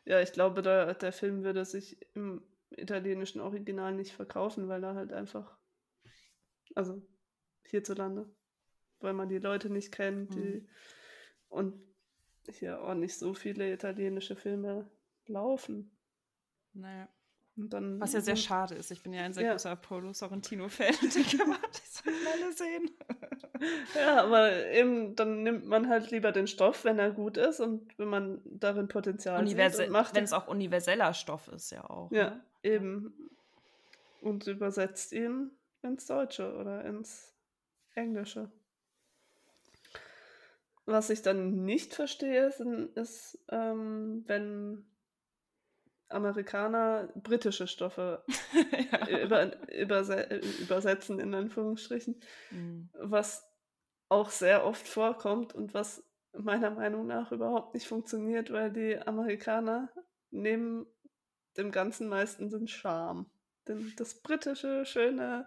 Ja, 0.05 0.21
ich 0.21 0.31
glaube, 0.31 0.61
der, 0.61 0.93
der 0.93 1.11
Film 1.11 1.43
würde 1.43 1.65
sich 1.65 1.97
im 2.13 2.41
italienischen 2.69 3.41
Original 3.41 3.93
nicht 3.93 4.13
verkaufen, 4.13 4.69
weil 4.69 4.83
er 4.83 4.95
halt 4.95 5.11
einfach, 5.11 5.57
also 6.75 7.01
hierzulande, 7.69 8.29
weil 8.99 9.13
man 9.13 9.29
die 9.29 9.39
Leute 9.39 9.69
nicht 9.69 9.91
kennt, 9.91 10.33
die, 10.33 10.61
mhm. 10.61 10.67
und 11.49 11.73
hier 12.49 12.81
auch 12.81 12.93
nicht 12.93 13.17
so 13.17 13.33
viele 13.33 13.71
italienische 13.71 14.35
Filme 14.35 14.89
laufen. 15.27 15.91
Naja. 16.73 17.09
Dann, 17.59 17.99
Was 17.99 18.13
ja 18.13 18.21
sehr 18.21 18.35
schade 18.35 18.75
ist. 18.75 18.91
Ich 18.91 19.01
bin 19.01 19.13
ja 19.13 19.23
ein 19.23 19.33
sehr 19.33 19.43
ja. 19.43 19.51
großer 19.53 19.75
Polo 19.75 20.13
Sorrentino-Fan. 20.13 20.93
Den 21.15 21.39
kann 21.39 21.49
man 21.49 21.57
alle 21.57 22.53
sehen. 22.53 22.91
ja, 23.95 24.23
aber 24.23 24.67
eben, 24.67 25.15
dann 25.15 25.41
nimmt 25.41 25.65
man 25.65 25.89
halt 25.89 26.11
lieber 26.11 26.31
den 26.31 26.45
Stoff, 26.45 26.85
wenn 26.85 26.99
er 26.99 27.09
gut 27.09 27.37
ist 27.37 27.59
und 27.59 27.97
wenn 27.97 28.09
man 28.09 28.41
darin 28.45 28.87
Potenzial 28.87 29.41
Universe 29.41 29.77
sieht. 29.77 29.89
Macht 29.89 30.13
wenn 30.13 30.23
es 30.23 30.33
auch 30.33 30.47
universeller 30.47 31.15
Stoff 31.15 31.47
ist, 31.47 31.71
ja 31.71 31.89
auch. 31.89 32.11
Ja, 32.11 32.29
ne? 32.29 32.43
eben. 32.61 33.31
Und 34.21 34.45
übersetzt 34.45 35.11
ihn 35.11 35.49
ins 35.81 36.05
Deutsche 36.05 36.55
oder 36.57 36.85
ins 36.85 37.33
Englische. 37.97 38.51
Was 40.85 41.09
ich 41.09 41.21
dann 41.21 41.65
nicht 41.65 41.93
verstehe, 41.93 42.47
ist, 42.47 42.61
ist 42.95 43.39
ähm, 43.49 44.23
wenn 44.27 44.85
Amerikaner 46.09 47.09
britische 47.15 47.67
Stoffe 47.67 48.23
ja. 48.91 49.19
über, 49.19 49.51
überse 49.69 50.39
übersetzen, 50.61 51.19
in 51.19 51.33
Anführungsstrichen, 51.33 52.21
mhm. 52.51 52.89
was 52.93 53.45
auch 54.07 54.29
sehr 54.29 54.65
oft 54.65 54.87
vorkommt 54.87 55.53
und 55.53 55.73
was 55.73 56.03
meiner 56.31 56.71
Meinung 56.71 57.07
nach 57.07 57.33
überhaupt 57.33 57.73
nicht 57.73 57.87
funktioniert, 57.87 58.53
weil 58.53 58.71
die 58.71 58.97
Amerikaner 58.97 59.89
nehmen 60.31 60.85
dem 61.57 61.71
Ganzen 61.71 62.07
meistens 62.07 62.53
den 62.53 62.67
Charme. 62.67 63.25
Denn 63.67 63.91
das 63.97 64.21
britische, 64.21 64.85
schöne, 64.85 65.45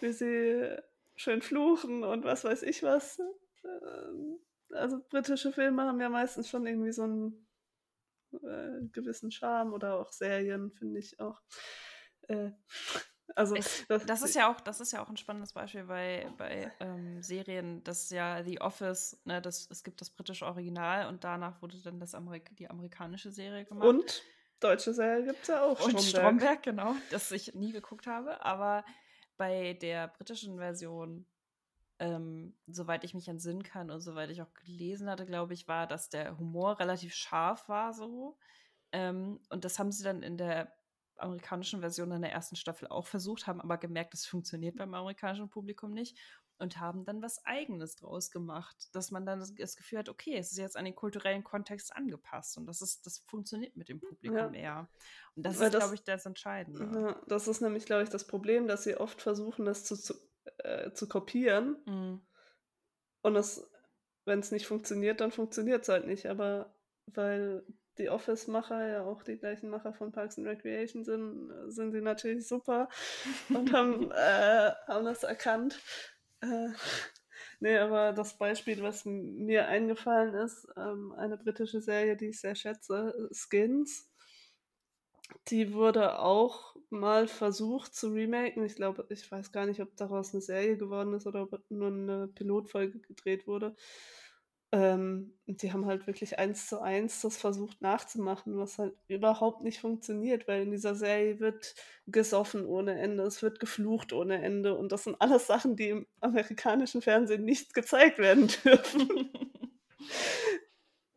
wie 0.00 0.12
sie 0.12 0.76
schön 1.20 1.42
fluchen 1.42 2.02
und 2.02 2.24
was 2.24 2.44
weiß 2.44 2.62
ich 2.62 2.82
was. 2.82 3.18
Ähm, 3.64 4.38
also 4.70 4.98
britische 5.10 5.52
Filme 5.52 5.82
haben 5.82 6.00
ja 6.00 6.08
meistens 6.08 6.48
schon 6.48 6.66
irgendwie 6.66 6.92
so 6.92 7.02
einen 7.02 7.46
äh, 8.32 8.86
gewissen 8.92 9.30
Charme 9.30 9.74
oder 9.74 9.98
auch 9.98 10.12
Serien, 10.12 10.72
finde 10.72 10.98
ich 10.98 11.20
auch. 11.20 11.40
Äh, 12.28 12.52
also 13.36 13.54
ich, 13.54 13.86
das, 13.88 14.06
das, 14.06 14.22
ist 14.22 14.34
ja 14.34 14.50
auch, 14.50 14.60
das 14.60 14.80
ist 14.80 14.92
ja 14.92 15.02
auch 15.02 15.10
ein 15.10 15.18
spannendes 15.18 15.52
Beispiel 15.52 15.84
bei, 15.84 16.32
bei 16.38 16.72
ähm, 16.80 17.22
Serien, 17.22 17.84
dass 17.84 18.08
ja 18.10 18.42
The 18.42 18.60
Office, 18.62 19.20
ne, 19.24 19.42
das, 19.42 19.68
es 19.70 19.84
gibt 19.84 20.00
das 20.00 20.10
britische 20.10 20.46
Original 20.46 21.08
und 21.08 21.22
danach 21.22 21.60
wurde 21.60 21.82
dann 21.82 22.00
das 22.00 22.14
Amerik 22.14 22.56
die 22.56 22.70
amerikanische 22.70 23.30
Serie 23.30 23.66
gemacht. 23.66 23.86
Und 23.86 24.22
deutsche 24.60 24.94
Serie 24.94 25.24
gibt 25.24 25.42
es 25.42 25.48
ja 25.48 25.64
auch. 25.64 25.80
Und 25.80 26.00
Stromberg. 26.00 26.08
Stromberg, 26.08 26.62
genau, 26.62 26.94
das 27.10 27.30
ich 27.32 27.54
nie 27.54 27.72
geguckt 27.72 28.06
habe. 28.06 28.42
Aber 28.42 28.84
bei 29.40 29.72
der 29.72 30.08
britischen 30.08 30.58
Version 30.58 31.24
ähm, 31.98 32.54
soweit 32.66 33.04
ich 33.04 33.14
mich 33.14 33.26
entsinnen 33.26 33.62
kann 33.62 33.90
und 33.90 34.02
soweit 34.02 34.28
ich 34.28 34.42
auch 34.42 34.52
gelesen 34.52 35.08
hatte, 35.08 35.24
glaube 35.24 35.54
ich, 35.54 35.66
war, 35.66 35.86
dass 35.86 36.10
der 36.10 36.36
Humor 36.36 36.78
relativ 36.78 37.14
scharf 37.14 37.66
war 37.70 37.94
so. 37.94 38.36
Ähm, 38.92 39.40
und 39.48 39.64
das 39.64 39.78
haben 39.78 39.90
sie 39.90 40.04
dann 40.04 40.22
in 40.22 40.36
der 40.36 40.74
amerikanischen 41.16 41.80
Version 41.80 42.12
in 42.12 42.20
der 42.20 42.32
ersten 42.32 42.56
Staffel 42.56 42.88
auch 42.88 43.06
versucht, 43.06 43.46
haben 43.46 43.62
aber 43.62 43.78
gemerkt, 43.78 44.12
das 44.12 44.26
funktioniert 44.26 44.76
beim 44.76 44.92
amerikanischen 44.92 45.48
Publikum 45.48 45.92
nicht 45.92 46.18
und 46.60 46.78
haben 46.78 47.04
dann 47.04 47.22
was 47.22 47.44
Eigenes 47.44 47.96
draus 47.96 48.30
gemacht, 48.30 48.88
dass 48.92 49.10
man 49.10 49.26
dann 49.26 49.40
das 49.40 49.76
Gefühl 49.76 49.98
hat, 49.98 50.08
okay, 50.08 50.36
es 50.36 50.52
ist 50.52 50.58
jetzt 50.58 50.76
an 50.76 50.84
den 50.84 50.94
kulturellen 50.94 51.44
Kontext 51.44 51.94
angepasst 51.94 52.56
und 52.58 52.66
das 52.66 52.82
ist, 52.82 53.06
das 53.06 53.18
funktioniert 53.18 53.76
mit 53.76 53.88
dem 53.88 54.00
Publikum 54.00 54.54
ja. 54.54 54.60
eher. 54.60 54.88
Und 55.36 55.46
das 55.46 55.58
Weil 55.58 55.68
ist, 55.68 55.78
glaube 55.78 55.94
ich, 55.94 56.04
das 56.04 56.26
Entscheidende. 56.26 57.00
Ja, 57.00 57.22
das 57.26 57.48
ist 57.48 57.60
nämlich, 57.60 57.86
glaube 57.86 58.02
ich, 58.02 58.08
das 58.08 58.26
Problem, 58.26 58.66
dass 58.66 58.84
sie 58.84 58.96
oft 58.96 59.22
versuchen, 59.22 59.64
das 59.64 59.84
zu, 59.84 59.96
zu 59.96 60.14
äh, 60.58 60.92
zu 60.92 61.08
kopieren. 61.08 61.76
Mhm. 61.86 62.20
Und 63.22 63.62
wenn 64.24 64.40
es 64.40 64.52
nicht 64.52 64.66
funktioniert, 64.66 65.20
dann 65.20 65.32
funktioniert 65.32 65.82
es 65.82 65.88
halt 65.88 66.06
nicht. 66.06 66.26
Aber 66.26 66.74
weil 67.06 67.64
die 67.98 68.08
Office-Macher 68.08 68.86
ja 68.86 69.04
auch 69.04 69.22
die 69.22 69.38
gleichen 69.38 69.68
Macher 69.68 69.92
von 69.92 70.12
Parks 70.12 70.38
and 70.38 70.46
Recreation 70.46 71.04
sind, 71.04 71.52
sind 71.68 71.92
sie 71.92 72.00
natürlich 72.00 72.48
super 72.48 72.88
und 73.50 73.72
haben, 73.72 74.10
äh, 74.12 74.70
haben 74.86 75.04
das 75.04 75.22
erkannt. 75.22 75.80
Äh, 76.40 76.68
nee, 77.60 77.76
aber 77.78 78.12
das 78.12 78.36
Beispiel, 78.38 78.82
was 78.82 79.04
mir 79.04 79.68
eingefallen 79.68 80.34
ist, 80.34 80.66
ähm, 80.76 81.12
eine 81.12 81.36
britische 81.36 81.80
Serie, 81.80 82.16
die 82.16 82.28
ich 82.28 82.40
sehr 82.40 82.54
schätze, 82.54 83.28
Skins. 83.32 84.08
Die 85.48 85.72
wurde 85.72 86.18
auch 86.18 86.74
mal 86.90 87.28
versucht 87.28 87.94
zu 87.94 88.08
remaken. 88.12 88.64
Ich 88.64 88.74
glaube, 88.74 89.06
ich 89.10 89.30
weiß 89.30 89.52
gar 89.52 89.66
nicht, 89.66 89.80
ob 89.80 89.96
daraus 89.96 90.32
eine 90.32 90.42
Serie 90.42 90.76
geworden 90.76 91.14
ist 91.14 91.26
oder 91.26 91.42
ob 91.42 91.60
nur 91.70 91.88
eine 91.88 92.28
Pilotfolge 92.28 92.98
gedreht 92.98 93.46
wurde. 93.46 93.76
Ähm, 94.72 95.34
die 95.46 95.72
haben 95.72 95.86
halt 95.86 96.06
wirklich 96.06 96.38
eins 96.38 96.68
zu 96.68 96.80
eins 96.80 97.20
das 97.22 97.36
versucht 97.36 97.82
nachzumachen, 97.82 98.56
was 98.56 98.78
halt 98.78 98.94
überhaupt 99.08 99.62
nicht 99.62 99.80
funktioniert, 99.80 100.46
weil 100.46 100.62
in 100.62 100.70
dieser 100.70 100.94
Serie 100.94 101.40
wird 101.40 101.74
gesoffen 102.06 102.64
ohne 102.66 102.96
Ende, 102.98 103.24
es 103.24 103.42
wird 103.42 103.58
geflucht 103.58 104.12
ohne 104.12 104.40
Ende 104.42 104.76
und 104.76 104.92
das 104.92 105.04
sind 105.04 105.16
alles 105.20 105.48
Sachen, 105.48 105.74
die 105.74 105.88
im 105.88 106.06
amerikanischen 106.20 107.02
Fernsehen 107.02 107.44
nicht 107.44 107.74
gezeigt 107.74 108.18
werden 108.18 108.46
dürfen. 108.64 109.30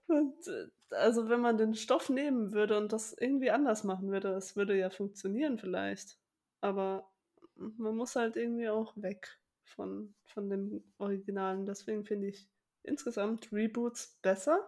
und 0.07 0.47
äh, 0.47 0.67
also 0.95 1.29
wenn 1.29 1.41
man 1.41 1.57
den 1.57 1.75
Stoff 1.75 2.09
nehmen 2.09 2.53
würde 2.53 2.77
und 2.77 2.91
das 2.91 3.13
irgendwie 3.19 3.51
anders 3.51 3.83
machen 3.83 4.11
würde, 4.11 4.29
es 4.29 4.55
würde 4.55 4.77
ja 4.77 4.89
funktionieren 4.89 5.59
vielleicht. 5.59 6.17
Aber 6.61 7.09
man 7.55 7.95
muss 7.95 8.15
halt 8.15 8.35
irgendwie 8.35 8.69
auch 8.69 8.93
weg 8.95 9.39
von, 9.63 10.13
von 10.25 10.49
dem 10.49 10.83
Originalen. 10.97 11.65
Deswegen 11.65 12.05
finde 12.05 12.27
ich 12.27 12.47
insgesamt 12.83 13.51
Reboots 13.51 14.17
besser. 14.21 14.59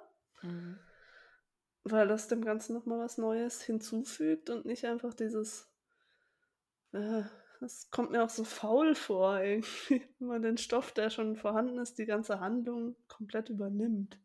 Mhm. 0.42 0.78
Weil 1.84 2.08
das 2.08 2.28
dem 2.28 2.44
Ganzen 2.44 2.74
nochmal 2.74 3.00
was 3.00 3.18
Neues 3.18 3.62
hinzufügt 3.62 4.50
und 4.50 4.66
nicht 4.66 4.86
einfach 4.86 5.14
dieses. 5.14 5.70
Äh, 6.92 7.24
das 7.62 7.90
kommt 7.90 8.12
mir 8.12 8.24
auch 8.24 8.30
so 8.30 8.44
faul 8.44 8.96
vor, 8.96 9.40
irgendwie, 9.40 10.02
wenn 10.20 10.28
man 10.28 10.42
den 10.42 10.58
Stoff, 10.58 10.92
der 10.92 11.10
schon 11.10 11.36
vorhanden 11.36 11.78
ist, 11.78 11.98
die 11.98 12.06
ganze 12.06 12.40
Handlung 12.40 12.96
komplett 13.08 13.50
übernimmt. 13.50 14.20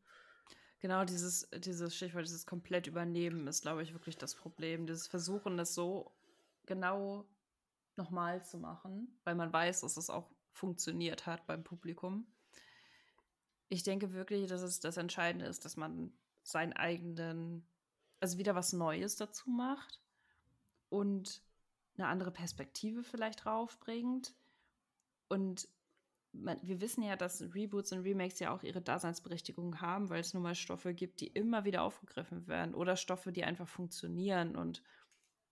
Genau, 0.81 1.05
dieses, 1.05 1.49
dieses 1.59 1.95
Stichwort, 1.95 2.25
dieses 2.25 2.47
komplett 2.47 2.87
übernehmen 2.87 3.47
ist, 3.47 3.61
glaube 3.61 3.83
ich, 3.83 3.93
wirklich 3.93 4.17
das 4.17 4.35
Problem. 4.35 4.87
Dieses 4.87 5.07
Versuchen, 5.07 5.59
das 5.59 5.75
so 5.75 6.11
genau 6.65 7.27
nochmal 7.97 8.43
zu 8.45 8.59
machen, 8.59 9.19
weil 9.25 9.35
man 9.35 9.53
weiß, 9.53 9.83
dass 9.83 9.99
es 9.99 10.09
auch 10.09 10.31
funktioniert 10.53 11.27
hat 11.27 11.47
beim 11.47 11.63
Publikum. 11.63 12.27
Ich 13.71 13.83
denke 13.83 14.13
wirklich, 14.13 14.49
dass 14.49 14.61
es 14.61 14.81
das 14.81 14.99
Entscheidende 14.99 15.47
ist, 15.47 15.65
dass 15.65 15.77
man 15.77 16.13
seinen 16.43 16.75
eigenen, 16.75 17.67
also 18.21 18.37
wieder 18.37 18.55
was 18.55 18.73
Neues 18.73 19.17
dazu 19.17 19.49
macht 19.49 20.01
und 20.91 21.43
eine 21.97 22.09
andere 22.09 22.33
Perspektive 22.33 23.03
vielleicht 23.03 23.45
draufbringt 23.45 24.35
und 25.29 25.69
man, 26.33 26.59
wir 26.63 26.81
wissen 26.81 27.03
ja, 27.03 27.17
dass 27.17 27.43
Reboots 27.55 27.93
und 27.93 28.01
Remakes 28.01 28.39
ja 28.39 28.53
auch 28.53 28.63
ihre 28.63 28.81
Daseinsberechtigung 28.81 29.81
haben, 29.81 30.11
weil 30.11 30.21
es 30.21 30.35
nun 30.35 30.43
mal 30.43 30.55
Stoffe 30.55 30.95
gibt, 30.95 31.21
die 31.21 31.27
immer 31.29 31.65
wieder 31.65 31.83
aufgegriffen 31.83 32.47
werden 32.47 32.75
oder 32.75 32.97
Stoffe, 32.97 33.33
die 33.33 33.45
einfach 33.45 33.69
funktionieren 33.69 34.57
und 34.57 34.83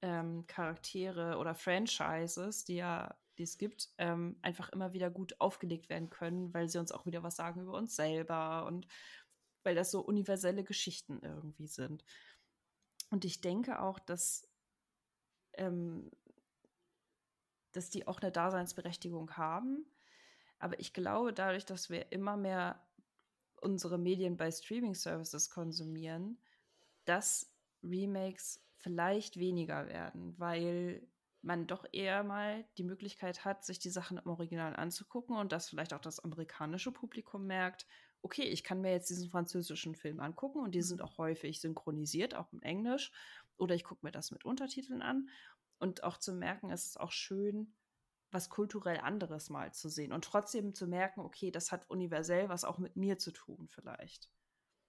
ähm, 0.03 0.47
Charaktere 0.47 1.39
oder 1.39 1.55
Franchises, 1.55 2.65
die 2.65 2.77
ja, 2.77 3.17
die 3.39 3.45
es 3.45 3.59
gibt, 3.59 3.91
ähm, 3.99 4.39
einfach 4.43 4.69
immer 4.71 4.93
wieder 4.93 5.11
gut 5.11 5.41
aufgelegt 5.41 5.89
werden 5.89 6.11
können, 6.11 6.53
weil 6.53 6.69
sie 6.69 6.79
uns 6.79 6.93
auch 6.93 7.07
wieder 7.07 7.23
was 7.23 7.37
sagen 7.37 7.63
über 7.63 7.75
uns 7.75 7.97
selber 7.97 8.67
und 8.67 8.87
weil 9.63 9.75
das 9.75 9.91
so 9.91 10.01
universelle 10.01 10.65
Geschichten 10.65 11.21
irgendwie 11.23 11.67
sind. 11.67 12.05
Und 13.11 13.25
ich 13.25 13.41
denke 13.41 13.81
auch, 13.81 13.99
dass, 13.99 14.49
ähm, 15.55 16.11
dass 17.73 17.91
die 17.91 18.07
auch 18.07 18.21
eine 18.21 18.33
Daseinsberechtigung 18.33 19.37
haben 19.37 19.87
aber 20.59 20.79
ich 20.81 20.93
glaube, 20.93 21.33
dadurch, 21.33 21.65
dass 21.65 21.91
wir 21.91 22.11
immer 22.13 22.37
mehr 22.37 22.85
unsere 23.61 23.99
Medien 23.99 24.37
bei 24.37 24.51
Streaming-Services 24.51 25.51
konsumieren, 25.51 26.39
dass 27.05 27.53
Remakes 27.83 28.65
vielleicht 28.77 29.39
weniger 29.39 29.87
werden, 29.87 30.39
weil 30.39 31.07
man 31.43 31.67
doch 31.67 31.85
eher 31.93 32.25
mal 32.25 32.65
die 32.79 32.85
Möglichkeit 32.85 33.45
hat, 33.45 33.65
sich 33.65 33.79
die 33.79 33.91
Sachen 33.91 34.19
im 34.19 34.29
Original 34.29 34.75
anzugucken 34.77 35.37
und 35.37 35.53
dass 35.53 35.69
vielleicht 35.69 35.95
auch 35.95 36.01
das 36.01 36.21
amerikanische 36.21 36.93
Publikum 36.93 37.47
merkt, 37.47 37.87
okay, 38.23 38.43
ich 38.43 38.65
kann 38.65 38.81
mir 38.81 38.91
jetzt 38.91 39.11
diesen 39.11 39.31
französischen 39.31 39.95
Film 39.95 40.21
angucken 40.21 40.61
und 40.61 40.75
die 40.75 40.83
sind 40.83 41.03
auch 41.03 41.19
häufig 41.19 41.61
synchronisiert, 41.61 42.35
auch 42.35 42.53
im 42.53 42.63
Englisch, 42.63 43.13
oder 43.57 43.75
ich 43.75 43.85
gucke 43.85 44.05
mir 44.05 44.13
das 44.13 44.31
mit 44.31 44.45
Untertiteln 44.45 45.03
an 45.03 45.29
und 45.79 46.03
auch 46.03 46.19
zu 46.19 46.33
merken, 46.33 46.71
es 46.71 46.87
ist 46.87 47.01
auch 47.01 47.13
schön, 47.13 47.75
was 48.31 48.51
kulturell 48.51 48.99
anderes 48.99 49.49
mal 49.51 49.73
zu 49.73 49.89
sehen 49.89 50.13
und 50.13 50.25
trotzdem 50.25 50.75
zu 50.75 50.87
merken, 50.87 51.21
okay, 51.21 51.51
das 51.51 51.73
hat 51.73 51.89
universell 51.89 52.49
was 52.49 52.65
auch 52.65 52.79
mit 52.79 52.97
mir 52.97 53.19
zu 53.19 53.33
tun 53.33 53.69
vielleicht. 53.69 54.29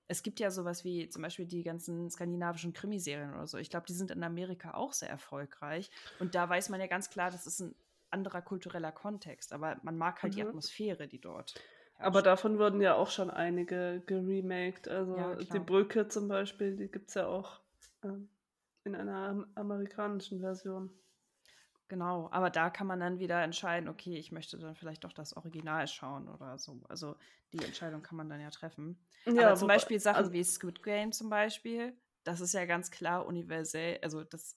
Es 0.10 0.24
gibt 0.24 0.40
ja 0.40 0.50
sowas 0.50 0.84
wie 0.84 1.08
zum 1.08 1.22
Beispiel 1.22 1.46
die 1.46 1.64
ganzen 1.64 2.10
skandinavischen 2.10 2.74
Krimiserien 2.74 3.32
oder 3.36 3.46
so. 3.46 3.60
Ich 3.60 3.70
glaube, 3.70 3.86
die 3.86 3.94
sind 3.94 4.10
in 4.10 4.24
Amerika 4.24 4.74
auch 4.74 4.92
sehr 4.92 5.10
erfolgreich. 5.10 5.92
Und 6.20 6.34
da 6.34 6.50
weiß 6.50 6.70
man 6.70 6.82
ja 6.82 6.88
ganz 6.88 7.12
klar, 7.12 7.30
das 7.30 7.46
ist 7.46 7.60
ein 7.60 7.76
anderer 8.10 8.42
kultureller 8.42 8.92
Kontext. 8.92 9.54
Aber 9.54 9.78
man 9.84 9.98
mag 9.98 10.24
halt 10.24 10.34
mhm. 10.34 10.38
die 10.38 10.44
Atmosphäre, 10.44 11.08
die 11.08 11.22
dort. 11.22 11.54
Herrscht. 11.54 12.08
Aber 12.08 12.24
davon 12.24 12.58
wurden 12.58 12.82
ja 12.82 12.96
auch 12.96 13.12
schon 13.12 13.30
einige 13.30 14.02
geremaked. 14.08 14.88
Also 14.88 15.16
ja, 15.16 15.36
die 15.36 15.60
Brücke 15.60 16.08
zum 16.08 16.28
Beispiel, 16.28 16.76
die 16.76 16.88
gibt 16.88 17.10
es 17.10 17.14
ja 17.14 17.28
auch 17.28 17.62
ähm, 18.04 18.30
in 18.86 18.96
einer 18.96 19.48
amerikanischen 19.54 20.40
Version. 20.40 20.90
Genau, 21.90 22.30
aber 22.32 22.52
da 22.52 22.70
kann 22.70 22.86
man 22.86 23.00
dann 23.00 23.18
wieder 23.18 23.42
entscheiden, 23.42 23.90
okay, 23.90 24.16
ich 24.16 24.32
möchte 24.32 24.60
dann 24.60 24.76
vielleicht 24.76 25.04
doch 25.04 25.12
das 25.12 25.36
Original 25.36 25.88
schauen 25.88 26.30
oder 26.30 26.60
so. 26.60 26.80
Also 26.88 27.16
die 27.52 27.66
Entscheidung 27.66 28.04
kann 28.04 28.16
man 28.16 28.30
dann 28.30 28.40
ja 28.40 28.52
treffen. 28.52 29.04
Ja, 29.26 29.48
aber 29.48 29.56
zum 29.56 29.64
wobei, 29.64 29.76
Beispiel 29.76 30.00
Sachen 30.00 30.18
also, 30.18 30.32
wie 30.32 30.44
Squid 30.44 30.84
Game 30.84 31.12
zum 31.12 31.32
Beispiel, 31.32 31.98
das 32.24 32.42
ist 32.42 32.54
ja 32.54 32.66
ganz 32.66 32.92
klar 32.92 33.26
universell, 33.26 33.98
also 34.04 34.24
das, 34.24 34.56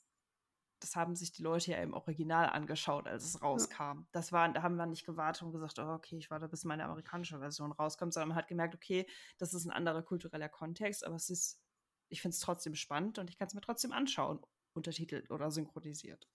das 0.81 0.95
haben 0.95 1.17
sich 1.17 1.33
die 1.33 1.43
Leute 1.43 1.71
ja 1.71 1.79
im 1.79 1.95
Original 1.95 2.51
angeschaut, 2.51 3.09
als 3.09 3.25
es 3.25 3.41
rauskam. 3.41 3.81
Ja. 3.81 4.07
Das 4.13 4.31
war, 4.31 4.53
da 4.53 4.63
haben 4.63 4.77
wir 4.77 4.85
nicht 4.85 5.07
gewartet 5.07 5.43
und 5.43 5.53
gesagt, 5.53 5.79
oh, 5.79 5.89
okay, 5.95 6.19
ich 6.19 6.31
warte, 6.31 6.49
bis 6.49 6.65
meine 6.65 6.85
amerikanische 6.85 7.39
Version 7.39 7.73
rauskommt, 7.73 8.13
sondern 8.13 8.29
man 8.29 8.37
hat 8.37 8.49
gemerkt, 8.49 8.75
okay, 8.75 9.07
das 9.39 9.55
ist 9.55 9.65
ein 9.65 9.71
anderer 9.71 10.03
kultureller 10.03 10.51
Kontext, 10.51 11.03
aber 11.07 11.17
es 11.17 11.31
ist, 11.31 11.63
ich 12.11 12.21
finde 12.21 12.35
es 12.35 12.41
trotzdem 12.41 12.75
spannend 12.75 13.19
und 13.19 13.31
ich 13.31 13.39
kann 13.39 13.49
es 13.49 13.55
mir 13.55 13.63
trotzdem 13.63 13.93
anschauen, 13.93 14.41
untertitelt 14.75 15.31
oder 15.31 15.51
synchronisiert. 15.51 16.29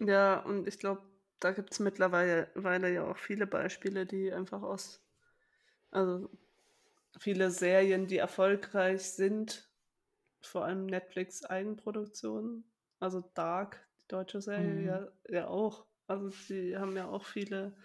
Ja, 0.00 0.40
und 0.40 0.68
ich 0.68 0.78
glaube, 0.78 1.02
da 1.40 1.52
gibt 1.52 1.72
es 1.72 1.80
mittlerweile 1.80 2.92
ja 2.92 3.04
auch 3.04 3.16
viele 3.16 3.46
Beispiele, 3.46 4.06
die 4.06 4.32
einfach 4.32 4.62
aus, 4.62 5.00
also 5.90 6.28
viele 7.18 7.50
Serien, 7.50 8.06
die 8.06 8.18
erfolgreich 8.18 9.02
sind, 9.02 9.68
vor 10.40 10.64
allem 10.64 10.86
Netflix 10.86 11.44
Eigenproduktionen, 11.44 12.64
also 13.00 13.24
Dark, 13.34 13.86
die 14.00 14.08
deutsche 14.08 14.40
Serie, 14.40 14.74
mhm. 14.74 14.86
ja, 14.86 15.08
ja 15.28 15.48
auch. 15.48 15.86
Also 16.06 16.30
die 16.48 16.76
haben 16.76 16.96
ja 16.96 17.08
auch 17.08 17.24
viele 17.24 17.76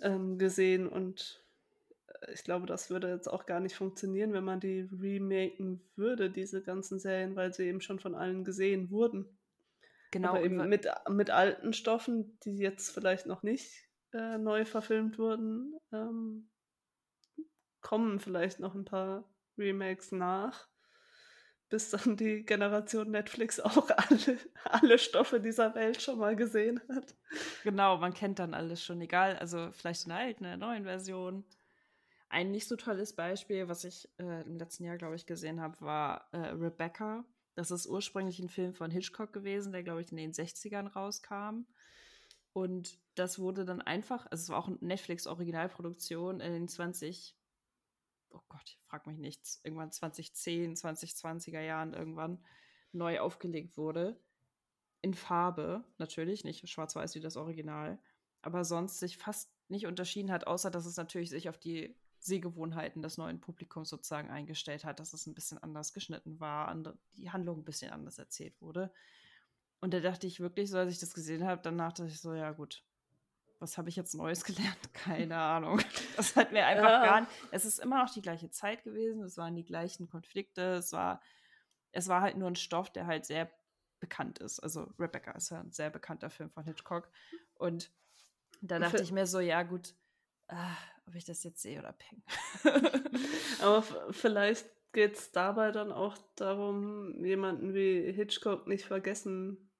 ähm, 0.00 0.38
gesehen 0.38 0.88
und 0.88 1.44
äh, 2.22 2.32
ich 2.32 2.44
glaube, 2.44 2.66
das 2.66 2.90
würde 2.90 3.10
jetzt 3.10 3.28
auch 3.28 3.44
gar 3.44 3.60
nicht 3.60 3.76
funktionieren, 3.76 4.32
wenn 4.32 4.44
man 4.44 4.60
die 4.60 4.88
remaken 4.92 5.82
würde, 5.96 6.30
diese 6.30 6.62
ganzen 6.62 6.98
Serien, 6.98 7.36
weil 7.36 7.52
sie 7.52 7.66
eben 7.66 7.80
schon 7.80 8.00
von 8.00 8.14
allen 8.14 8.44
gesehen 8.44 8.90
wurden. 8.90 9.26
Genau. 10.14 10.28
Aber 10.28 10.44
eben 10.44 10.68
mit, 10.68 10.86
mit 11.08 11.30
alten 11.30 11.72
Stoffen, 11.72 12.38
die 12.44 12.56
jetzt 12.56 12.94
vielleicht 12.94 13.26
noch 13.26 13.42
nicht 13.42 13.88
äh, 14.12 14.38
neu 14.38 14.64
verfilmt 14.64 15.18
wurden, 15.18 15.74
ähm, 15.92 16.48
kommen 17.80 18.20
vielleicht 18.20 18.60
noch 18.60 18.76
ein 18.76 18.84
paar 18.84 19.28
Remakes 19.58 20.12
nach, 20.12 20.68
bis 21.68 21.90
dann 21.90 22.16
die 22.16 22.44
Generation 22.44 23.10
Netflix 23.10 23.58
auch 23.58 23.90
alle, 23.96 24.38
alle 24.62 24.98
Stoffe 25.00 25.40
dieser 25.40 25.74
Welt 25.74 26.00
schon 26.00 26.20
mal 26.20 26.36
gesehen 26.36 26.80
hat. 26.88 27.16
Genau, 27.64 27.96
man 27.96 28.14
kennt 28.14 28.38
dann 28.38 28.54
alles 28.54 28.84
schon, 28.84 29.00
egal, 29.00 29.36
also 29.38 29.72
vielleicht 29.72 30.04
in 30.04 30.10
der 30.10 30.18
alten, 30.18 30.44
in 30.44 30.50
der 30.50 30.68
neuen 30.68 30.84
Version. 30.84 31.44
Ein 32.28 32.52
nicht 32.52 32.68
so 32.68 32.76
tolles 32.76 33.16
Beispiel, 33.16 33.66
was 33.66 33.82
ich 33.82 34.08
äh, 34.18 34.42
im 34.42 34.58
letzten 34.58 34.84
Jahr, 34.84 34.96
glaube 34.96 35.16
ich, 35.16 35.26
gesehen 35.26 35.60
habe, 35.60 35.80
war 35.80 36.28
äh, 36.30 36.36
Rebecca 36.36 37.24
das 37.54 37.70
ist 37.70 37.86
ursprünglich 37.86 38.38
ein 38.40 38.48
Film 38.48 38.74
von 38.74 38.90
Hitchcock 38.90 39.32
gewesen, 39.32 39.72
der, 39.72 39.82
glaube 39.82 40.02
ich, 40.02 40.10
in 40.10 40.16
den 40.16 40.32
60ern 40.32 40.88
rauskam. 40.88 41.66
Und 42.52 42.98
das 43.14 43.38
wurde 43.38 43.64
dann 43.64 43.80
einfach, 43.80 44.26
also 44.30 44.42
es 44.42 44.48
war 44.48 44.58
auch 44.58 44.68
eine 44.68 44.78
Netflix-Originalproduktion 44.80 46.40
in 46.40 46.52
den 46.52 46.68
20, 46.68 47.36
oh 48.30 48.40
Gott, 48.48 48.78
frag 48.86 49.06
mich 49.06 49.18
nichts, 49.18 49.60
irgendwann 49.64 49.92
2010, 49.92 50.76
2020er 50.76 51.60
Jahren 51.60 51.94
irgendwann 51.94 52.44
neu 52.92 53.20
aufgelegt 53.20 53.76
wurde. 53.76 54.20
In 55.00 55.14
Farbe, 55.14 55.84
natürlich, 55.98 56.44
nicht 56.44 56.68
schwarz-weiß 56.68 57.14
wie 57.14 57.20
das 57.20 57.36
Original, 57.36 57.98
aber 58.40 58.64
sonst 58.64 59.00
sich 59.00 59.18
fast 59.18 59.52
nicht 59.68 59.86
unterschieden 59.86 60.30
hat, 60.30 60.46
außer 60.46 60.70
dass 60.70 60.86
es 60.86 60.96
natürlich 60.96 61.30
sich 61.30 61.48
auf 61.48 61.58
die 61.58 61.96
Sehgewohnheiten 62.24 63.02
des 63.02 63.18
neuen 63.18 63.38
Publikums 63.40 63.90
sozusagen 63.90 64.30
eingestellt 64.30 64.84
hat, 64.84 64.98
dass 64.98 65.12
es 65.12 65.26
ein 65.26 65.34
bisschen 65.34 65.62
anders 65.62 65.92
geschnitten 65.92 66.40
war, 66.40 66.68
andere, 66.68 66.96
die 67.16 67.30
Handlung 67.30 67.58
ein 67.58 67.64
bisschen 67.64 67.92
anders 67.92 68.18
erzählt 68.18 68.60
wurde. 68.62 68.90
Und 69.80 69.92
da 69.92 70.00
dachte 70.00 70.26
ich 70.26 70.40
wirklich, 70.40 70.70
so 70.70 70.78
als 70.78 70.90
ich 70.90 70.98
das 70.98 71.12
gesehen 71.12 71.44
habe, 71.44 71.60
danach 71.62 71.92
dachte 71.92 72.10
ich 72.10 72.20
so, 72.20 72.32
ja 72.32 72.52
gut, 72.52 72.82
was 73.58 73.76
habe 73.76 73.90
ich 73.90 73.96
jetzt 73.96 74.14
Neues 74.14 74.44
gelernt? 74.44 74.94
Keine 74.94 75.36
Ahnung. 75.36 75.80
Das 76.16 76.36
hat 76.36 76.52
mir 76.52 76.64
einfach 76.64 76.88
ja. 76.88 77.04
gar 77.04 77.20
nicht. 77.22 77.32
Es 77.50 77.64
ist 77.64 77.80
immer 77.80 78.00
noch 78.00 78.08
die 78.08 78.22
gleiche 78.22 78.48
Zeit 78.48 78.84
gewesen, 78.84 79.24
es 79.24 79.36
waren 79.36 79.56
die 79.56 79.64
gleichen 79.64 80.06
Konflikte, 80.06 80.74
es 80.74 80.92
war, 80.92 81.20
es 81.90 82.06
war 82.06 82.22
halt 82.22 82.36
nur 82.36 82.48
ein 82.48 82.54
Stoff, 82.54 82.92
der 82.92 83.08
halt 83.08 83.26
sehr 83.26 83.50
bekannt 83.98 84.38
ist. 84.38 84.60
Also 84.60 84.92
Rebecca 84.96 85.32
ist 85.32 85.50
ja 85.50 85.58
ein 85.58 85.72
sehr 85.72 85.90
bekannter 85.90 86.30
Film 86.30 86.50
von 86.50 86.62
Hitchcock. 86.62 87.10
Und 87.54 87.90
da 88.60 88.78
dachte 88.78 89.02
ich 89.02 89.10
mir 89.10 89.26
so, 89.26 89.40
ja 89.40 89.64
gut, 89.64 89.96
ah, 90.46 90.76
ob 91.06 91.14
ich 91.14 91.24
das 91.24 91.44
jetzt 91.44 91.62
sehe 91.62 91.78
oder 91.78 91.92
peng. 91.92 92.22
Aber 93.60 93.82
vielleicht 94.10 94.66
geht 94.92 95.14
es 95.14 95.32
dabei 95.32 95.70
dann 95.72 95.92
auch 95.92 96.16
darum, 96.36 97.24
jemanden 97.24 97.74
wie 97.74 98.10
Hitchcock 98.12 98.66
nicht 98.66 98.84
vergessen 98.84 99.70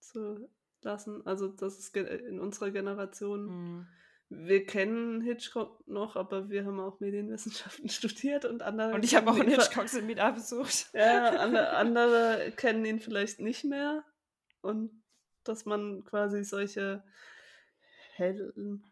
zu 0.00 0.50
lassen. 0.82 1.26
Also 1.26 1.48
das 1.48 1.78
ist 1.78 1.96
in 1.96 2.40
unserer 2.40 2.70
Generation. 2.70 3.46
Mhm. 3.46 3.86
Wir 4.28 4.66
kennen 4.66 5.20
Hitchcock 5.20 5.86
noch, 5.86 6.16
aber 6.16 6.50
wir 6.50 6.64
haben 6.64 6.80
auch 6.80 7.00
Medienwissenschaften 7.00 7.88
studiert 7.88 8.44
und 8.44 8.62
andere. 8.62 8.92
Und 8.92 9.04
ich 9.04 9.14
habe 9.14 9.30
auch 9.30 9.38
ein 9.38 9.48
Hitchcock-Seminar 9.48 10.34
besucht. 10.34 10.90
Ja, 10.94 11.30
andere, 11.30 11.70
andere 11.70 12.52
kennen 12.56 12.84
ihn 12.84 13.00
vielleicht 13.00 13.40
nicht 13.40 13.64
mehr. 13.64 14.04
Und 14.60 15.02
dass 15.44 15.66
man 15.66 16.04
quasi 16.04 16.42
solche 16.42 17.04
Helden 18.14 18.84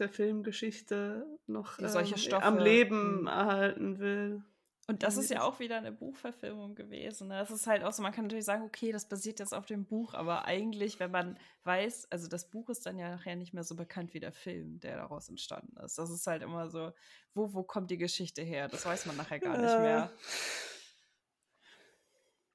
der 0.00 0.08
Filmgeschichte 0.08 1.26
noch 1.46 1.78
Solche 1.78 2.14
ähm, 2.14 2.20
Stoffe. 2.20 2.44
am 2.44 2.58
Leben 2.58 3.22
mhm. 3.22 3.26
erhalten 3.26 3.98
will. 3.98 4.42
Und 4.90 5.02
das 5.02 5.18
ist 5.18 5.28
ja 5.28 5.42
auch 5.42 5.60
wieder 5.60 5.76
eine 5.76 5.92
Buchverfilmung 5.92 6.74
gewesen. 6.74 7.28
Das 7.28 7.50
ne? 7.50 7.56
ist 7.56 7.66
halt 7.66 7.84
auch 7.84 7.92
so, 7.92 8.02
man 8.02 8.10
kann 8.10 8.24
natürlich 8.24 8.46
sagen, 8.46 8.64
okay, 8.64 8.90
das 8.90 9.06
basiert 9.06 9.38
jetzt 9.38 9.52
auf 9.52 9.66
dem 9.66 9.84
Buch, 9.84 10.14
aber 10.14 10.46
eigentlich, 10.46 10.98
wenn 10.98 11.10
man 11.10 11.38
weiß, 11.64 12.10
also 12.10 12.26
das 12.26 12.48
Buch 12.48 12.70
ist 12.70 12.86
dann 12.86 12.98
ja 12.98 13.10
nachher 13.10 13.36
nicht 13.36 13.52
mehr 13.52 13.64
so 13.64 13.76
bekannt 13.76 14.14
wie 14.14 14.20
der 14.20 14.32
Film, 14.32 14.80
der 14.80 14.96
daraus 14.96 15.28
entstanden 15.28 15.76
ist. 15.84 15.98
Das 15.98 16.08
ist 16.08 16.26
halt 16.26 16.42
immer 16.42 16.70
so, 16.70 16.90
wo, 17.34 17.52
wo 17.52 17.64
kommt 17.64 17.90
die 17.90 17.98
Geschichte 17.98 18.40
her? 18.40 18.68
Das 18.68 18.86
weiß 18.86 19.04
man 19.04 19.18
nachher 19.18 19.40
gar 19.40 19.58
nicht 19.58 19.78
mehr. 19.78 20.10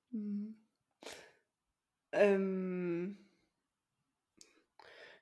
Mhm. 0.09 0.55
Ähm, 2.13 3.22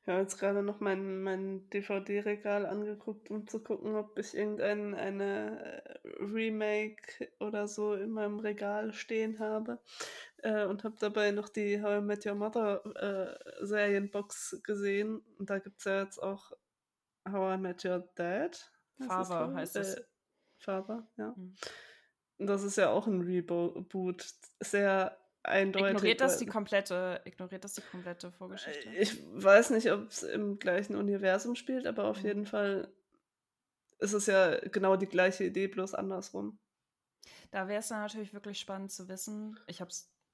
ich 0.02 0.08
habe 0.08 0.22
jetzt 0.22 0.40
gerade 0.40 0.64
noch 0.64 0.80
mein, 0.80 1.22
mein 1.22 1.70
DVD-Regal 1.70 2.66
angeguckt, 2.66 3.30
um 3.30 3.48
zu 3.48 3.62
gucken, 3.62 3.96
ob 3.96 4.18
ich 4.18 4.36
irgendeine 4.36 4.98
eine 4.98 5.84
äh, 5.84 6.00
Remake 6.20 7.30
oder 7.40 7.68
so 7.68 7.94
in 7.94 8.10
meinem 8.10 8.40
Regal 8.40 8.94
stehen 8.94 9.38
habe. 9.40 9.80
Äh, 10.38 10.66
und 10.66 10.84
habe 10.84 10.96
dabei 11.00 11.30
noch 11.30 11.50
die 11.50 11.84
How 11.84 12.00
I 12.00 12.02
Met 12.02 12.26
Your 12.26 12.34
Mother 12.34 12.84
äh, 12.96 13.64
Serienbox 13.64 14.62
gesehen. 14.64 15.22
Und 15.38 15.52
da 15.52 15.60
gibt 15.60 15.78
es 15.78 15.86
ja 15.86 16.02
jetzt 16.02 16.18
auch 16.18 16.52
How 17.30 17.56
I 17.56 17.62
Met 17.62 17.86
Your 17.86 18.10
Dad. 18.16 18.72
Father 19.06 19.54
heißt 19.54 19.76
es. 19.76 19.96
Äh, 19.96 20.04
Father, 20.58 21.08
ja. 21.18 21.36
Mhm. 21.38 21.56
Und 22.40 22.48
das 22.48 22.64
ist 22.64 22.78
ja 22.78 22.90
auch 22.90 23.06
ein 23.06 23.22
Reboot. 23.22 24.26
Sehr 24.60 25.21
eindeutig. 25.44 25.90
Ignoriert 25.90 26.22
das 26.22 26.38
die 26.38 26.46
komplette, 26.46 27.22
ignoriert 27.26 27.64
das 27.64 27.74
die 27.74 27.82
komplette 27.82 28.32
Vorgeschichte? 28.32 28.90
Ich 28.90 29.22
weiß 29.34 29.72
nicht, 29.72 29.92
ob 29.92 30.10
es 30.10 30.24
im 30.24 30.60
gleichen 30.60 30.96
Universum 30.96 31.56
spielt, 31.56 31.88
aber 31.88 32.06
auf 32.06 32.20
mhm. 32.22 32.28
jeden 32.28 32.46
Fall 32.46 32.88
ist 34.00 34.14
es 34.14 34.26
ja 34.26 34.58
genau 34.70 34.96
die 34.96 35.08
gleiche 35.08 35.44
Idee, 35.44 35.68
bloß 35.68 35.94
andersrum. 35.94 36.60
Da 37.52 37.68
wäre 37.68 37.80
es 37.80 37.90
dann 37.90 38.00
natürlich 38.00 38.34
wirklich 38.34 38.60
spannend 38.60 38.92
zu 38.92 39.08
wissen. 39.08 39.60
Ich 39.68 39.82
habe 39.82 39.92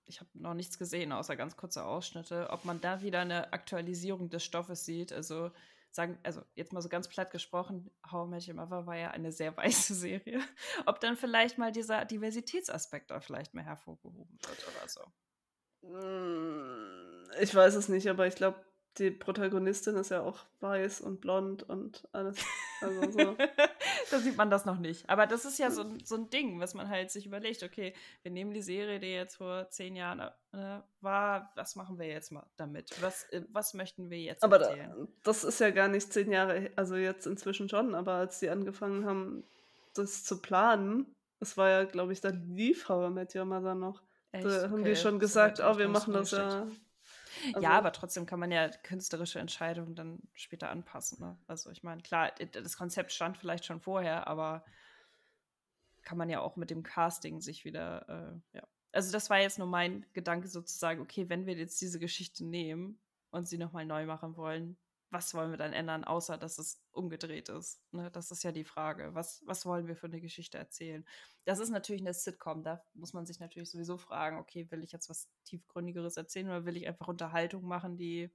ich 0.10 0.22
habe 0.22 0.30
noch 0.36 0.54
nichts 0.54 0.78
gesehen, 0.78 1.12
außer 1.12 1.36
ganz 1.36 1.58
kurze 1.58 1.84
Ausschnitte, 1.84 2.50
ob 2.50 2.64
man 2.64 2.80
da 2.80 3.02
wieder 3.02 3.20
eine 3.20 3.52
Aktualisierung 3.52 4.30
des 4.30 4.44
Stoffes 4.44 4.86
sieht. 4.86 5.12
Also 5.12 5.52
sagen, 5.96 6.20
also 6.24 6.42
jetzt 6.56 6.74
mal 6.74 6.82
so 6.82 6.90
ganz 6.90 7.08
platt 7.08 7.32
gesprochen, 7.32 7.90
How 8.12 8.28
I 8.28 8.30
Met 8.30 8.48
Your 8.48 8.56
Mother 8.56 8.86
war 8.86 8.96
ja 8.96 9.12
eine 9.12 9.32
sehr 9.32 9.56
weiße 9.58 9.94
Serie, 9.96 10.42
ob 10.86 11.00
dann 11.00 11.18
vielleicht 11.18 11.58
mal 11.58 11.72
dieser 11.72 12.06
Diversitätsaspekt 12.06 13.12
da 13.12 13.20
vielleicht 13.20 13.54
mehr 13.54 13.66
hervorgehoben 13.66 14.38
wird 14.42 14.68
oder 14.68 14.88
so. 14.88 15.02
Hm, 15.84 17.30
ich 17.40 17.54
weiß 17.54 17.76
es 17.76 17.90
nicht, 17.90 18.08
aber 18.08 18.28
ich 18.28 18.36
glaube, 18.36 18.60
die 18.98 19.12
Protagonistin 19.12 19.96
ist 19.96 20.10
ja 20.10 20.22
auch 20.22 20.46
weiß 20.60 21.02
und 21.02 21.22
blond 21.22 21.64
und 21.64 22.08
alles. 22.12 22.38
Also 22.82 23.12
so. 23.12 23.38
da 24.12 24.20
sieht 24.20 24.38
man 24.38 24.50
das 24.50 24.66
noch 24.66 24.80
nicht. 24.80 25.10
Aber 25.10 25.28
das 25.28 25.46
ist 25.46 25.60
ja 25.60 25.72
so, 25.72 25.86
so 26.04 26.16
ein 26.16 26.30
Ding, 26.30 26.60
was 26.60 26.74
man 26.74 26.90
halt 26.90 27.12
sich 27.12 27.26
überlegt, 27.26 27.64
okay, 27.64 27.94
wir 28.24 28.32
nehmen 28.32 28.54
die 28.54 28.62
Serie, 28.62 29.00
die 29.00 29.08
jetzt 29.08 29.38
vor 29.38 29.70
zehn 29.70 29.96
Jahren 29.96 30.20
äh, 30.54 30.80
war, 31.02 31.52
was 31.56 31.76
machen 31.76 32.00
wir 32.00 32.08
jetzt 32.08 32.32
mal 32.32 32.46
damit? 32.56 33.02
Was, 33.02 33.24
äh, 33.32 33.44
was 33.52 33.74
möchten 33.74 34.10
wir 34.10 34.20
jetzt 34.20 34.44
aber 34.44 34.62
erzählen? 34.62 34.94
Da, 34.96 35.08
das 35.24 35.44
ist 35.44 35.60
ja 35.60 35.72
gar 35.72 35.88
nicht 35.88 36.12
zehn 36.12 36.32
Jahre, 36.32 36.72
also 36.76 36.96
jetzt 36.96 37.28
inzwischen 37.28 37.70
schon, 37.70 37.96
aber 37.96 38.14
als 38.14 38.40
die 38.40 38.50
angefangen 38.50 39.06
haben, 39.06 39.44
das 39.94 40.24
zu 40.24 40.42
planen, 40.42 41.16
Es 41.40 41.58
war 41.58 41.70
ja, 41.70 41.84
glaube 41.84 42.14
ich, 42.14 42.22
da 42.22 42.30
lief 42.30 42.90
How 42.90 43.10
I 43.10 43.14
Met 43.14 43.36
Your 43.36 43.46
Mother 43.46 43.76
noch. 43.76 44.02
Echt? 44.32 44.46
Da 44.46 44.70
haben 44.70 44.82
okay. 44.82 44.90
die 44.90 44.96
schon 44.96 45.20
gesagt, 45.20 45.60
oh, 45.60 45.78
wir 45.78 45.88
machen 45.88 46.14
das 46.14 46.32
ja. 46.32 46.68
Also, 47.54 47.62
ja, 47.62 47.72
aber 47.72 47.92
trotzdem 47.92 48.26
kann 48.26 48.40
man 48.40 48.52
ja 48.52 48.70
künstlerische 48.70 49.40
Entscheidungen 49.40 49.96
dann 49.96 50.20
später 50.34 50.70
anpassen. 50.70 51.20
Ne? 51.20 51.38
Also 51.48 51.70
ich 51.72 51.84
meine, 51.84 52.02
klar, 52.02 52.32
das 52.52 52.78
Konzept 52.78 53.12
stand 53.12 53.38
vielleicht 53.38 53.66
schon 53.66 53.80
vorher, 53.80 54.28
aber 54.28 54.64
kann 56.04 56.18
man 56.18 56.30
ja 56.30 56.40
auch 56.40 56.56
mit 56.56 56.70
dem 56.70 56.84
Casting 56.84 57.42
sich 57.42 57.66
wieder, 57.66 58.08
äh, 58.54 58.58
ja. 58.58 58.68
Also 58.94 59.12
das 59.12 59.30
war 59.30 59.40
jetzt 59.40 59.60
nur 59.60 59.68
mein 59.68 60.06
Gedanke 60.14 60.48
sozusagen, 60.48 61.02
okay, 61.02 61.30
wenn 61.30 61.46
wir 61.46 61.56
jetzt 61.56 61.80
diese 61.82 62.00
Geschichte 62.00 62.46
nehmen 62.46 63.00
und 63.30 63.48
sie 63.48 63.58
nochmal 63.58 63.86
neu 63.86 64.06
machen 64.06 64.38
wollen, 64.38 64.78
was 65.10 65.34
wollen 65.34 65.52
wir 65.52 65.58
dann 65.58 65.74
ändern, 65.74 66.04
außer 66.04 66.38
dass 66.38 66.58
es 66.58 66.82
umgedreht 66.92 67.50
ist? 67.50 67.82
Ne? 67.92 68.12
Das 68.12 68.32
ist 68.32 68.44
ja 68.44 68.52
die 68.52 68.66
Frage. 68.66 69.14
Was, 69.14 69.42
was 69.46 69.66
wollen 69.66 69.88
wir 69.88 69.96
für 69.96 70.08
eine 70.08 70.22
Geschichte 70.22 70.58
erzählen? 70.58 71.06
Das 71.46 71.60
ist 71.60 71.70
natürlich 71.70 72.02
eine 72.02 72.14
Sitcom. 72.14 72.64
Da 72.64 72.84
muss 72.94 73.14
man 73.14 73.26
sich 73.26 73.40
natürlich 73.40 73.72
sowieso 73.72 73.98
fragen, 73.98 74.38
okay, 74.38 74.70
will 74.72 74.84
ich 74.84 74.92
jetzt 74.92 75.10
was 75.10 75.30
tiefgründigeres 75.46 76.18
erzählen 76.18 76.48
oder 76.48 76.66
will 76.66 76.78
ich 76.78 76.88
einfach 76.88 77.08
Unterhaltung 77.08 77.66
machen, 77.66 77.98
die 77.98 78.32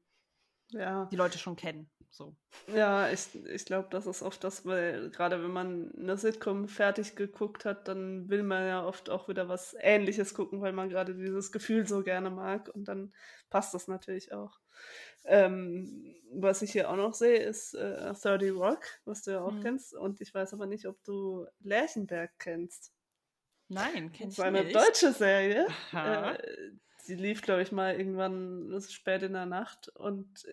ja. 0.73 1.07
die 1.07 1.17
Leute 1.17 1.39
schon 1.39 1.57
kennen? 1.57 1.91
So. 2.11 2.37
Ja, 2.67 3.11
ich, 3.11 3.35
ich 3.47 3.65
glaube, 3.65 3.89
das 3.91 4.07
ist 4.07 4.21
oft 4.21 4.45
das, 4.45 4.67
weil 4.67 5.09
gerade 5.11 5.43
wenn 5.43 5.51
man 5.51 5.93
eine 5.97 6.19
Sitcom 6.19 6.69
fertig 6.69 7.17
geguckt 7.17 7.65
hat, 7.65 7.89
dann 7.89 8.29
will 8.29 8.43
man 8.43 8.67
ja 8.67 8.85
oft 8.85 9.09
auch 9.09 9.29
wieder 9.29 9.49
was 9.49 9.75
Ähnliches 9.81 10.35
gucken, 10.35 10.61
weil 10.61 10.75
man 10.75 10.91
gerade 10.91 11.15
dieses 11.15 11.53
Gefühl 11.53 11.87
so 11.87 12.03
gerne 12.03 12.29
mag 12.29 12.69
und 12.75 12.87
dann 12.87 13.15
passt 13.49 13.73
das 13.73 13.89
natürlich 13.89 14.35
auch. 14.35 14.61
Ähm, 15.25 16.15
was 16.33 16.61
ich 16.61 16.73
hier 16.73 16.91
auch 16.91 16.97
noch 16.97 17.15
sehe, 17.15 17.39
ist 17.39 17.75
äh, 17.75 18.13
30 18.13 18.53
Rock, 18.53 18.85
was 19.07 19.23
du 19.23 19.31
ja 19.31 19.41
auch 19.41 19.53
mhm. 19.53 19.63
kennst. 19.63 19.95
Und 19.95 20.21
ich 20.21 20.35
weiß 20.35 20.53
aber 20.53 20.67
nicht, 20.67 20.87
ob 20.87 21.03
du 21.05 21.47
Lerchenberg 21.61 22.31
kennst. 22.39 22.93
Nein, 23.69 24.13
kennst 24.13 24.39
du 24.39 24.51
nicht. 24.51 24.75
Das 24.75 24.75
war 24.75 24.81
eine 24.81 24.87
deutsche 24.87 25.13
Serie. 25.13 25.67
Äh, 25.95 26.37
die 27.09 27.15
lief, 27.15 27.43
glaube 27.43 27.63
ich, 27.63 27.73
mal 27.73 27.97
irgendwann 27.97 28.81
spät 28.89 29.23
in 29.23 29.33
der 29.33 29.47
Nacht 29.47 29.89
und 29.89 30.47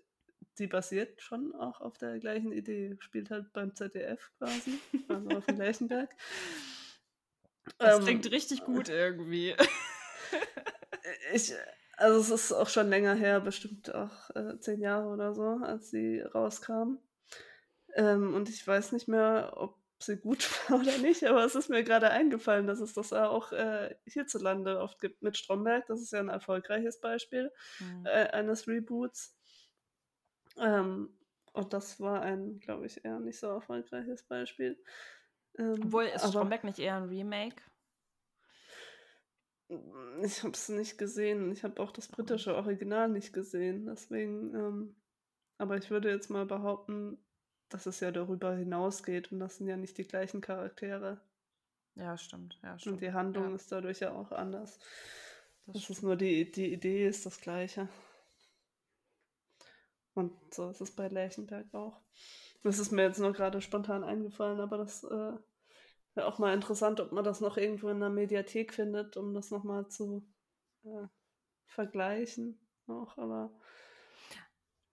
die 0.60 0.68
basiert 0.68 1.22
schon 1.22 1.56
auch 1.56 1.82
auf 1.82 1.98
der 1.98 2.20
gleichen 2.20 2.52
Idee. 2.52 2.98
Spielt 3.00 3.32
halt 3.32 3.52
beim 3.54 3.76
ZDF 3.76 4.32
quasi, 4.38 4.80
also 5.08 5.30
auf 5.30 5.46
dem 5.46 5.58
Lerchenberg. 5.58 6.10
Das 7.78 8.00
ähm, 8.00 8.04
klingt 8.04 8.32
richtig 8.32 8.64
gut 8.66 8.90
irgendwie. 8.90 9.56
ich, 11.34 11.54
also 11.98 12.20
es 12.20 12.30
ist 12.30 12.52
auch 12.52 12.70
schon 12.70 12.90
länger 12.90 13.16
her, 13.16 13.40
bestimmt 13.40 13.94
auch 13.94 14.30
äh, 14.36 14.60
zehn 14.60 14.82
Jahre 14.82 15.08
oder 15.10 15.34
so, 15.34 15.60
als 15.64 15.90
sie 15.90 16.20
rauskam. 16.22 16.98
Ähm, 17.96 18.34
und 18.34 18.50
ich 18.50 18.66
weiß 18.66 18.92
nicht 18.92 19.08
mehr, 19.08 19.54
ob 19.56 19.80
sie 20.00 20.18
gut 20.18 20.50
war 20.70 20.80
oder 20.80 20.98
nicht, 20.98 21.24
aber 21.26 21.44
es 21.46 21.56
ist 21.56 21.70
mir 21.70 21.84
gerade 21.84 22.10
eingefallen, 22.10 22.68
dass 22.68 22.80
es 22.80 22.94
das 22.94 23.14
auch 23.14 23.52
äh, 23.52 23.96
hierzulande 24.06 24.80
oft 24.80 25.00
gibt 25.00 25.22
mit 25.22 25.38
Stromberg. 25.38 25.86
Das 25.88 26.02
ist 26.02 26.12
ja 26.12 26.20
ein 26.20 26.30
erfolgreiches 26.30 27.00
Beispiel 27.00 27.52
mhm. 27.80 28.06
äh, 28.06 28.30
eines 28.30 28.68
Reboots. 28.68 29.39
Ähm, 30.60 31.10
und 31.54 31.74
das 31.74 32.00
war 32.00 32.22
ein, 32.22 32.60
glaube 32.60 32.86
ich, 32.86 33.04
eher 33.04 33.20
nicht 33.20 33.40
so 33.40 33.48
erfolgreiches 33.48 34.24
Beispiel. 34.24 34.82
Ähm, 35.58 35.80
Obwohl, 35.84 36.06
ist 36.06 36.28
Stromberg 36.28 36.64
nicht 36.64 36.80
eher 36.80 36.98
ein 36.98 37.10
Remake? 37.10 37.62
Ich 40.24 40.42
habe 40.44 40.54
es 40.54 40.70
nicht 40.70 40.98
gesehen. 40.98 41.52
Ich 41.52 41.64
habe 41.64 41.82
auch 41.82 41.92
das 41.92 42.08
britische 42.08 42.56
Original 42.56 43.10
nicht 43.10 43.34
gesehen. 43.34 43.86
Deswegen, 43.86 44.56
ähm, 44.56 44.96
aber 45.58 45.78
ich 45.78 45.92
würde 45.92 46.10
jetzt 46.10 46.30
mal 46.30 46.46
behaupten, 46.46 47.20
dass 47.70 47.86
es 47.86 48.00
ja 48.00 48.12
darüber 48.12 48.56
hinausgeht 48.56 49.32
und 49.32 49.40
das 49.40 49.58
sind 49.58 49.68
ja 49.68 49.78
nicht 49.78 49.98
die 49.98 50.08
gleichen 50.08 50.42
Charaktere. 50.42 51.22
Ja, 51.96 52.18
stimmt. 52.18 52.60
Ja, 52.64 52.80
stimmt. 52.80 52.94
Und 52.94 53.02
die 53.02 53.14
Handlung 53.14 53.50
ja. 53.50 53.56
ist 53.56 53.72
dadurch 53.72 54.00
ja 54.00 54.12
auch 54.12 54.32
anders. 54.32 54.80
Das, 55.66 55.76
das 55.76 55.90
ist 55.90 56.04
nur 56.04 56.16
die, 56.16 56.52
die 56.52 56.74
Idee 56.74 57.08
ist 57.08 57.26
das 57.26 57.40
gleiche. 57.40 57.88
Und 60.14 60.34
so 60.54 60.70
ist 60.70 60.82
es 60.82 60.92
bei 60.92 61.08
Lerchenberg 61.08 61.74
auch. 61.74 62.02
Das 62.64 62.80
ist 62.80 62.92
mir 62.92 63.04
jetzt 63.04 63.20
nur 63.20 63.32
gerade 63.32 63.62
spontan 63.62 64.04
eingefallen, 64.04 64.60
aber 64.60 64.78
das 64.78 65.04
äh, 65.04 65.34
Wäre 66.16 66.28
auch 66.28 66.40
mal 66.40 66.54
interessant, 66.54 67.00
ob 67.00 67.12
man 67.12 67.24
das 67.24 67.40
noch 67.40 67.58
irgendwo 67.58 67.90
in 67.90 68.00
der 68.00 68.10
Mediathek 68.10 68.74
findet, 68.74 69.16
um 69.16 69.34
das 69.34 69.52
nochmal 69.52 69.88
zu 69.88 70.28
äh, 70.84 71.08
vergleichen. 71.66 72.60
Auch, 72.88 73.18
aber. 73.18 73.52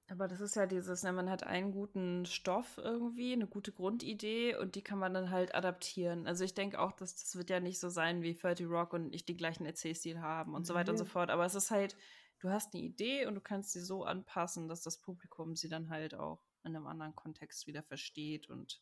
Aber 0.08 0.28
das 0.28 0.40
ist 0.40 0.54
ja 0.54 0.66
dieses, 0.66 1.02
ne, 1.02 1.12
man 1.12 1.28
hat 1.28 1.42
einen 1.42 1.72
guten 1.72 2.26
Stoff 2.26 2.78
irgendwie, 2.78 3.32
eine 3.32 3.48
gute 3.48 3.72
Grundidee 3.72 4.54
und 4.54 4.76
die 4.76 4.82
kann 4.82 5.00
man 5.00 5.14
dann 5.14 5.32
halt 5.32 5.52
adaptieren. 5.52 6.28
Also 6.28 6.44
ich 6.44 6.54
denke 6.54 6.78
auch, 6.78 6.92
dass 6.92 7.16
das 7.16 7.34
wird 7.36 7.50
ja 7.50 7.58
nicht 7.58 7.80
so 7.80 7.88
sein 7.88 8.22
wie 8.22 8.34
30 8.34 8.68
Rock 8.68 8.92
und 8.92 9.10
nicht 9.10 9.28
die 9.28 9.36
gleichen 9.36 9.66
Erzählstil 9.66 10.20
haben 10.20 10.54
und 10.54 10.60
nee. 10.60 10.66
so 10.66 10.74
weiter 10.74 10.92
und 10.92 10.98
so 10.98 11.04
fort. 11.04 11.30
Aber 11.30 11.44
es 11.44 11.56
ist 11.56 11.72
halt, 11.72 11.96
du 12.38 12.50
hast 12.50 12.74
eine 12.74 12.82
Idee 12.82 13.26
und 13.26 13.34
du 13.34 13.40
kannst 13.40 13.72
sie 13.72 13.80
so 13.80 14.04
anpassen, 14.04 14.68
dass 14.68 14.82
das 14.82 14.98
Publikum 14.98 15.56
sie 15.56 15.68
dann 15.68 15.90
halt 15.90 16.14
auch 16.14 16.42
in 16.64 16.76
einem 16.76 16.86
anderen 16.86 17.14
Kontext 17.14 17.66
wieder 17.66 17.82
versteht 17.82 18.48
und 18.48 18.80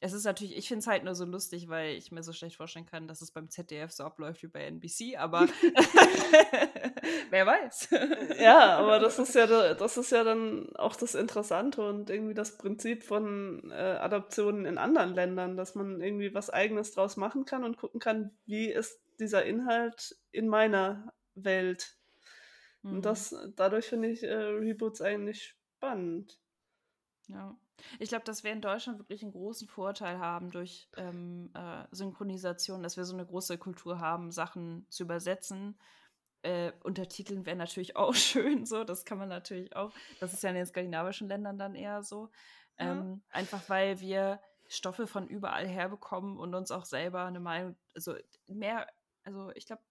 es 0.00 0.12
ist 0.12 0.24
natürlich, 0.24 0.56
ich 0.56 0.68
finde 0.68 0.80
es 0.80 0.86
halt 0.86 1.02
nur 1.02 1.16
so 1.16 1.24
lustig, 1.24 1.68
weil 1.68 1.96
ich 1.96 2.12
mir 2.12 2.22
so 2.22 2.32
schlecht 2.32 2.56
vorstellen 2.56 2.86
kann, 2.86 3.08
dass 3.08 3.20
es 3.20 3.32
beim 3.32 3.50
ZDF 3.50 3.90
so 3.90 4.04
abläuft 4.04 4.44
wie 4.44 4.48
bei 4.48 4.64
NBC, 4.64 5.16
aber 5.18 5.48
wer 7.30 7.46
weiß. 7.46 7.88
ja, 8.40 8.78
aber 8.78 9.00
das 9.00 9.18
ist 9.18 9.34
ja, 9.34 9.74
das 9.74 9.96
ist 9.96 10.12
ja 10.12 10.22
dann 10.22 10.74
auch 10.76 10.94
das 10.94 11.14
Interessante 11.16 11.82
und 11.82 12.10
irgendwie 12.10 12.34
das 12.34 12.58
Prinzip 12.58 13.02
von 13.02 13.70
äh, 13.72 13.74
Adaptionen 13.74 14.66
in 14.66 14.78
anderen 14.78 15.14
Ländern, 15.14 15.56
dass 15.56 15.74
man 15.74 16.00
irgendwie 16.00 16.32
was 16.32 16.50
Eigenes 16.50 16.92
draus 16.92 17.16
machen 17.16 17.44
kann 17.44 17.64
und 17.64 17.76
gucken 17.76 18.00
kann, 18.00 18.30
wie 18.46 18.70
ist 18.70 19.00
dieser 19.18 19.44
Inhalt 19.44 20.16
in 20.30 20.46
meiner 20.46 21.12
Welt. 21.34 21.97
Mhm. 22.88 22.96
Und 22.96 23.04
das, 23.04 23.34
dadurch 23.56 23.86
finde 23.86 24.08
ich 24.08 24.22
äh, 24.22 24.34
Reboots 24.34 25.00
eigentlich 25.00 25.56
spannend. 25.76 26.38
Ja. 27.28 27.56
Ich 27.98 28.08
glaube, 28.08 28.24
dass 28.24 28.42
wir 28.42 28.52
in 28.52 28.60
Deutschland 28.60 28.98
wirklich 28.98 29.22
einen 29.22 29.32
großen 29.32 29.68
Vorteil 29.68 30.18
haben 30.18 30.50
durch 30.50 30.88
ähm, 30.96 31.50
äh, 31.54 31.84
Synchronisation, 31.92 32.82
dass 32.82 32.96
wir 32.96 33.04
so 33.04 33.14
eine 33.14 33.26
große 33.26 33.56
Kultur 33.58 34.00
haben, 34.00 34.32
Sachen 34.32 34.86
zu 34.88 35.04
übersetzen. 35.04 35.78
Äh, 36.42 36.72
Untertiteln 36.82 37.46
wäre 37.46 37.56
natürlich 37.56 37.96
auch 37.96 38.14
schön, 38.14 38.66
so, 38.66 38.84
das 38.84 39.04
kann 39.04 39.18
man 39.18 39.28
natürlich 39.28 39.76
auch. 39.76 39.92
Das 40.18 40.32
ist 40.32 40.42
ja 40.42 40.50
in 40.50 40.56
den 40.56 40.66
skandinavischen 40.66 41.28
Ländern 41.28 41.58
dann 41.58 41.74
eher 41.74 42.02
so. 42.02 42.30
Ähm, 42.78 43.22
ja. 43.28 43.38
Einfach 43.38 43.68
weil 43.68 44.00
wir 44.00 44.40
Stoffe 44.68 45.06
von 45.06 45.28
überall 45.28 45.66
herbekommen 45.66 46.38
und 46.38 46.54
uns 46.54 46.70
auch 46.70 46.84
selber 46.84 47.24
eine 47.24 47.40
Meinung, 47.40 47.76
also 47.94 48.14
mehr, 48.46 48.86
also 49.24 49.50
ich 49.54 49.66
glaube, 49.66 49.82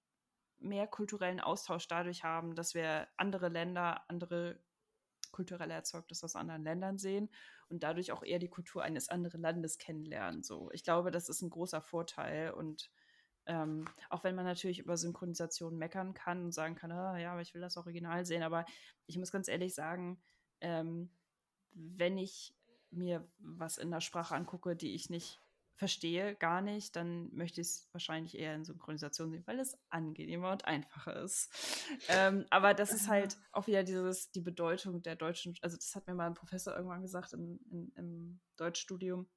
mehr 0.60 0.88
kulturellen 0.88 1.40
Austausch 1.40 1.88
dadurch 1.88 2.24
haben, 2.24 2.56
dass 2.56 2.74
wir 2.74 3.08
andere 3.18 3.50
Länder, 3.50 4.04
andere 4.10 4.60
kulturelle 5.32 5.74
Erzeugnis 5.74 6.24
aus 6.24 6.36
anderen 6.36 6.64
Ländern 6.64 6.98
sehen 6.98 7.30
und 7.70 7.84
dadurch 7.84 8.12
auch 8.12 8.24
eher 8.24 8.40
die 8.40 8.50
Kultur 8.50 8.84
eines 8.84 9.10
anderen 9.10 9.42
Landes 9.42 9.78
kennenlernen. 9.78 10.44
So, 10.44 10.72
ich 10.72 10.84
glaube, 10.84 11.12
das 11.12 11.30
ist 11.30 11.42
ein 11.42 11.50
großer 11.50 11.82
Vorteil 11.82 12.52
und 12.52 12.90
ähm, 13.46 13.88
auch 14.10 14.24
wenn 14.24 14.36
man 14.36 14.46
natürlich 14.46 14.80
über 14.80 14.98
Synchronisation 14.98 15.78
meckern 15.78 16.14
kann 16.14 16.46
und 16.46 16.52
sagen 16.54 16.76
kann, 16.76 16.92
ah, 16.92 17.18
ja, 17.18 17.32
aber 17.32 17.42
ich 17.42 17.54
will 17.54 17.62
das 17.62 17.78
Original 17.78 18.26
sehen, 18.26 18.44
aber 18.44 18.66
ich 19.06 19.18
muss 19.18 19.32
ganz 19.32 19.48
ehrlich 19.48 19.74
sagen, 19.74 20.22
ähm, 20.60 21.10
wenn 21.72 22.18
ich 22.18 22.54
mir 22.92 23.28
was 23.38 23.78
in 23.78 23.92
der 23.92 24.02
Sprache 24.02 24.36
angucke, 24.36 24.76
die 24.76 24.96
ich 24.96 25.10
nicht 25.10 25.40
verstehe, 25.78 26.36
gar 26.36 26.62
nicht, 26.62 26.96
dann 26.96 27.34
möchte 27.36 27.62
ich 27.62 27.68
es 27.68 27.90
wahrscheinlich 27.92 28.38
eher 28.38 28.56
in 28.56 28.66
Synchronisation 28.66 29.30
sehen, 29.30 29.44
weil 29.46 29.60
es 29.60 29.78
angenehmer 29.90 30.52
und 30.52 30.66
einfacher 30.66 31.22
ist. 31.22 31.54
Ähm, 32.10 32.46
aber 32.50 32.74
das 32.74 32.94
ist 32.94 33.10
halt 33.10 33.38
auch 33.52 33.68
wieder 33.68 33.84
dieses, 33.84 34.32
die 34.32 34.42
Bedeutung 34.42 35.02
der 35.02 35.16
deutschen, 35.16 35.56
also 35.62 35.76
das 35.76 35.96
hat 35.96 36.08
mir 36.08 36.14
mal 36.14 36.28
ein 36.28 36.36
Professor 36.36 36.76
irgendwann 36.76 37.02
gesagt 37.02 37.34
im, 37.34 37.60
im, 37.70 37.92
im 37.96 38.40
Deutschstudium, 38.56 39.28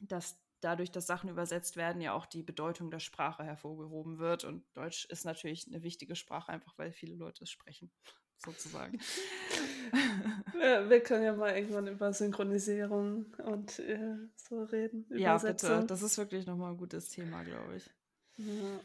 dass 0.00 0.40
dadurch, 0.60 0.90
dass 0.90 1.06
Sachen 1.06 1.30
übersetzt 1.30 1.76
werden, 1.76 2.02
ja 2.02 2.12
auch 2.12 2.26
die 2.26 2.42
Bedeutung 2.42 2.90
der 2.90 3.00
Sprache 3.00 3.44
hervorgehoben 3.44 4.18
wird. 4.18 4.44
Und 4.44 4.64
Deutsch 4.74 5.04
ist 5.06 5.24
natürlich 5.24 5.66
eine 5.68 5.82
wichtige 5.82 6.16
Sprache, 6.16 6.52
einfach 6.52 6.76
weil 6.78 6.92
viele 6.92 7.14
Leute 7.14 7.44
es 7.44 7.50
sprechen, 7.50 7.92
sozusagen. 8.44 8.98
Ja, 10.60 10.88
wir 10.88 11.00
können 11.00 11.24
ja 11.24 11.34
mal 11.34 11.56
irgendwann 11.56 11.86
über 11.86 12.12
Synchronisierung 12.12 13.24
und 13.44 13.78
äh, 13.78 14.16
so 14.36 14.62
reden. 14.64 15.06
Ja, 15.08 15.38
bitte. 15.38 15.84
Das 15.86 16.02
ist 16.02 16.18
wirklich 16.18 16.46
nochmal 16.46 16.72
ein 16.72 16.76
gutes 16.76 17.08
Thema, 17.08 17.42
glaube 17.42 17.76
ich. 17.76 17.90
Ja. 18.36 18.80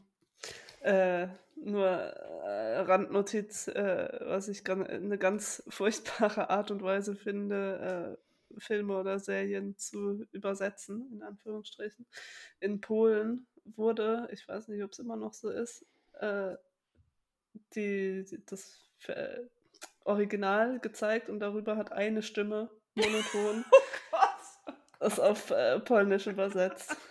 Äh, 1.24 1.28
nur 1.56 1.86
äh, 1.86 2.80
Randnotiz, 2.80 3.68
äh, 3.68 4.20
was 4.22 4.48
ich 4.48 4.68
eine 4.70 5.18
ganz 5.18 5.64
furchtbare 5.70 6.50
Art 6.50 6.72
und 6.72 6.82
Weise 6.82 7.16
finde, 7.16 8.18
äh, 8.18 8.60
Filme 8.60 8.98
oder 8.98 9.20
Serien 9.20 9.78
zu 9.78 10.26
übersetzen, 10.32 11.12
in 11.12 11.24
Anführungsstrichen. 11.24 12.06
In 12.60 12.82
Polen 12.82 13.48
wurde, 13.66 14.30
ich 14.32 14.48
weiß 14.48 14.68
nicht, 14.70 14.84
ob 14.84 14.92
es 14.92 15.00
immer 15.00 15.18
noch 15.18 15.34
so 15.34 15.50
ist, 15.50 15.86
äh, 16.20 16.56
die, 17.74 18.26
das 18.46 18.86
Original 20.04 20.80
gezeigt 20.80 21.30
und 21.30 21.40
darüber 21.40 21.78
hat 21.78 21.92
eine 21.92 22.22
Stimme 22.22 22.70
monoton 22.96 23.66
oh 24.12 24.72
das 25.00 25.20
auf 25.20 25.52
äh, 25.52 25.80
Polnisch 25.80 26.28
übersetzt. 26.28 26.96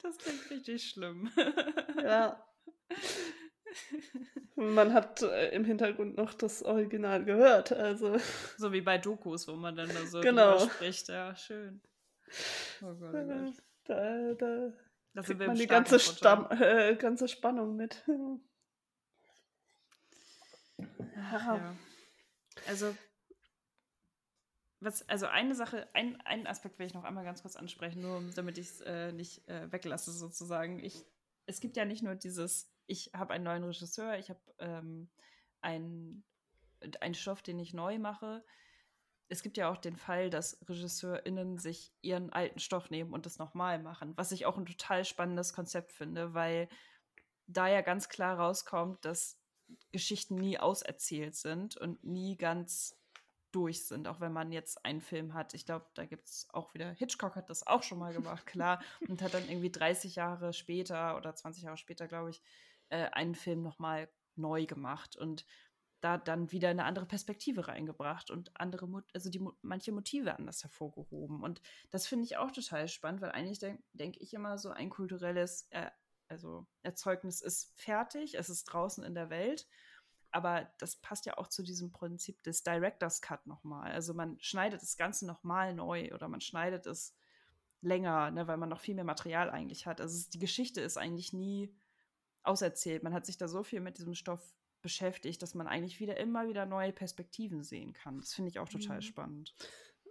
Das 0.00 0.16
klingt 0.18 0.50
richtig 0.50 0.90
schlimm. 0.90 1.30
Ja. 2.02 2.40
Man 4.54 4.92
hat 4.92 5.22
äh, 5.22 5.50
im 5.50 5.64
Hintergrund 5.64 6.16
noch 6.16 6.34
das 6.34 6.62
Original 6.62 7.24
gehört, 7.24 7.72
also. 7.72 8.16
So 8.56 8.72
wie 8.72 8.80
bei 8.80 8.98
Dokus, 8.98 9.48
wo 9.48 9.56
man 9.56 9.74
dann 9.74 9.88
da 9.88 10.06
so 10.06 10.20
Genau. 10.20 10.58
spricht. 10.58 11.08
Ja, 11.08 11.34
schön. 11.34 11.80
Oh 12.80 12.94
Gott, 12.94 13.14
oh 13.14 13.26
Gott. 13.26 13.54
Da, 13.84 14.32
da 14.34 14.72
Da 15.14 15.22
kriegt 15.22 15.40
man 15.40 15.56
die 15.56 15.66
ganze. 15.66 15.98
Stamm, 15.98 16.46
äh, 16.50 16.94
ganze 16.96 17.26
Spannung 17.28 17.76
mit. 17.76 18.04
Ja. 21.56 21.74
Also, 22.66 22.94
was, 24.80 25.08
also 25.08 25.26
eine 25.26 25.54
Sache, 25.54 25.88
ein, 25.94 26.20
einen 26.22 26.46
Aspekt 26.46 26.78
will 26.78 26.86
ich 26.86 26.94
noch 26.94 27.04
einmal 27.04 27.24
ganz 27.24 27.42
kurz 27.42 27.56
ansprechen, 27.56 28.00
nur 28.00 28.22
damit 28.34 28.58
ich 28.58 28.68
es 28.68 28.80
äh, 28.82 29.12
nicht 29.12 29.46
äh, 29.48 29.70
weglasse 29.72 30.12
sozusagen. 30.12 30.78
Ich, 30.78 31.04
es 31.46 31.60
gibt 31.60 31.76
ja 31.76 31.84
nicht 31.84 32.02
nur 32.02 32.14
dieses, 32.14 32.72
ich 32.86 33.10
habe 33.14 33.34
einen 33.34 33.44
neuen 33.44 33.64
Regisseur, 33.64 34.18
ich 34.18 34.30
habe 34.30 34.40
ähm, 34.58 35.10
einen 35.60 36.24
Stoff, 37.14 37.42
den 37.42 37.58
ich 37.58 37.74
neu 37.74 37.98
mache. 37.98 38.44
Es 39.28 39.42
gibt 39.42 39.56
ja 39.56 39.70
auch 39.70 39.76
den 39.76 39.96
Fall, 39.96 40.30
dass 40.30 40.58
RegisseurInnen 40.68 41.58
sich 41.58 41.92
ihren 42.00 42.32
alten 42.32 42.60
Stoff 42.60 42.88
nehmen 42.88 43.12
und 43.12 43.26
das 43.26 43.38
nochmal 43.38 43.78
machen, 43.82 44.16
was 44.16 44.32
ich 44.32 44.46
auch 44.46 44.56
ein 44.56 44.66
total 44.66 45.04
spannendes 45.04 45.52
Konzept 45.52 45.92
finde, 45.92 46.34
weil 46.34 46.68
da 47.46 47.66
ja 47.66 47.80
ganz 47.80 48.08
klar 48.08 48.38
rauskommt, 48.38 49.04
dass 49.04 49.38
Geschichten 49.92 50.36
nie 50.36 50.58
auserzählt 50.58 51.34
sind 51.34 51.76
und 51.76 52.04
nie 52.04 52.36
ganz 52.36 52.98
durch 53.52 53.86
sind, 53.86 54.06
auch 54.08 54.20
wenn 54.20 54.32
man 54.32 54.52
jetzt 54.52 54.84
einen 54.84 55.00
Film 55.00 55.32
hat. 55.34 55.54
Ich 55.54 55.64
glaube, 55.64 55.86
da 55.94 56.04
gibt 56.04 56.28
es 56.28 56.46
auch 56.52 56.74
wieder, 56.74 56.90
Hitchcock 56.92 57.34
hat 57.34 57.48
das 57.48 57.66
auch 57.66 57.82
schon 57.82 57.98
mal 57.98 58.12
gemacht, 58.12 58.46
klar, 58.46 58.82
und 59.08 59.22
hat 59.22 59.34
dann 59.34 59.48
irgendwie 59.48 59.70
30 59.70 60.16
Jahre 60.16 60.52
später 60.52 61.16
oder 61.16 61.34
20 61.34 61.64
Jahre 61.64 61.76
später, 61.76 62.06
glaube 62.08 62.30
ich, 62.30 62.42
äh, 62.90 63.08
einen 63.12 63.34
Film 63.34 63.62
nochmal 63.62 64.10
neu 64.36 64.66
gemacht 64.66 65.16
und 65.16 65.46
da 66.00 66.16
dann 66.16 66.52
wieder 66.52 66.68
eine 66.68 66.84
andere 66.84 67.06
Perspektive 67.06 67.66
reingebracht 67.66 68.30
und 68.30 68.52
andere, 68.60 68.86
Mo 68.86 69.02
also 69.14 69.30
die 69.30 69.44
manche 69.62 69.90
Motive 69.90 70.38
anders 70.38 70.62
hervorgehoben. 70.62 71.42
Und 71.42 71.60
das 71.90 72.06
finde 72.06 72.24
ich 72.24 72.36
auch 72.36 72.52
total 72.52 72.86
spannend, 72.86 73.20
weil 73.20 73.32
eigentlich 73.32 73.58
denke 73.58 73.82
denk 73.92 74.16
ich 74.18 74.32
immer 74.32 74.58
so, 74.58 74.70
ein 74.70 74.90
kulturelles 74.90 75.66
äh, 75.70 75.90
also 76.28 76.66
Erzeugnis 76.82 77.40
ist 77.40 77.72
fertig, 77.76 78.34
es 78.34 78.48
ist 78.48 78.64
draußen 78.64 79.04
in 79.04 79.14
der 79.14 79.30
Welt. 79.30 79.66
Aber 80.30 80.70
das 80.78 80.96
passt 80.96 81.24
ja 81.24 81.38
auch 81.38 81.48
zu 81.48 81.62
diesem 81.62 81.90
Prinzip 81.90 82.42
des 82.42 82.62
Director's 82.62 83.22
Cut 83.22 83.46
nochmal. 83.46 83.92
Also 83.92 84.12
man 84.12 84.38
schneidet 84.40 84.82
das 84.82 84.96
Ganze 84.98 85.26
nochmal 85.26 85.74
neu 85.74 86.12
oder 86.12 86.28
man 86.28 86.42
schneidet 86.42 86.86
es 86.86 87.16
länger, 87.80 88.30
ne, 88.30 88.46
weil 88.46 88.58
man 88.58 88.68
noch 88.68 88.80
viel 88.80 88.94
mehr 88.94 89.04
Material 89.04 89.48
eigentlich 89.48 89.86
hat. 89.86 90.00
Also 90.00 90.16
es, 90.16 90.28
die 90.28 90.38
Geschichte 90.38 90.80
ist 90.82 90.98
eigentlich 90.98 91.32
nie 91.32 91.74
auserzählt. 92.42 93.02
Man 93.02 93.14
hat 93.14 93.24
sich 93.24 93.38
da 93.38 93.48
so 93.48 93.62
viel 93.62 93.80
mit 93.80 93.98
diesem 93.98 94.14
Stoff 94.14 94.54
beschäftigt, 94.82 95.42
dass 95.42 95.54
man 95.54 95.66
eigentlich 95.66 95.98
wieder 95.98 96.18
immer 96.18 96.46
wieder 96.46 96.66
neue 96.66 96.92
Perspektiven 96.92 97.62
sehen 97.62 97.94
kann. 97.94 98.20
Das 98.20 98.34
finde 98.34 98.50
ich 98.50 98.58
auch 98.58 98.68
total 98.68 98.98
Mhm. 98.98 99.02
spannend. 99.02 99.54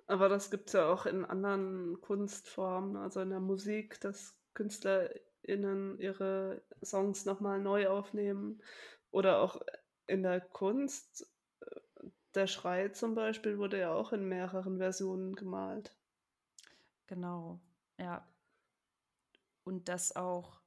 Aber 0.08 0.30
das 0.30 0.50
gibt 0.50 0.68
es 0.68 0.74
ja 0.74 0.92
auch 0.92 1.06
in 1.06 1.26
anderen 1.26 2.00
Kunstformen, 2.02 2.96
also 2.96 3.22
in 3.22 3.30
der 3.30 3.40
Musik, 3.40 4.00
dass 4.00 4.36
KünstlerInnen 5.48 6.00
ihre 6.00 6.62
Songs 6.84 7.26
nochmal 7.26 7.60
neu 7.60 7.88
aufnehmen. 7.88 8.62
Oder 9.12 9.42
auch 9.42 9.62
in 10.06 10.24
der 10.24 10.42
Kunst. 10.42 11.28
Der 12.36 12.48
Schrei 12.48 12.90
zum 12.90 13.16
Beispiel 13.16 13.58
wurde 13.58 13.80
ja 13.80 13.94
auch 13.94 14.14
in 14.14 14.28
mehreren 14.28 14.78
Versionen 14.78 15.36
gemalt. 15.36 15.96
Genau, 17.08 17.60
ja. 17.98 18.28
Und 19.64 19.88
das 19.90 20.16
auch 20.16 20.62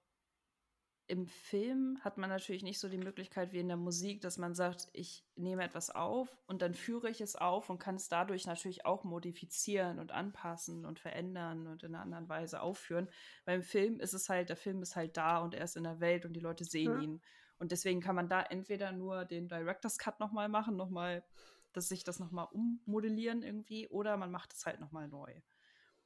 im 1.10 1.26
Film 1.26 1.98
hat 2.02 2.18
man 2.18 2.30
natürlich 2.30 2.62
nicht 2.62 2.78
so 2.78 2.88
die 2.88 2.96
Möglichkeit 2.96 3.52
wie 3.52 3.58
in 3.58 3.66
der 3.66 3.76
Musik, 3.76 4.20
dass 4.20 4.38
man 4.38 4.54
sagt, 4.54 4.88
ich 4.92 5.26
nehme 5.34 5.64
etwas 5.64 5.90
auf 5.90 6.28
und 6.46 6.62
dann 6.62 6.72
führe 6.72 7.10
ich 7.10 7.20
es 7.20 7.34
auf 7.34 7.68
und 7.68 7.80
kann 7.80 7.96
es 7.96 8.08
dadurch 8.08 8.46
natürlich 8.46 8.86
auch 8.86 9.02
modifizieren 9.02 9.98
und 9.98 10.12
anpassen 10.12 10.86
und 10.86 11.00
verändern 11.00 11.66
und 11.66 11.82
in 11.82 11.96
einer 11.96 12.04
anderen 12.04 12.28
Weise 12.28 12.62
aufführen. 12.62 13.10
Beim 13.44 13.60
Film 13.62 13.98
ist 13.98 14.12
es 14.12 14.28
halt, 14.28 14.50
der 14.50 14.56
Film 14.56 14.82
ist 14.82 14.94
halt 14.94 15.16
da 15.16 15.38
und 15.38 15.52
er 15.52 15.64
ist 15.64 15.76
in 15.76 15.82
der 15.82 15.98
Welt 15.98 16.24
und 16.24 16.32
die 16.32 16.40
Leute 16.40 16.64
sehen 16.64 16.92
Ja. 16.92 16.98
ihn. 17.00 17.20
Und 17.58 17.72
deswegen 17.72 18.00
kann 18.00 18.14
man 18.14 18.28
da 18.28 18.42
entweder 18.42 18.92
nur 18.92 19.24
den 19.24 19.48
Director's 19.48 19.98
Cut 19.98 20.20
nochmal 20.20 20.48
machen, 20.48 20.76
nochmal, 20.76 21.24
dass 21.72 21.88
sich 21.88 22.04
das 22.04 22.20
nochmal 22.20 22.46
ummodellieren 22.52 23.42
irgendwie, 23.42 23.88
oder 23.88 24.16
man 24.16 24.30
macht 24.30 24.52
es 24.52 24.64
halt 24.64 24.78
nochmal 24.78 25.08
neu. 25.08 25.40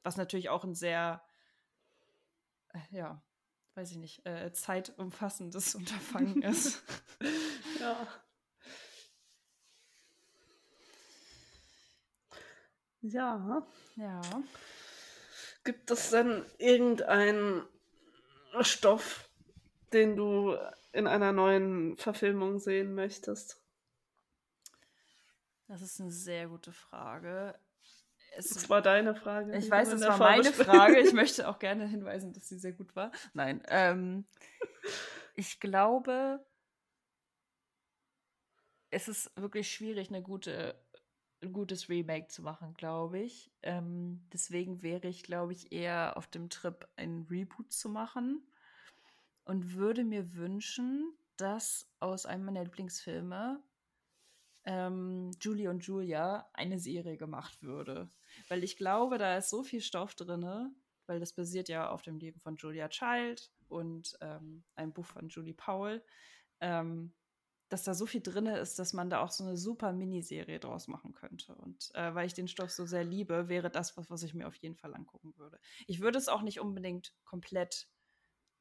Was 0.01 0.17
natürlich 0.17 0.49
auch 0.49 0.63
ein 0.63 0.73
sehr, 0.73 1.21
äh, 2.73 2.79
ja, 2.89 3.21
weiß 3.75 3.91
ich 3.91 3.97
nicht, 3.97 4.25
äh, 4.25 4.51
zeitumfassendes 4.51 5.75
Unterfangen 5.75 6.41
ist. 6.41 6.81
Ja. 7.79 8.07
Ja. 13.01 13.67
ja. 13.97 14.21
Gibt 15.63 15.91
es 15.91 16.09
denn 16.09 16.45
irgendeinen 16.57 17.67
Stoff, 18.61 19.29
den 19.93 20.15
du 20.15 20.57
in 20.93 21.05
einer 21.05 21.31
neuen 21.31 21.97
Verfilmung 21.97 22.59
sehen 22.59 22.95
möchtest? 22.95 23.61
Das 25.67 25.81
ist 25.81 25.99
eine 25.99 26.11
sehr 26.11 26.47
gute 26.47 26.71
Frage. 26.71 27.59
Es, 28.37 28.49
Das 28.49 28.69
war 28.69 28.81
deine 28.81 29.15
Frage. 29.15 29.55
ich 29.57 29.69
weiß, 29.69 29.89
der 29.97 30.01
war 30.09 30.17
meine 30.17 30.43
Vorbespre- 30.43 30.63
Frage. 30.65 30.99
Ich 30.99 31.13
möchte 31.13 31.47
auch 31.47 31.59
gerne 31.59 31.87
hinweisen, 31.87 32.33
dass 32.33 32.47
sie 32.47 32.57
sehr 32.59 32.73
gut 32.73 32.95
war. 32.95 33.11
Nein, 33.33 33.61
ähm, 33.67 34.25
ich 35.35 35.59
glaube, 35.59 36.45
es 38.89 39.07
ist 39.07 39.31
wirklich 39.35 39.69
schwierig, 39.71 40.09
eine 40.09 40.21
gute, 40.21 40.75
ein 41.41 41.51
gutes 41.53 41.89
Remake 41.89 42.27
zu 42.27 42.41
machen, 42.41 42.73
glaube 42.75 43.19
ich. 43.19 43.51
Ähm, 43.61 44.25
deswegen 44.31 44.81
wäre 44.81 45.07
ich, 45.07 45.23
glaube 45.23 45.51
ich, 45.53 45.71
eher 45.71 46.15
auf 46.17 46.27
dem 46.27 46.49
Trip, 46.49 46.87
ein 46.95 47.25
Reboot 47.29 47.71
zu 47.71 47.89
machen 47.89 48.45
und 49.43 49.73
würde 49.75 50.03
mir 50.03 50.33
wünschen, 50.35 51.13
dass 51.37 51.89
aus 51.99 52.25
einem 52.25 52.45
meiner 52.45 52.63
Lieblingsfilme 52.63 53.61
ähm, 54.65 55.31
Julie 55.39 55.69
und 55.69 55.85
Julia 55.85 56.49
eine 56.53 56.79
Serie 56.79 57.17
gemacht 57.17 57.61
würde. 57.61 58.09
Weil 58.49 58.63
ich 58.63 58.77
glaube, 58.77 59.17
da 59.17 59.37
ist 59.37 59.49
so 59.49 59.63
viel 59.63 59.81
Stoff 59.81 60.15
drin, 60.15 60.75
weil 61.05 61.19
das 61.19 61.33
basiert 61.33 61.69
ja 61.69 61.89
auf 61.89 62.01
dem 62.01 62.17
Leben 62.17 62.39
von 62.39 62.55
Julia 62.57 62.89
Child 62.89 63.51
und 63.67 64.17
ähm, 64.21 64.63
einem 64.75 64.93
Buch 64.93 65.05
von 65.05 65.29
Julie 65.29 65.53
Powell, 65.53 66.03
ähm, 66.59 67.13
dass 67.69 67.83
da 67.83 67.93
so 67.93 68.05
viel 68.05 68.21
drin 68.21 68.45
ist, 68.45 68.77
dass 68.77 68.93
man 68.93 69.09
da 69.09 69.21
auch 69.21 69.31
so 69.31 69.43
eine 69.43 69.57
super 69.57 69.91
Miniserie 69.91 70.59
draus 70.59 70.87
machen 70.87 71.13
könnte. 71.13 71.55
Und 71.55 71.89
äh, 71.95 72.13
weil 72.13 72.27
ich 72.27 72.33
den 72.33 72.47
Stoff 72.47 72.71
so 72.71 72.85
sehr 72.85 73.03
liebe, 73.03 73.49
wäre 73.49 73.69
das 73.69 73.97
was, 73.97 74.09
was 74.09 74.23
ich 74.23 74.33
mir 74.33 74.47
auf 74.47 74.55
jeden 74.55 74.75
Fall 74.75 74.93
angucken 74.93 75.35
würde. 75.37 75.59
Ich 75.87 75.99
würde 75.99 76.17
es 76.17 76.27
auch 76.27 76.41
nicht 76.41 76.59
unbedingt 76.59 77.13
komplett 77.23 77.87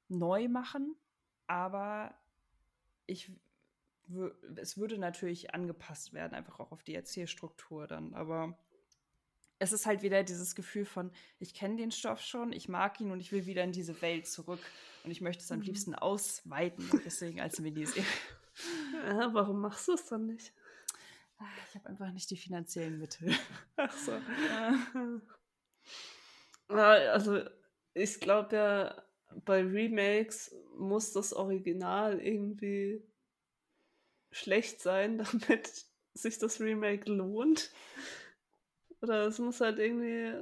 neu 0.08 0.48
machen, 0.48 0.96
aber 1.46 2.14
ich 3.06 3.30
es 4.56 4.76
würde 4.76 4.98
natürlich 4.98 5.54
angepasst 5.54 6.12
werden, 6.12 6.34
einfach 6.34 6.60
auch 6.60 6.72
auf 6.72 6.82
die 6.82 6.94
Erzählstruktur 6.94 7.86
dann. 7.86 8.14
Aber 8.14 8.58
es 9.58 9.72
ist 9.72 9.86
halt 9.86 10.02
wieder 10.02 10.22
dieses 10.24 10.54
Gefühl 10.54 10.84
von, 10.84 11.10
ich 11.38 11.54
kenne 11.54 11.76
den 11.76 11.90
Stoff 11.90 12.20
schon, 12.20 12.52
ich 12.52 12.68
mag 12.68 13.00
ihn 13.00 13.10
und 13.10 13.20
ich 13.20 13.32
will 13.32 13.46
wieder 13.46 13.64
in 13.64 13.72
diese 13.72 14.00
Welt 14.02 14.26
zurück. 14.26 14.60
Und 15.04 15.10
ich 15.10 15.20
möchte 15.20 15.42
es 15.42 15.50
am 15.52 15.58
Mhm. 15.58 15.64
liebsten 15.64 15.94
ausweiten, 15.94 16.88
deswegen 17.04 17.40
als 17.40 17.58
Miniserie. 17.60 18.04
Ja, 19.04 19.34
warum 19.34 19.60
machst 19.60 19.88
du 19.88 19.94
es 19.94 20.06
dann 20.06 20.26
nicht? 20.26 20.52
Ah, 21.38 21.44
Ich 21.68 21.74
habe 21.74 21.88
einfach 21.88 22.12
nicht 22.12 22.30
die 22.30 22.36
finanziellen 22.36 22.98
Mittel. 22.98 23.32
Ach 23.76 23.92
so. 23.98 24.12
Ja, 26.70 26.90
also 27.12 27.40
ich 27.94 28.20
glaube 28.20 28.56
ja, 28.56 29.02
bei 29.44 29.60
Remakes 29.62 30.54
muss 30.78 31.12
das 31.12 31.32
Original 31.32 32.20
irgendwie 32.20 33.02
schlecht 34.34 34.80
sein, 34.80 35.18
damit 35.32 35.84
sich 36.14 36.38
das 36.38 36.60
Remake 36.60 37.10
lohnt. 37.10 37.70
Oder 39.00 39.26
es 39.26 39.38
muss 39.38 39.60
halt 39.60 39.78
irgendwie, 39.78 40.32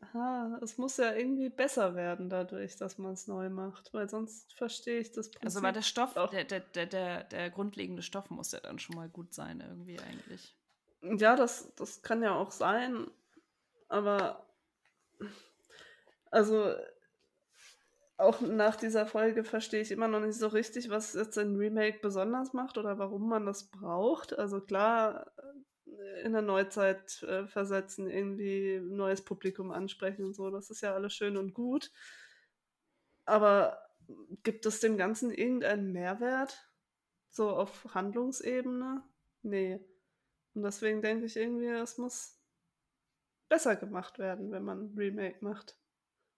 aha, 0.00 0.58
es 0.62 0.78
muss 0.78 0.96
ja 0.96 1.12
irgendwie 1.12 1.48
besser 1.48 1.94
werden 1.94 2.28
dadurch, 2.28 2.76
dass 2.76 2.98
man 2.98 3.12
es 3.12 3.26
neu 3.26 3.48
macht, 3.50 3.92
weil 3.92 4.08
sonst 4.08 4.52
verstehe 4.54 5.00
ich 5.00 5.12
das 5.12 5.30
Prinzip 5.30 5.44
Also 5.44 5.62
war 5.62 5.72
der 5.72 5.82
Stoff, 5.82 6.14
der, 6.14 6.44
der, 6.44 6.60
der, 6.60 6.86
der, 6.86 7.24
der 7.24 7.50
grundlegende 7.50 8.02
Stoff 8.02 8.30
muss 8.30 8.52
ja 8.52 8.60
dann 8.60 8.78
schon 8.78 8.96
mal 8.96 9.08
gut 9.08 9.34
sein, 9.34 9.60
irgendwie 9.60 9.98
eigentlich. 9.98 10.56
Ja, 11.02 11.36
das, 11.36 11.74
das 11.74 12.02
kann 12.02 12.22
ja 12.22 12.34
auch 12.34 12.50
sein, 12.50 13.10
aber 13.88 14.46
also 16.30 16.74
auch 18.16 18.40
nach 18.40 18.76
dieser 18.76 19.06
Folge 19.06 19.44
verstehe 19.44 19.80
ich 19.80 19.90
immer 19.90 20.08
noch 20.08 20.20
nicht 20.20 20.38
so 20.38 20.48
richtig, 20.48 20.90
was 20.90 21.14
jetzt 21.14 21.36
ein 21.38 21.56
Remake 21.56 21.98
besonders 22.00 22.52
macht 22.52 22.78
oder 22.78 22.98
warum 22.98 23.28
man 23.28 23.46
das 23.46 23.70
braucht. 23.70 24.38
Also 24.38 24.60
klar, 24.60 25.32
äh, 25.86 26.22
in 26.22 26.32
der 26.32 26.42
Neuzeit 26.42 27.22
äh, 27.24 27.46
versetzen, 27.46 28.08
irgendwie 28.08 28.80
neues 28.80 29.22
Publikum 29.24 29.72
ansprechen 29.72 30.24
und 30.24 30.34
so, 30.34 30.50
das 30.50 30.70
ist 30.70 30.80
ja 30.82 30.94
alles 30.94 31.14
schön 31.14 31.36
und 31.36 31.54
gut. 31.54 31.90
aber 33.26 33.80
gibt 34.42 34.66
es 34.66 34.80
dem 34.80 34.96
Ganzen 34.96 35.30
irgendeinen 35.30 35.92
Mehrwert? 35.92 36.70
So 37.30 37.50
auf 37.50 37.94
Handlungsebene? 37.94 39.02
Nee. 39.42 39.80
Und 40.54 40.62
deswegen 40.62 41.02
denke 41.02 41.26
ich 41.26 41.36
irgendwie, 41.36 41.68
es 41.68 41.98
muss 41.98 42.38
besser 43.48 43.76
gemacht 43.76 44.18
werden, 44.18 44.52
wenn 44.52 44.64
man 44.64 44.82
ein 44.82 44.94
Remake 44.98 45.44
macht. 45.44 45.76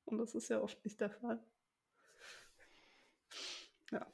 Und 0.04 0.18
das 0.18 0.34
ist 0.34 0.48
ja 0.48 0.60
oft 0.60 0.82
nicht 0.84 1.00
der 1.00 1.10
Fall. 1.10 1.42
Ja. 3.90 4.06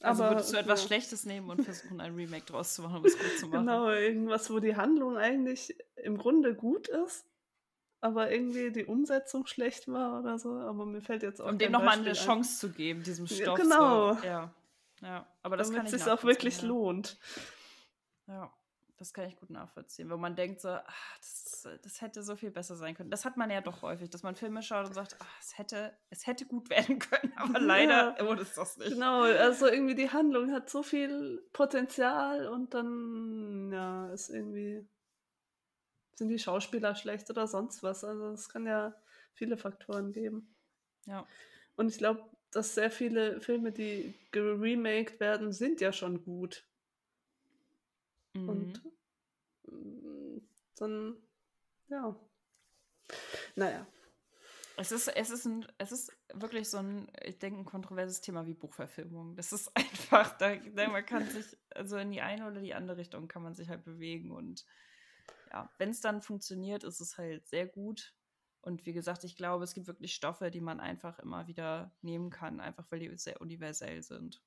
Also 0.00 0.24
Aber, 0.24 0.32
würdest 0.32 0.52
du 0.52 0.56
etwas 0.56 0.80
ja. 0.82 0.86
Schlechtes 0.86 1.26
nehmen 1.26 1.50
und 1.50 1.62
versuchen, 1.62 2.00
ein 2.00 2.14
Remake 2.14 2.46
draus 2.46 2.74
zu 2.74 2.82
machen, 2.82 2.98
um 2.98 3.04
es 3.04 3.18
gut 3.18 3.38
zu 3.38 3.48
machen? 3.48 3.66
Genau, 3.66 3.90
irgendwas, 3.90 4.50
wo 4.50 4.58
die 4.58 4.76
Handlung 4.76 5.16
eigentlich 5.18 5.76
im 5.96 6.16
Grunde 6.16 6.54
gut 6.54 6.88
ist, 6.88 7.26
aber 8.00 8.30
irgendwie 8.30 8.70
die 8.70 8.86
Umsetzung 8.86 9.46
schlecht 9.46 9.88
war 9.88 10.20
oder 10.20 10.38
so. 10.38 10.52
Aber 10.52 10.86
mir 10.86 11.02
fällt 11.02 11.22
jetzt 11.22 11.40
auch. 11.42 11.50
Um 11.50 11.58
dem 11.58 11.72
nochmal 11.72 11.98
eine 11.98 12.14
Chance 12.14 12.58
zu 12.58 12.70
geben, 12.70 13.02
diesem 13.02 13.26
Stoff. 13.26 13.40
Ja, 13.40 13.54
genau. 13.54 14.14
So. 14.14 14.26
Ja. 14.26 14.54
ja. 15.02 15.26
Aber 15.42 15.58
das 15.58 15.68
Damit 15.68 15.84
kann 15.84 15.94
es 15.94 16.02
sich 16.02 16.10
auch 16.10 16.24
wirklich 16.24 16.62
lohnt. 16.62 17.18
Ja. 18.26 18.50
Das 19.00 19.14
kann 19.14 19.26
ich 19.26 19.36
gut 19.36 19.48
nachvollziehen, 19.48 20.10
wenn 20.10 20.20
man 20.20 20.36
denkt 20.36 20.60
so, 20.60 20.68
ach, 20.68 21.18
das, 21.20 21.66
das, 21.82 22.02
hätte 22.02 22.22
so 22.22 22.36
viel 22.36 22.50
besser 22.50 22.76
sein 22.76 22.94
können. 22.94 23.10
Das 23.10 23.24
hat 23.24 23.38
man 23.38 23.48
ja 23.50 23.62
doch 23.62 23.80
häufig, 23.80 24.10
dass 24.10 24.22
man 24.22 24.36
Filme 24.36 24.62
schaut 24.62 24.86
und 24.88 24.92
sagt, 24.92 25.16
ach, 25.20 25.40
es 25.40 25.56
hätte, 25.56 25.96
es 26.10 26.26
hätte 26.26 26.44
gut 26.44 26.68
werden 26.70 26.98
können, 26.98 27.32
aber 27.36 27.58
leider 27.60 28.14
ja, 28.18 28.26
wurde 28.26 28.42
es 28.42 28.52
das 28.52 28.76
nicht. 28.76 28.90
Genau, 28.90 29.22
also 29.22 29.68
irgendwie 29.68 29.94
die 29.94 30.10
Handlung 30.10 30.52
hat 30.52 30.68
so 30.68 30.82
viel 30.82 31.42
Potenzial 31.54 32.46
und 32.48 32.74
dann, 32.74 33.72
ja, 33.72 34.12
ist 34.12 34.28
irgendwie, 34.28 34.86
sind 36.14 36.28
die 36.28 36.38
Schauspieler 36.38 36.94
schlecht 36.94 37.30
oder 37.30 37.46
sonst 37.46 37.82
was. 37.82 38.04
Also 38.04 38.32
es 38.32 38.50
kann 38.50 38.66
ja 38.66 38.94
viele 39.32 39.56
Faktoren 39.56 40.12
geben. 40.12 40.54
Ja. 41.06 41.26
Und 41.74 41.88
ich 41.88 41.96
glaube, 41.96 42.22
dass 42.50 42.74
sehr 42.74 42.90
viele 42.90 43.40
Filme, 43.40 43.72
die 43.72 44.14
geremaked 44.30 45.20
werden, 45.20 45.52
sind 45.52 45.80
ja 45.80 45.90
schon 45.90 46.22
gut. 46.22 46.66
Mhm. 48.34 48.48
Und 48.48 48.82
mm, 49.66 50.38
dann, 50.76 51.16
ja. 51.88 52.16
Naja. 53.56 53.86
Es 54.76 54.92
ist, 54.92 55.08
es, 55.08 55.28
ist 55.28 55.44
ein, 55.44 55.66
es 55.76 55.92
ist 55.92 56.10
wirklich 56.32 56.70
so 56.70 56.78
ein, 56.78 57.10
ich 57.22 57.38
denke, 57.38 57.60
ein 57.60 57.66
kontroverses 57.66 58.22
Thema 58.22 58.46
wie 58.46 58.54
Buchverfilmung. 58.54 59.36
Das 59.36 59.52
ist 59.52 59.70
einfach, 59.76 60.38
da, 60.38 60.56
man 60.88 61.04
kann 61.04 61.28
sich, 61.28 61.56
also 61.74 61.98
in 61.98 62.10
die 62.12 62.22
eine 62.22 62.46
oder 62.46 62.60
die 62.60 62.72
andere 62.72 62.96
Richtung 62.96 63.28
kann 63.28 63.42
man 63.42 63.54
sich 63.54 63.68
halt 63.68 63.84
bewegen. 63.84 64.30
Und 64.30 64.64
ja, 65.50 65.70
wenn 65.78 65.90
es 65.90 66.00
dann 66.00 66.22
funktioniert, 66.22 66.84
ist 66.84 67.00
es 67.00 67.18
halt 67.18 67.46
sehr 67.46 67.66
gut. 67.66 68.14
Und 68.62 68.86
wie 68.86 68.92
gesagt, 68.92 69.24
ich 69.24 69.36
glaube, 69.36 69.64
es 69.64 69.74
gibt 69.74 69.86
wirklich 69.86 70.14
Stoffe, 70.14 70.50
die 70.50 70.60
man 70.60 70.80
einfach 70.80 71.18
immer 71.18 71.46
wieder 71.46 71.94
nehmen 72.02 72.30
kann, 72.30 72.60
einfach 72.60 72.86
weil 72.90 73.00
die 73.00 73.16
sehr 73.16 73.40
universell 73.40 74.02
sind. 74.02 74.42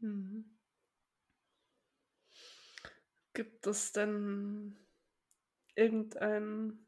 Mhm. 0.00 0.58
Gibt 3.34 3.66
es 3.66 3.92
denn 3.92 4.76
irgendein 5.74 6.86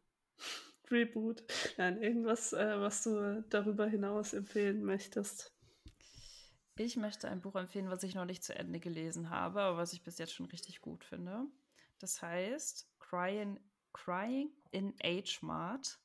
Reboot? 0.90 1.42
Nein, 1.78 2.02
irgendwas, 2.02 2.52
äh, 2.52 2.80
was 2.80 3.02
du 3.02 3.42
darüber 3.48 3.86
hinaus 3.86 4.34
empfehlen 4.34 4.84
möchtest? 4.84 5.54
Ich 6.76 6.96
möchte 6.96 7.28
ein 7.28 7.40
Buch 7.40 7.54
empfehlen, 7.54 7.88
was 7.88 8.02
ich 8.02 8.14
noch 8.14 8.24
nicht 8.24 8.42
zu 8.42 8.54
Ende 8.54 8.80
gelesen 8.80 9.30
habe, 9.30 9.62
aber 9.62 9.78
was 9.78 9.92
ich 9.92 10.02
bis 10.02 10.18
jetzt 10.18 10.34
schon 10.34 10.46
richtig 10.46 10.80
gut 10.80 11.04
finde. 11.04 11.46
Das 12.00 12.20
heißt 12.20 12.90
Crying, 12.98 13.60
Crying 13.92 14.50
in 14.72 14.92
Age 15.02 15.40
Mart 15.42 16.00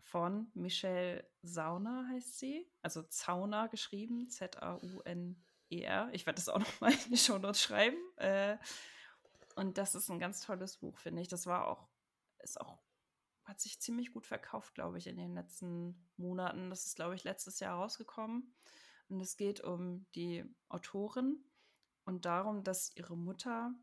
von 0.00 0.50
Michelle 0.54 1.28
Sauner 1.42 2.06
heißt 2.10 2.38
sie. 2.38 2.70
Also 2.80 3.02
Zauner 3.02 3.68
geschrieben, 3.68 4.28
Z-A-U-N-E-R. 4.28 6.10
Ich 6.12 6.26
werde 6.26 6.36
das 6.36 6.48
auch 6.48 6.60
noch 6.60 6.80
mal 6.80 6.92
in 6.92 7.10
die 7.10 7.18
Show 7.18 7.38
Notes 7.38 7.62
schreiben. 7.62 7.96
Äh, 8.16 8.56
und 9.56 9.78
das 9.78 9.94
ist 9.94 10.10
ein 10.10 10.18
ganz 10.18 10.40
tolles 10.44 10.78
Buch, 10.78 10.98
finde 10.98 11.22
ich. 11.22 11.28
Das 11.28 11.46
war 11.46 11.66
auch, 11.68 11.88
ist 12.40 12.60
auch, 12.60 12.82
hat 13.44 13.60
sich 13.60 13.80
ziemlich 13.80 14.12
gut 14.12 14.26
verkauft, 14.26 14.74
glaube 14.74 14.98
ich, 14.98 15.06
in 15.06 15.16
den 15.16 15.34
letzten 15.34 16.10
Monaten. 16.16 16.70
Das 16.70 16.86
ist, 16.86 16.96
glaube 16.96 17.14
ich, 17.14 17.24
letztes 17.24 17.60
Jahr 17.60 17.76
rausgekommen. 17.76 18.54
Und 19.08 19.20
es 19.20 19.36
geht 19.36 19.60
um 19.60 20.06
die 20.14 20.44
Autorin 20.68 21.44
und 22.04 22.24
darum, 22.24 22.64
dass 22.64 22.94
ihre 22.96 23.16
Mutter 23.16 23.74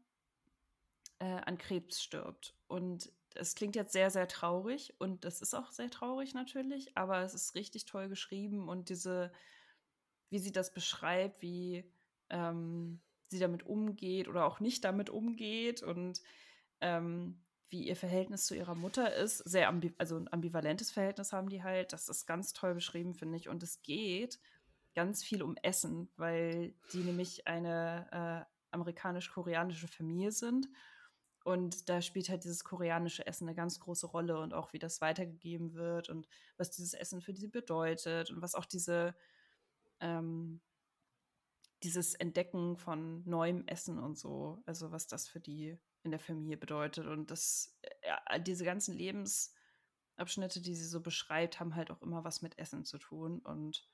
äh, 1.19 1.25
an 1.25 1.57
Krebs 1.57 2.01
stirbt. 2.01 2.55
Und 2.67 3.11
es 3.35 3.55
klingt 3.55 3.75
jetzt 3.75 3.93
sehr, 3.93 4.09
sehr 4.09 4.27
traurig 4.27 4.95
und 4.99 5.23
das 5.23 5.41
ist 5.41 5.53
auch 5.53 5.71
sehr 5.71 5.89
traurig 5.89 6.33
natürlich, 6.33 6.97
aber 6.97 7.21
es 7.21 7.33
ist 7.33 7.55
richtig 7.55 7.85
toll 7.85 8.09
geschrieben 8.09 8.67
und 8.67 8.89
diese, 8.89 9.31
wie 10.29 10.39
sie 10.39 10.51
das 10.51 10.73
beschreibt, 10.73 11.41
wie 11.41 11.91
ähm, 12.29 13.01
sie 13.29 13.39
damit 13.39 13.65
umgeht 13.65 14.27
oder 14.27 14.45
auch 14.45 14.59
nicht 14.59 14.83
damit 14.83 15.09
umgeht 15.09 15.83
und 15.83 16.21
ähm, 16.81 17.41
wie 17.69 17.87
ihr 17.87 17.95
Verhältnis 17.95 18.45
zu 18.45 18.55
ihrer 18.55 18.75
Mutter 18.75 19.13
ist. 19.15 19.37
Sehr 19.37 19.67
ambi 19.67 19.93
also 19.97 20.17
ein 20.17 20.31
ambivalentes 20.31 20.91
Verhältnis 20.91 21.31
haben 21.31 21.49
die 21.49 21.63
halt. 21.63 21.93
Das 21.93 22.09
ist 22.09 22.25
ganz 22.25 22.53
toll 22.53 22.73
beschrieben, 22.73 23.13
finde 23.13 23.37
ich. 23.37 23.47
Und 23.47 23.61
es 23.63 23.81
geht 23.83 24.39
ganz 24.95 25.23
viel 25.23 25.43
um 25.43 25.55
Essen, 25.61 26.09
weil 26.17 26.73
die 26.93 27.03
nämlich 27.03 27.47
eine 27.47 28.47
äh, 28.49 28.75
amerikanisch-koreanische 28.75 29.87
Familie 29.87 30.31
sind. 30.31 30.67
Und 31.43 31.89
da 31.89 32.01
spielt 32.01 32.29
halt 32.29 32.43
dieses 32.43 32.63
koreanische 32.63 33.25
Essen 33.25 33.47
eine 33.47 33.55
ganz 33.55 33.79
große 33.79 34.07
Rolle 34.07 34.39
und 34.39 34.53
auch 34.53 34.73
wie 34.73 34.79
das 34.79 34.99
weitergegeben 34.99 35.73
wird 35.73 36.09
und 36.09 36.27
was 36.57 36.69
dieses 36.71 36.93
Essen 36.93 37.21
für 37.21 37.33
sie 37.33 37.47
bedeutet 37.47 38.29
und 38.29 38.41
was 38.41 38.55
auch 38.55 38.65
diese 38.65 39.15
ähm, 40.01 40.59
dieses 41.83 42.13
Entdecken 42.15 42.77
von 42.77 43.23
neuem 43.27 43.65
Essen 43.67 43.99
und 43.99 44.17
so, 44.17 44.61
also 44.65 44.91
was 44.91 45.07
das 45.07 45.27
für 45.27 45.39
die 45.39 45.77
in 46.03 46.11
der 46.11 46.19
Familie 46.19 46.57
bedeutet. 46.57 47.07
Und 47.07 47.31
das, 47.31 47.77
ja, 48.05 48.39
diese 48.39 48.65
ganzen 48.65 48.95
Lebensabschnitte, 48.95 50.61
die 50.61 50.75
sie 50.75 50.85
so 50.85 51.01
beschreibt, 51.01 51.59
haben 51.59 51.75
halt 51.75 51.91
auch 51.91 52.01
immer 52.01 52.23
was 52.23 52.41
mit 52.41 52.57
Essen 52.57 52.85
zu 52.85 52.97
tun. 52.97 53.39
Und 53.39 53.87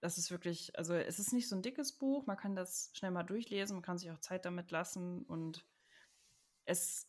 das 0.00 0.18
ist 0.18 0.30
wirklich, 0.30 0.76
also 0.78 0.94
es 0.94 1.18
ist 1.18 1.32
nicht 1.32 1.48
so 1.48 1.56
ein 1.56 1.62
dickes 1.62 1.92
Buch, 1.92 2.26
man 2.26 2.36
kann 2.36 2.54
das 2.54 2.90
schnell 2.94 3.10
mal 3.10 3.24
durchlesen, 3.24 3.76
man 3.76 3.82
kann 3.82 3.98
sich 3.98 4.10
auch 4.10 4.18
Zeit 4.20 4.44
damit 4.44 4.70
lassen. 4.70 5.24
Und 5.24 5.66
es, 6.64 7.08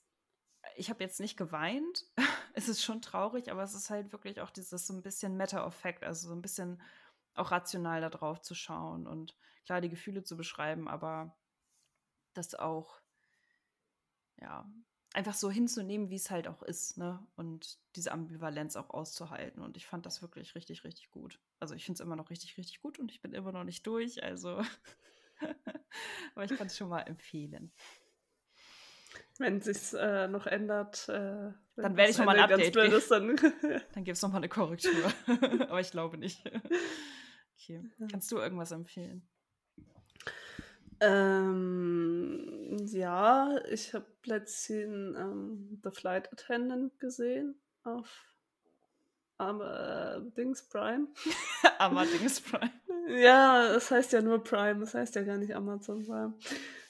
ich 0.76 0.90
habe 0.90 1.04
jetzt 1.04 1.20
nicht 1.20 1.38
geweint, 1.38 2.06
es 2.54 2.68
ist 2.68 2.84
schon 2.84 3.02
traurig, 3.02 3.52
aber 3.52 3.64
es 3.64 3.76
ist 3.76 3.90
halt 3.90 4.12
wirklich 4.12 4.42
auch 4.42 4.50
dieses 4.50 4.88
so 4.88 4.94
ein 4.94 5.04
bisschen 5.04 5.38
Matter 5.38 5.66
of 5.66 5.76
Fact, 5.76 6.04
also 6.04 6.30
so 6.30 6.34
ein 6.34 6.42
bisschen 6.42 6.82
auch 7.38 7.52
rational 7.52 8.02
da 8.02 8.10
drauf 8.10 8.42
zu 8.42 8.56
schauen 8.56 9.08
und 9.08 9.36
klar 9.66 9.82
die 9.82 9.90
Gefühle 9.90 10.24
zu 10.24 10.38
beschreiben, 10.38 10.88
aber 10.88 11.36
das 12.34 12.56
auch, 12.56 13.02
ja, 14.40 14.70
einfach 15.14 15.34
so 15.34 15.50
hinzunehmen, 15.50 16.10
wie 16.10 16.16
es 16.16 16.30
halt 16.30 16.48
auch 16.48 16.62
ist, 16.62 16.98
ne? 16.98 17.26
Und 17.36 17.80
diese 17.96 18.12
Ambivalenz 18.12 18.76
auch 18.76 18.92
auszuhalten. 18.92 19.64
Und 19.64 19.76
ich 19.76 19.88
fand 19.88 20.06
das 20.06 20.22
wirklich 20.22 20.54
richtig, 20.54 20.84
richtig 20.84 21.10
gut. 21.10 21.40
Also 21.60 21.74
ich 21.74 21.86
finde 21.86 21.98
es 21.98 22.06
immer 22.06 22.16
noch 22.16 22.30
richtig, 22.30 22.58
richtig 22.58 22.82
gut 22.82 23.00
und 23.00 23.12
ich 23.12 23.22
bin 23.22 23.34
immer 23.34 23.52
noch 23.52 23.64
nicht 23.64 23.86
durch, 23.88 24.24
also. 24.24 24.62
aber 26.36 26.46
ich 26.46 26.56
kann 26.56 26.68
es 26.68 26.78
schon 26.78 26.90
mal 26.90 27.02
empfehlen. 27.02 27.72
Wenn 29.40 29.62
sich 29.62 29.94
äh, 29.94 30.28
noch 30.28 30.48
ändert, 30.48 31.10
äh, 31.10 31.52
dann 31.76 31.96
werde 31.96 32.12
ich 32.12 32.18
nochmal 32.18 32.38
ein 32.38 32.52
Update 32.52 32.74
geben. 32.74 33.02
Dann, 33.10 33.36
dann 33.94 34.04
gibt 34.04 34.18
es 34.18 34.22
nochmal 34.22 34.40
eine 34.40 34.50
Korrektur. 34.50 35.12
aber 35.70 35.80
ich 35.80 35.92
glaube 35.92 36.18
nicht. 36.18 36.44
Okay. 37.76 38.08
Kannst 38.12 38.32
du 38.32 38.38
irgendwas 38.38 38.72
empfehlen? 38.72 39.28
Ähm, 41.00 42.78
ja, 42.88 43.60
ich 43.70 43.94
habe 43.94 44.06
letztens 44.26 45.18
ähm, 45.18 45.80
The 45.84 45.92
Flight 45.92 46.32
Attendant 46.34 46.98
gesehen 47.00 47.56
auf 47.84 48.26
Dings 49.40 50.68
Prime. 50.68 51.08
Dings 52.20 52.42
Prime. 52.42 52.72
ja, 53.22 53.76
es 53.76 53.92
heißt 53.92 54.14
ja 54.14 54.22
nur 54.22 54.44
Prime, 54.44 54.80
das 54.80 54.96
heißt 54.96 55.16
ja 55.16 55.22
gar 55.22 55.38
nicht 55.38 55.56
Amazon 55.56 56.04
Prime. 56.04 56.34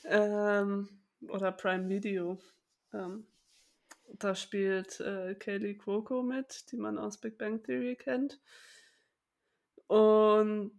Ähm, 0.06 0.88
oder 1.28 1.52
Prime 1.52 1.90
Video. 1.90 2.40
Ähm, 2.94 3.28
da 4.20 4.36
spielt 4.36 5.02
äh, 5.02 5.36
Kaylee 5.36 5.76
Cuoco 5.76 6.24
mit, 6.24 6.72
die 6.72 6.78
man 6.78 6.98
aus 6.98 7.18
Big 7.18 7.38
Bang 7.38 7.62
Theory 7.62 7.98
kennt. 7.98 8.40
Und 9.88 10.72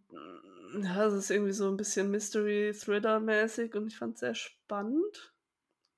ja, 0.83 1.07
es 1.07 1.15
ist 1.15 1.31
irgendwie 1.31 1.53
so 1.53 1.69
ein 1.69 1.77
bisschen 1.77 2.11
Mystery-Thriller-mäßig 2.11 3.75
und 3.75 3.89
ich 3.89 3.97
fand 3.97 4.15
es 4.15 4.21
sehr 4.21 4.35
spannend. 4.35 5.33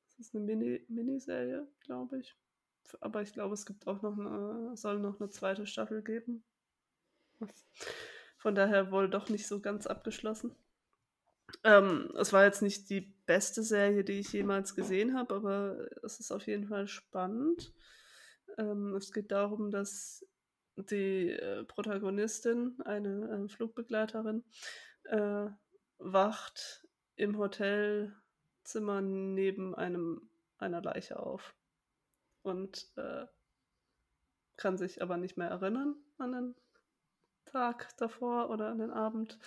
Das 0.09 0.27
ist 0.27 0.35
eine 0.35 0.45
Mini 0.45 0.85
Miniserie, 0.89 1.67
glaube 1.81 2.19
ich. 2.19 2.37
Aber 3.01 3.23
ich 3.23 3.33
glaube, 3.33 3.55
es 3.55 3.67
gibt 3.67 3.87
auch 3.87 4.03
noch 4.03 4.19
eine, 4.19 4.77
soll 4.77 4.99
noch 4.99 5.21
eine 5.21 5.31
zweite 5.31 5.67
Staffel 5.67 6.03
geben. 6.03 6.43
Von 8.39 8.55
daher 8.55 8.91
wohl 8.91 9.09
doch 9.09 9.29
nicht 9.29 9.47
so 9.47 9.61
ganz 9.61 9.87
abgeschlossen. 9.87 10.55
Ähm, 11.65 12.13
es 12.17 12.33
war 12.33 12.45
jetzt 12.45 12.63
nicht 12.63 12.91
die 12.91 13.13
beste 13.27 13.63
Serie, 13.63 14.05
die 14.05 14.21
ich 14.21 14.33
jemals 14.33 14.75
gesehen 14.75 15.17
habe, 15.17 15.35
aber 15.35 15.89
es 16.05 16.21
ist 16.21 16.31
auf 16.31 16.47
jeden 16.47 16.69
Fall 16.69 16.87
spannend. 16.87 17.73
Ähm, 18.57 18.95
es 18.95 19.13
geht 19.13 19.31
darum, 19.31 19.71
dass 19.71 20.25
die 20.83 21.31
äh, 21.31 21.65
Protagonistin, 21.65 22.81
eine 22.85 23.45
äh, 23.45 23.49
Flugbegleiterin, 23.49 24.45
äh, 25.05 25.47
wacht 25.99 26.87
im 27.17 27.39
Hotelzimmer 27.39 29.01
neben 29.01 29.75
einem, 29.75 30.31
einer 30.59 30.81
Leiche 30.81 31.19
auf 31.19 31.55
und 32.43 32.91
äh, 32.97 33.27
kann 34.57 34.77
sich 34.77 35.03
aber 35.03 35.17
nicht 35.17 35.37
mehr 35.37 35.49
erinnern 35.49 35.97
an 36.19 36.33
den 36.33 36.55
Tag 37.47 37.97
davor 37.97 38.51
oder 38.51 38.69
an 38.69 38.79
den 38.79 38.91
Abend, 38.91 39.39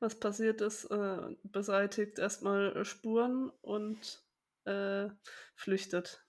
was 0.00 0.18
passiert 0.18 0.60
ist, 0.60 0.84
äh, 0.86 1.36
beseitigt 1.44 2.18
erstmal 2.18 2.84
Spuren 2.84 3.50
und 3.60 4.22
äh, 4.64 5.08
flüchtet. 5.54 6.24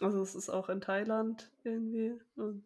Also 0.00 0.22
es 0.22 0.34
ist 0.34 0.48
auch 0.48 0.68
in 0.68 0.80
Thailand 0.80 1.50
irgendwie 1.64 2.20
und 2.36 2.64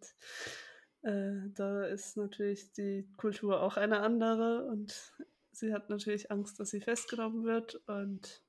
äh, 1.02 1.50
da 1.54 1.84
ist 1.84 2.16
natürlich 2.16 2.72
die 2.72 3.08
Kultur 3.16 3.60
auch 3.60 3.76
eine 3.76 4.00
andere 4.00 4.66
und 4.66 5.12
sie 5.50 5.72
hat 5.72 5.90
natürlich 5.90 6.30
Angst, 6.30 6.60
dass 6.60 6.70
sie 6.70 6.80
festgenommen 6.80 7.44
wird 7.44 7.76
und 7.86 8.42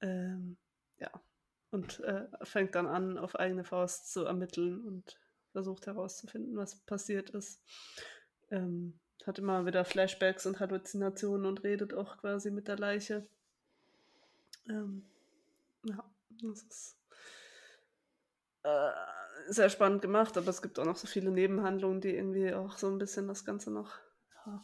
ähm, 0.00 0.56
ja, 0.98 1.10
und 1.70 2.00
äh, 2.00 2.26
fängt 2.42 2.74
dann 2.74 2.86
an, 2.86 3.18
auf 3.18 3.36
eigene 3.36 3.64
Faust 3.64 4.12
zu 4.12 4.24
ermitteln 4.24 4.80
und 4.80 5.18
versucht 5.52 5.86
herauszufinden, 5.86 6.56
was 6.56 6.76
passiert 6.76 7.30
ist. 7.30 7.60
Ähm, 8.50 8.98
hat 9.26 9.38
immer 9.38 9.66
wieder 9.66 9.84
Flashbacks 9.84 10.46
und 10.46 10.60
Halluzinationen 10.60 11.46
und 11.46 11.62
redet 11.62 11.92
auch 11.92 12.16
quasi 12.18 12.50
mit 12.50 12.68
der 12.68 12.78
Leiche. 12.78 13.26
Ähm, 14.68 15.04
ja, 15.84 16.04
das 16.42 16.62
ist 16.62 16.96
äh, 18.62 18.90
sehr 19.48 19.70
spannend 19.70 20.02
gemacht, 20.02 20.36
aber 20.36 20.48
es 20.48 20.62
gibt 20.62 20.78
auch 20.78 20.84
noch 20.84 20.96
so 20.96 21.06
viele 21.06 21.30
Nebenhandlungen, 21.30 22.00
die 22.00 22.14
irgendwie 22.14 22.52
auch 22.54 22.78
so 22.78 22.88
ein 22.88 22.98
bisschen 22.98 23.28
das 23.28 23.44
Ganze 23.44 23.70
noch. 23.70 23.98
Ja, 24.46 24.62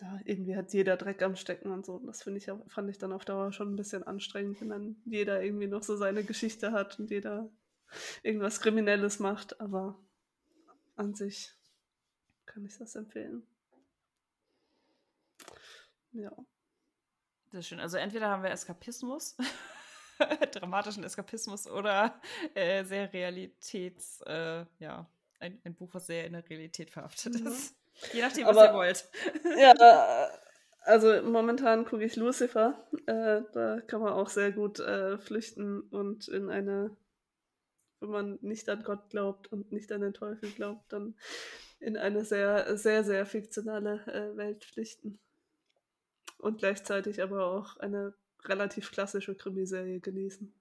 ja 0.00 0.18
irgendwie 0.24 0.56
hat 0.56 0.72
jeder 0.72 0.96
Dreck 0.96 1.22
am 1.22 1.36
Stecken 1.36 1.70
und 1.70 1.86
so. 1.86 1.98
das 2.00 2.22
finde 2.22 2.38
ich 2.38 2.50
fand 2.72 2.90
ich 2.90 2.98
dann 2.98 3.12
auf 3.12 3.24
Dauer 3.24 3.52
schon 3.52 3.72
ein 3.72 3.76
bisschen 3.76 4.02
anstrengend, 4.02 4.60
wenn 4.60 4.68
dann 4.70 4.96
jeder 5.04 5.42
irgendwie 5.42 5.66
noch 5.66 5.82
so 5.82 5.96
seine 5.96 6.24
Geschichte 6.24 6.72
hat 6.72 6.98
und 6.98 7.10
jeder 7.10 7.50
irgendwas 8.22 8.60
Kriminelles 8.60 9.18
macht, 9.18 9.60
aber 9.60 9.98
an 10.96 11.14
sich 11.14 11.54
kann 12.46 12.64
ich 12.64 12.76
das 12.76 12.94
empfehlen. 12.94 13.46
Ja. 16.12 16.32
Das 17.50 17.60
ist 17.60 17.68
schön. 17.68 17.80
Also 17.80 17.96
entweder 17.96 18.28
haben 18.28 18.42
wir 18.42 18.50
Eskapismus, 18.50 19.36
dramatischen 20.52 21.04
Eskapismus 21.04 21.66
oder 21.68 22.20
äh, 22.54 22.84
sehr 22.84 23.12
Realitäts, 23.12 24.20
äh, 24.22 24.64
ja, 24.78 25.08
ein, 25.40 25.60
ein, 25.64 25.74
Buch, 25.74 25.90
was 25.92 26.06
sehr 26.06 26.26
in 26.26 26.32
der 26.32 26.48
Realität 26.48 26.90
verhaftet 26.90 27.40
mhm. 27.40 27.46
ist. 27.46 27.74
Je 28.12 28.22
nachdem, 28.22 28.46
was 28.46 28.56
Aber, 28.56 28.68
ihr 28.68 28.74
wollt. 28.74 29.08
ja, 29.58 30.30
also 30.82 31.22
momentan 31.22 31.84
gucke 31.84 32.04
ich 32.04 32.16
Lucifer. 32.16 32.78
Äh, 33.06 33.42
da 33.52 33.80
kann 33.86 34.00
man 34.00 34.12
auch 34.12 34.28
sehr 34.28 34.52
gut 34.52 34.78
äh, 34.80 35.18
flüchten 35.18 35.80
und 35.80 36.28
in 36.28 36.48
eine, 36.48 36.96
wenn 38.00 38.10
man 38.10 38.38
nicht 38.40 38.68
an 38.68 38.84
Gott 38.84 39.10
glaubt 39.10 39.52
und 39.52 39.72
nicht 39.72 39.90
an 39.92 40.00
den 40.00 40.14
Teufel 40.14 40.50
glaubt, 40.50 40.92
dann 40.92 41.16
in 41.80 41.96
eine 41.96 42.24
sehr, 42.24 42.76
sehr, 42.76 43.04
sehr 43.04 43.26
fiktionale 43.26 44.04
äh, 44.06 44.36
Welt 44.36 44.64
flüchten 44.64 45.18
und 46.38 46.58
gleichzeitig 46.58 47.22
aber 47.22 47.46
auch 47.46 47.76
eine 47.78 48.14
relativ 48.44 48.90
klassische 48.90 49.34
Krimiserie 49.34 50.00
genießen. 50.00 50.52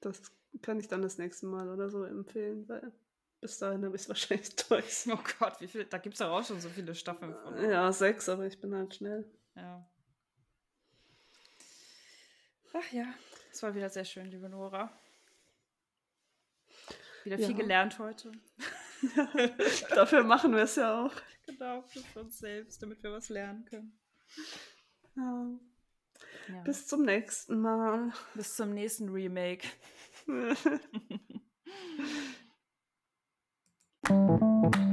Das 0.00 0.32
kann 0.62 0.80
ich 0.80 0.88
dann 0.88 1.02
das 1.02 1.18
nächste 1.18 1.46
Mal 1.46 1.68
oder 1.68 1.90
so 1.90 2.04
empfehlen, 2.04 2.68
weil 2.68 2.92
bis 3.40 3.58
dahin 3.58 3.84
habe 3.84 3.96
ich 3.96 4.02
es 4.02 4.08
wahrscheinlich 4.10 4.54
durch. 4.56 5.06
Oh 5.08 5.18
Gott, 5.38 5.60
wie 5.60 5.68
viel? 5.68 5.84
Da 5.84 5.98
gibt 5.98 6.14
es 6.14 6.20
ja 6.20 6.30
auch 6.30 6.44
schon 6.44 6.60
so 6.60 6.68
viele 6.68 6.94
Staffeln 6.94 7.34
von. 7.34 7.62
Ja, 7.62 7.92
sechs, 7.92 8.28
aber 8.28 8.46
ich 8.46 8.60
bin 8.60 8.74
halt 8.74 8.94
schnell. 8.94 9.24
Ja. 9.56 9.86
Ach 12.72 12.92
ja, 12.92 13.12
es 13.50 13.62
war 13.62 13.74
wieder 13.74 13.90
sehr 13.90 14.04
schön, 14.04 14.30
liebe 14.30 14.48
Nora. 14.48 14.92
Wieder 17.24 17.36
viel 17.36 17.50
ja. 17.50 17.56
gelernt 17.56 17.98
heute. 17.98 18.32
Dafür 19.90 20.22
machen 20.22 20.52
wir 20.52 20.62
es 20.62 20.76
ja 20.76 21.04
auch. 21.04 21.12
Genau, 21.46 21.82
für 21.82 22.20
uns 22.20 22.38
selbst, 22.38 22.82
damit 22.82 23.02
wir 23.02 23.12
was 23.12 23.28
lernen 23.28 23.64
können. 23.64 23.98
Ja. 25.16 25.46
Ja. 26.48 26.62
Bis 26.62 26.86
zum 26.86 27.02
nächsten 27.02 27.60
Mal. 27.60 28.12
Bis 28.34 28.56
zum 28.56 28.74
nächsten 28.74 29.08
Remake. 29.08 29.66